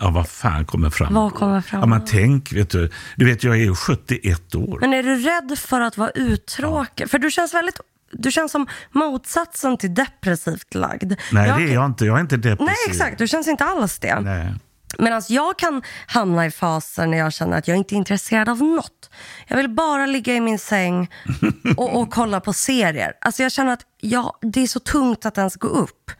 Ja, 0.00 0.10
vad 0.10 0.28
fan 0.28 0.64
kommer 0.64 0.90
fram? 0.90 1.14
Vad 1.14 1.34
kommer 1.34 1.60
fram 1.60 1.80
Ja, 1.80 1.86
man 1.86 2.04
tänk, 2.04 2.52
vet 2.52 2.70
du. 2.70 2.90
Du 3.16 3.24
vet, 3.24 3.44
jag 3.44 3.54
är 3.54 3.60
ju 3.60 3.74
71 3.74 4.54
år. 4.54 4.78
Men 4.80 4.92
är 4.94 5.02
du 5.02 5.16
rädd 5.16 5.58
för 5.58 5.80
att 5.80 5.96
vara 5.96 6.10
uttråkad? 6.10 7.10
För 7.10 7.18
du 7.18 7.30
känns 7.30 7.54
väldigt, 7.54 7.80
du 8.12 8.30
känns 8.30 8.52
som 8.52 8.66
motsatsen 8.90 9.76
till 9.76 9.94
depressivt 9.94 10.74
lagd. 10.74 11.12
Nej, 11.32 11.48
Jag 11.48 11.58
det 11.58 11.64
är 11.64 11.74
jag 11.74 11.86
inte. 11.86 12.04
Jag 12.04 12.16
är 12.16 12.20
inte 12.20 12.36
depressiv. 12.36 12.66
Nej, 12.66 12.76
exakt. 12.88 13.18
Du 13.18 13.28
känns 13.28 13.48
inte 13.48 13.64
alls 13.64 13.98
det. 13.98 14.20
Nej. 14.20 14.54
Medan 14.98 15.22
jag 15.28 15.58
kan 15.58 15.82
hamna 16.06 16.46
i 16.46 16.50
faser 16.50 17.06
när 17.06 17.18
jag 17.18 17.32
känner 17.32 17.58
att 17.58 17.68
jag 17.68 17.76
inte 17.76 17.94
är 17.94 17.96
intresserad 17.96 18.48
av 18.48 18.62
något. 18.62 19.10
Jag 19.46 19.56
vill 19.56 19.68
bara 19.68 20.06
ligga 20.06 20.34
i 20.34 20.40
min 20.40 20.58
säng 20.58 21.10
och, 21.76 22.00
och 22.00 22.10
kolla 22.10 22.40
på 22.40 22.52
serier. 22.52 23.12
Alltså 23.20 23.42
jag 23.42 23.52
känner 23.52 23.72
att 23.72 23.86
ja, 24.00 24.38
det 24.42 24.62
är 24.62 24.66
så 24.66 24.80
tungt 24.80 25.26
att 25.26 25.38
ens 25.38 25.56
gå 25.56 25.68
upp. 25.68 26.10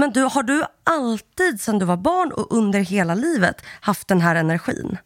Men 0.00 0.12
du, 0.12 0.22
har 0.22 0.42
du 0.42 0.62
alltid 0.84 1.60
sedan 1.60 1.78
du 1.78 1.84
var 1.86 1.96
barn 1.96 2.32
och 2.32 2.46
under 2.58 2.80
hela 2.80 3.14
livet 3.14 3.56
haft 3.80 4.08
den 4.08 4.20
här 4.20 4.34
energin? 4.36 4.96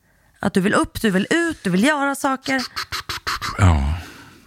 Att 0.41 0.55
du 0.55 0.61
vill 0.61 0.75
upp, 0.75 1.01
du 1.03 1.11
vill 1.11 1.27
ut, 1.31 1.59
du 1.65 1.71
vill 1.71 1.85
göra 1.85 2.15
saker. 2.15 2.61
Ja, 3.59 3.95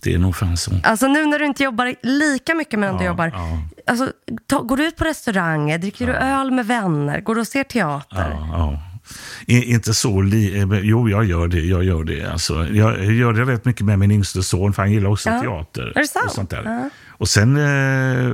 det 0.03 0.13
är 0.13 0.17
nog 0.17 0.35
fan 0.35 0.57
så. 0.57 0.71
Alltså 0.83 1.07
nu 1.07 1.25
när 1.25 1.39
du 1.39 1.45
inte 1.45 1.63
jobbar 1.63 1.95
lika 2.03 2.55
mycket 2.55 2.79
men 2.79 2.95
Ja, 2.97 3.03
jobbar. 3.05 3.27
ja. 3.35 3.57
Alltså, 3.87 4.11
ta, 4.47 4.59
går 4.61 4.77
du 4.77 4.87
ut 4.87 4.95
på 4.95 5.03
restauranger, 5.03 5.77
dricker 5.77 6.07
du 6.07 6.13
öl 6.13 6.51
med 6.51 6.67
vänner, 6.67 7.21
går 7.21 7.35
du 7.35 7.41
och 7.41 7.47
ser 7.47 7.63
teater? 7.63 8.29
Ja, 8.31 8.47
ja. 8.51 8.79
I- 9.45 9.71
Inte 9.73 9.93
så 9.93 10.21
li- 10.21 10.59
eh, 10.59 10.79
Jo, 10.83 11.09
jag 11.09 11.25
gör 11.25 11.47
det. 11.47 11.59
Jag 11.59 11.83
gör 11.83 12.03
det. 12.03 12.25
Alltså, 12.31 12.67
jag 12.67 13.05
gör 13.13 13.33
det 13.33 13.43
rätt 13.53 13.65
mycket 13.65 13.85
med 13.85 13.99
min 13.99 14.11
yngste 14.11 14.43
son, 14.43 14.73
för 14.73 14.81
han 14.81 14.91
gillar 14.91 15.09
också 15.09 15.29
Ja. 15.29 15.41
teater. 15.41 15.91
Är 15.95 16.01
det 16.01 16.07
sant? 16.07 16.25
Och 16.25 16.31
sånt 16.31 16.49
där. 16.49 16.89
Och 17.17 17.27
sen, 17.29 17.57
eh, 17.57 18.33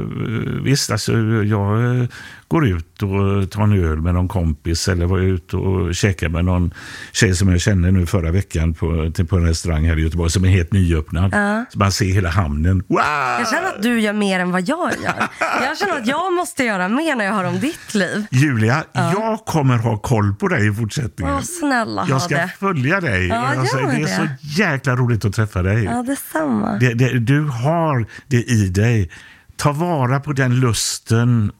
visst, 0.64 0.92
alltså, 0.92 1.14
jag 1.44 1.98
eh, 2.00 2.06
går 2.48 2.68
ut 2.68 3.04
och 3.04 3.52
tar 3.52 3.64
en 3.64 3.86
öl 3.86 4.02
med 4.02 4.14
någon 4.14 4.28
kompis 4.28 4.88
eller 4.88 5.06
var 5.06 5.20
ute 5.20 5.58
och 5.58 5.96
käkar 5.96 6.30
med 6.30 6.46
någon 6.46 6.74
tjej 7.12 7.36
som 7.36 7.50
jag 7.50 7.62
kände 7.62 7.92
nu 7.92 8.06
förra 8.06 8.32
veckan 8.32 8.74
på, 8.74 9.12
till, 9.16 9.26
på 9.28 9.36
en 9.38 9.48
restaurang 9.48 9.86
här 9.88 10.00
i 10.00 10.02
Göteborg 10.02 10.30
som 10.32 10.46
är 10.46 10.50
helt 10.50 10.72
nyöppnad. 10.74 11.34
Ja. 11.34 11.66
Så 11.70 11.80
man 11.80 11.92
ser 11.92 12.06
hela 12.06 12.30
hamnen. 12.30 12.84
Wow! 12.88 13.00
Jag 13.40 13.50
känner 13.50 13.68
att 13.68 13.84
du 13.84 14.00
gör 14.00 14.14
mer 14.14 14.40
än 14.40 14.52
vad 14.52 14.62
jag 14.70 14.92
gör. 15.04 15.28
Jag 15.68 15.78
känner 15.78 16.00
att 16.02 16.08
jag 16.08 16.34
måste 16.34 16.64
göra 16.64 16.88
mer 16.88 17.16
när 17.16 17.26
jag 17.26 17.34
hör 17.34 17.44
om 17.44 17.60
ditt 17.60 17.94
liv. 17.96 18.26
Julia, 18.32 18.84
jag 18.94 19.40
kommer 19.46 19.78
ha 19.78 19.98
koll 19.98 20.36
på 20.36 20.48
dig 20.48 20.68
i 20.68 20.74
fortsättningen. 20.74 21.34
Åh, 21.34 21.42
snälla 21.42 22.06
Jag 22.10 22.22
ska 22.22 22.48
följa 22.60 23.02
dig. 23.02 23.28
Ja, 23.28 23.54
Alltså, 23.58 23.78
det 23.78 23.84
är 23.84 24.00
det. 24.00 24.08
så 24.08 24.28
jäkla 24.62 24.96
roligt 24.96 25.26
att 25.26 25.34
träffa 25.34 25.62
dig. 25.62 25.84
Ja, 25.84 26.04
detsamma. 26.08 26.78
Det, 26.80 26.94
det, 26.94 27.20
du 27.20 27.42
har 27.42 28.06
det 28.28 28.38
i 28.38 28.70
dig. 28.74 29.09
Ta 29.55 29.71
vara 29.71 30.19
på 30.19 30.34
den 30.34 30.59
lusten 30.59 31.51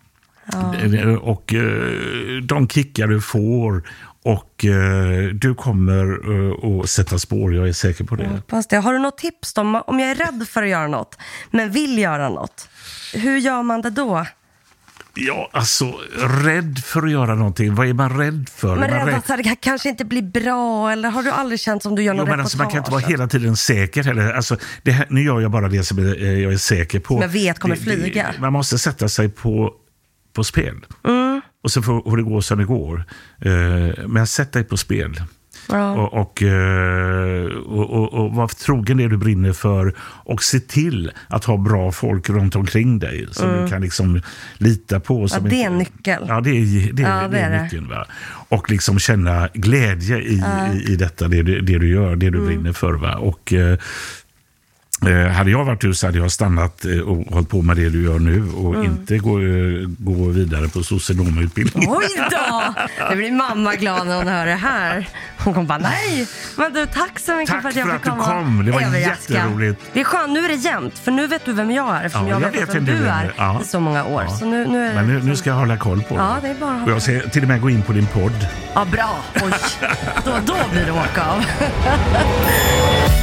Ja. 0.51 1.18
och 1.22 1.53
eh, 1.53 2.41
de 2.43 2.68
kickar 2.68 3.07
du 3.07 3.22
får. 3.22 3.84
Och 4.24 4.66
eh, 4.66 5.28
du 5.34 5.55
kommer 5.55 6.03
eh, 6.32 6.80
att 6.82 6.89
sätta 6.89 7.20
spår, 7.20 7.55
jag 7.55 7.68
är 7.68 7.74
säker 7.74 8.03
på 8.03 8.16
det. 8.16 8.28
Hoppas 8.28 8.68
det. 8.68 8.78
Har 8.78 8.93
du 8.93 8.99
något 8.99 9.18
tips 9.18 9.53
då? 9.53 9.61
Om 9.88 9.99
jag 9.99 10.11
är 10.11 10.16
rädd 10.16 10.47
för 10.49 10.64
att 10.64 10.70
göra 10.70 10.88
något, 10.88 11.18
men 11.51 11.72
vill 11.72 11.97
göra 11.97 12.30
något. 12.30 12.70
Hur 13.14 13.38
gör 13.38 13.64
man 13.64 13.82
det 13.82 13.89
då? 13.89 14.26
Ja, 15.16 15.49
alltså 15.53 15.93
rädd 16.43 16.80
för 16.86 17.03
att 17.03 17.11
göra 17.11 17.36
någonting. 17.36 17.76
Vad 17.76 17.88
är 17.89 17.93
man 17.93 18.18
rädd 18.20 18.49
för? 18.55 18.76
Men 18.76 18.89
rädd 18.89 19.14
att 19.16 19.28
det 19.28 19.55
kanske 19.61 19.89
inte 19.89 20.05
blir 20.05 20.22
bra, 20.22 20.91
eller 20.91 21.09
har 21.09 21.24
du 21.24 21.30
aldrig 21.32 21.59
känt 21.59 21.84
som 21.84 21.95
du 21.95 22.03
gör 22.03 22.14
Jo, 22.14 22.20
något 22.20 22.30
men 22.30 22.39
alltså, 22.39 22.57
man 22.57 22.68
kan 22.70 22.78
inte 22.78 22.91
vara 22.91 22.99
reportage? 23.01 23.11
hela 23.20 23.28
tiden 23.28 23.55
säker 23.55 24.03
heller. 24.03 24.34
Alltså, 24.34 24.57
det 24.84 24.91
här, 24.91 25.07
nu 25.09 25.24
gör 25.24 25.41
jag 25.41 25.51
bara 25.51 25.68
det 25.70 25.84
som 25.84 25.97
jag 26.07 26.18
är, 26.18 26.38
jag 26.38 26.53
är 26.53 26.57
säker 26.57 26.99
på. 26.99 27.14
Som 27.14 27.22
jag 27.22 27.30
vet 27.30 27.59
kommer 27.59 27.76
Det- 27.76 27.82
flyga. 27.82 28.32
Det, 28.36 28.41
man 28.41 28.53
måste 28.53 28.78
sätta 28.78 29.09
sig 29.09 29.30
på, 29.30 29.74
på 30.34 30.43
spel. 30.43 30.86
Mm. 31.07 31.41
Och 31.64 31.72
så 31.72 31.82
får, 31.82 32.01
får 32.09 32.18
det 32.18 32.24
gå 32.24 32.41
som 32.41 32.57
det 32.59 32.66
går. 32.66 33.03
Eh, 33.41 34.07
men 34.07 34.28
sätt 34.28 34.51
dig 34.51 34.64
på 34.64 34.78
spel. 34.78 35.22
Ja. 35.70 35.91
Och, 35.93 36.14
och, 36.14 36.43
eh, 36.43 37.45
och, 37.45 37.89
och, 37.89 38.14
och 38.14 38.32
var 38.36 38.47
trogen 38.47 38.97
det 38.97 39.07
du 39.07 39.18
brinner 39.18 39.53
för 39.53 39.93
och 39.99 40.43
se 40.43 40.59
till 40.59 41.11
att 41.28 41.45
ha 41.45 41.57
bra 41.57 41.91
folk 41.91 42.30
runt 42.30 42.55
omkring 42.55 42.99
dig 42.99 43.28
som 43.32 43.49
Mm. 43.49 43.64
du 43.66 43.72
kan 43.72 43.82
liksom 43.82 44.22
lita 44.57 44.99
på. 44.99 45.22
Ja, 45.22 45.28
Som 45.28 45.49
det 45.49 45.64
är 45.64 45.68
en 45.68 45.78
nyckel. 45.78 46.26
Ja, 46.28 46.41
det 46.41 46.49
är, 46.49 46.93
det, 46.93 47.01
Ja, 47.03 47.28
det 47.28 47.39
är 47.39 47.51
det. 47.51 47.64
nyckeln. 47.64 47.88
Va? 47.89 48.05
Och 48.49 48.70
liksom 48.72 48.99
känna 48.99 49.49
glädje 49.53 50.18
i, 50.18 50.38
Ja. 50.39 50.74
i, 50.74 50.91
i 50.93 50.95
detta, 50.95 51.28
det, 51.28 51.41
det 51.43 51.80
du 51.80 51.88
gör, 51.89 52.16
det 52.16 52.30
du 52.30 52.38
Mm. 52.38 52.45
brinner 52.47 52.74
för. 52.74 52.93
Va? 52.93 53.16
Och, 53.16 53.53
eh, 55.08 55.28
hade 55.28 55.51
jag 55.51 55.66
varit 55.66 55.82
du 55.82 55.93
så 55.93 56.06
hade 56.08 56.18
jag 56.18 56.32
stannat 56.32 56.86
eh, 56.86 56.99
och 56.99 57.18
hållit 57.34 57.49
på 57.49 57.62
med 57.62 57.76
det 57.78 57.89
du 57.89 58.04
gör 58.04 58.20
nu 58.20 58.49
och 58.51 58.74
Mm. 58.76 58.86
inte 58.86 59.18
gå, 59.18 59.39
eh, 59.39 59.88
gå 59.97 60.30
vidare 60.30 60.68
på 60.70 60.84
socionomutbildning. 60.84 61.89
Oj 61.89 62.06
då! 62.32 62.74
Nu 63.10 63.16
blir 63.16 63.32
mamma 63.32 63.76
glad 63.76 64.08
när 64.08 64.16
hon 64.18 64.28
hör 64.28 64.45
det 64.45 64.54
här. 64.56 65.10
Hon 65.38 65.54
kommer 65.54 65.68
bara, 65.68 65.78
nej! 65.78 66.28
Men 66.58 66.74
du, 66.74 66.86
tack 66.86 67.20
så 67.20 67.36
mycket 67.36 67.54
Tack 67.54 67.62
för 67.62 67.70
att 67.70 67.76
jag 67.76 67.88
för 67.88 67.93
fick 67.97 68.08
att 68.08 68.18
du 68.18 68.24
komma. 68.24 68.24
kom. 68.43 68.66
Det 68.66 68.72
var 68.72 68.82
Överraska. 68.82 69.34
jätteroligt. 69.34 69.82
Det 69.93 69.99
är 69.99 70.04
skönt, 70.04 70.34
nu 70.34 70.39
är 70.45 70.47
det 70.47 70.54
jämnt. 70.56 70.99
För 70.99 71.12
nu 71.12 71.28
vet 71.28 71.45
du 71.45 71.54
vem 71.54 71.72
jag 71.72 71.95
är. 71.95 72.04
Eftersom 72.06 72.28
Ja, 72.28 72.34
jag, 72.34 72.41
jag 72.47 72.51
vet, 72.51 72.70
vet 72.70 72.76
vem 72.76 72.86
du 72.86 72.93
är. 73.08 73.34
Ja. 73.38 73.62
i 73.64 73.68
så 73.68 73.80
många 73.80 74.04
år. 74.06 74.24
Ja. 74.30 74.36
Så 74.38 74.45
nu, 74.45 74.66
nu 74.68 74.86
är 74.88 74.93
Men 74.95 75.08
nu, 75.08 75.22
nu 75.24 75.36
ska 75.36 75.49
jag 75.49 75.58
hålla 75.58 75.78
koll 75.78 76.01
på 76.04 76.16
Ja, 76.16 76.36
det 76.41 76.47
är 76.47 76.56
bara 76.56 76.84
Och 76.84 76.91
jag 76.91 77.01
ska 77.01 77.20
till 77.20 77.41
och 77.41 77.47
med 77.47 77.62
gå 77.62 77.70
in 77.70 77.82
på 77.82 77.93
din 77.93 78.08
podd. 78.08 78.47
Ja, 78.74 78.86
bra. 78.91 79.16
Oj, 79.36 79.51
då, 80.26 80.32
då 80.45 80.56
blir 80.72 80.86
det 80.86 80.91
åka 80.91 81.24
av. 81.26 81.43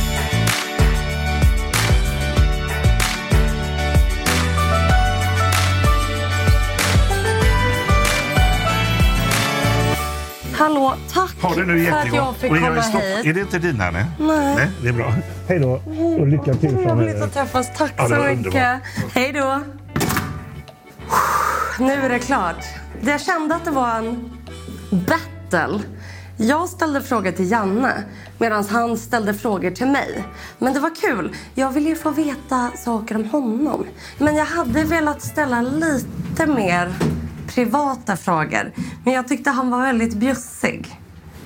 Tack 11.13 11.43
Ha 11.43 11.55
det 11.55 11.65
nu 11.65 11.85
för 11.87 11.97
att 11.97 12.15
jag 12.15 12.37
fick 12.37 12.51
Och 12.51 12.57
jag 12.57 12.65
är 12.65 12.69
komma 12.69 12.83
stopp- 12.83 13.03
hit. 13.03 13.27
Är 13.27 13.33
det 13.35 13.41
inte 13.41 13.59
dina? 13.59 13.91
Nej. 13.91 14.07
Nej. 14.19 14.55
nej 14.57 14.71
det 14.83 14.89
är 14.89 14.93
bra. 14.93 15.13
Hej 15.49 15.59
då 15.59 15.83
och 16.21 16.27
lycka 16.27 16.55
till 16.55 16.71
Roligt 16.71 16.87
framöver. 16.89 17.23
att 17.25 17.33
träffas. 17.35 17.69
Tack 17.79 17.93
Ja, 17.97 18.09
så 18.09 18.15
mycket. 18.15 18.79
Hej 19.15 19.33
då. 19.33 19.61
nu 21.79 21.93
är 21.93 22.09
det 22.09 22.19
klart. 22.19 22.65
Jag 23.01 23.21
kände 23.21 23.55
att 23.55 23.65
det 23.65 23.71
var 23.71 23.95
en 23.99 24.31
battle. 24.91 25.81
Jag 26.37 26.69
ställde 26.69 27.01
frågor 27.03 27.33
till 27.33 27.51
Janne 27.51 28.03
medan 28.39 28.65
han 28.67 28.97
ställde 28.99 29.35
frågor 29.35 29.71
till 29.71 29.87
mig. 29.87 30.25
Men 30.59 30.73
det 30.75 30.81
var 30.81 30.95
kul. 31.01 31.35
Jag 31.55 31.71
ville 31.71 31.89
ju 31.89 31.97
få 31.97 32.11
veta 32.11 32.71
saker 32.77 33.15
om 33.17 33.25
honom. 33.31 33.87
Men 34.19 34.37
jag 34.37 34.45
hade 34.47 34.85
velat 34.85 35.23
ställa 35.23 35.63
lite 35.63 36.47
mer 36.47 36.93
privata 37.55 38.17
frågor. 38.17 38.73
Men 39.05 39.15
jag 39.15 39.29
tyckte 39.29 39.51
han 39.51 39.71
var 39.71 39.81
väldigt 39.81 40.15
bjussig. 40.15 41.01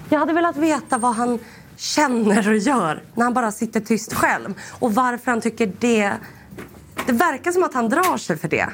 Jag 0.09 0.19
hade 0.19 0.33
velat 0.33 0.57
veta 0.57 0.99
vad 0.99 1.15
han 1.15 1.39
känner 1.77 2.49
och 2.49 2.57
gör 2.57 3.03
när 3.15 3.25
han 3.25 3.35
bara 3.35 3.53
sitter 3.53 3.81
tyst 3.81 4.13
själv. 4.15 4.55
Och 4.79 4.95
varför 4.95 5.31
han 5.31 5.41
tycker 5.41 5.73
det... 5.79 6.13
Det 7.07 7.13
verkar 7.13 7.53
som 7.53 7.63
att 7.63 7.75
han 7.75 7.89
drar 7.89 8.17
sig 8.17 8.39
för 8.39 8.49
det. 8.49 8.69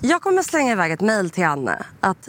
Jag 0.00 0.22
kommer 0.22 0.42
slänga 0.42 0.72
iväg 0.72 0.92
ett 0.92 1.00
mejl 1.00 1.30
till 1.30 1.42
Janne. 1.42 1.84
Att, 2.00 2.28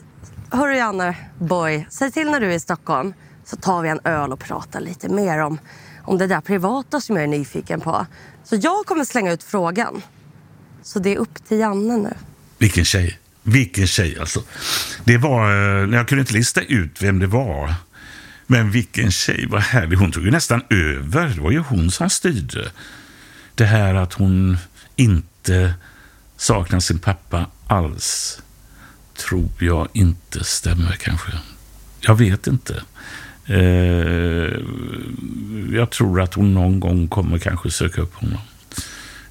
Hörru 0.49 0.75
Janne, 0.75 1.17
boy, 1.39 1.87
säg 1.89 2.11
till 2.11 2.31
när 2.31 2.39
du 2.39 2.45
är 2.51 2.55
i 2.55 2.59
Stockholm 2.59 3.13
så 3.45 3.55
tar 3.55 3.81
vi 3.81 3.89
en 3.89 3.99
öl 4.03 4.33
och 4.33 4.39
pratar 4.39 4.79
lite 4.79 5.09
mer 5.09 5.39
om, 5.39 5.57
om 6.03 6.17
det 6.17 6.27
där 6.27 6.41
privata 6.41 7.01
som 7.01 7.15
jag 7.15 7.23
är 7.23 7.27
nyfiken 7.27 7.81
på. 7.81 8.05
Så 8.43 8.55
jag 8.55 8.85
kommer 8.85 9.03
slänga 9.03 9.31
ut 9.31 9.43
frågan. 9.43 10.01
Så 10.83 10.99
det 10.99 11.13
är 11.13 11.17
upp 11.17 11.47
till 11.47 11.59
Janne 11.59 11.97
nu. 11.97 12.13
Vilken 12.57 12.85
tjej. 12.85 13.19
Vilken 13.47 13.87
tjej 13.87 14.19
alltså. 14.19 14.43
Det 15.03 15.17
var, 15.17 15.51
eh, 15.51 15.95
jag 15.95 16.07
kunde 16.07 16.19
inte 16.19 16.33
lista 16.33 16.61
ut 16.61 17.01
vem 17.01 17.19
det 17.19 17.27
var. 17.27 17.73
Men 18.47 18.71
vilken 18.71 19.11
tjej, 19.11 19.45
vad 19.49 19.61
härlig. 19.61 19.97
Hon 19.97 20.11
tog 20.11 20.25
ju 20.25 20.31
nästan 20.31 20.61
över. 20.69 21.27
Det 21.27 21.41
var 21.41 21.51
ju 21.51 21.59
hon 21.59 21.91
som 21.91 22.09
styrde. 22.09 22.71
Det 23.55 23.65
här 23.65 23.95
att 23.95 24.13
hon 24.13 24.57
inte 24.95 25.73
saknar 26.37 26.79
sin 26.79 26.99
pappa 26.99 27.45
alls 27.67 28.41
tror 29.17 29.49
jag 29.59 29.87
inte 29.93 30.43
stämmer 30.43 30.91
kanske. 30.91 31.31
Jag 31.99 32.15
vet 32.15 32.47
inte. 32.47 32.83
Eh, 33.45 34.59
jag 35.73 35.89
tror 35.91 36.21
att 36.21 36.33
hon 36.33 36.53
någon 36.53 36.79
gång 36.79 37.07
kommer 37.07 37.37
kanske 37.37 37.71
söka 37.71 38.01
upp 38.01 38.15
honom. 38.15 38.39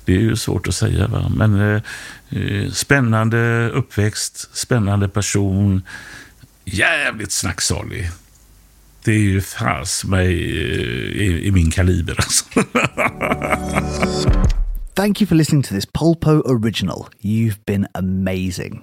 Det 0.05 0.15
är 0.15 0.21
ju 0.21 0.37
svårt 0.37 0.69
att 0.69 0.75
säga, 0.75 1.07
va? 1.07 1.33
men 1.37 1.61
eh, 1.61 1.83
eh, 2.31 2.71
spännande 2.71 3.71
uppväxt, 3.71 4.57
spännande 4.57 5.09
person, 5.09 5.83
jävligt 6.65 7.33
snacksalig. 7.33 8.11
Det 9.05 9.13
är 9.13 9.19
ju 9.19 9.41
fas 9.41 10.05
mig 10.05 10.33
eh, 10.33 11.23
i, 11.23 11.47
i 11.47 11.51
min 11.53 11.71
kaliber. 11.71 12.15
Alltså. 12.19 12.45
Thank 14.95 15.21
you 15.21 15.27
for 15.27 15.35
listening 15.35 15.63
to 15.63 15.75
this 15.75 15.87
Polpo 15.87 16.43
original. 16.45 17.09
You've 17.21 17.65
been 17.67 17.87
amazing. 17.95 18.83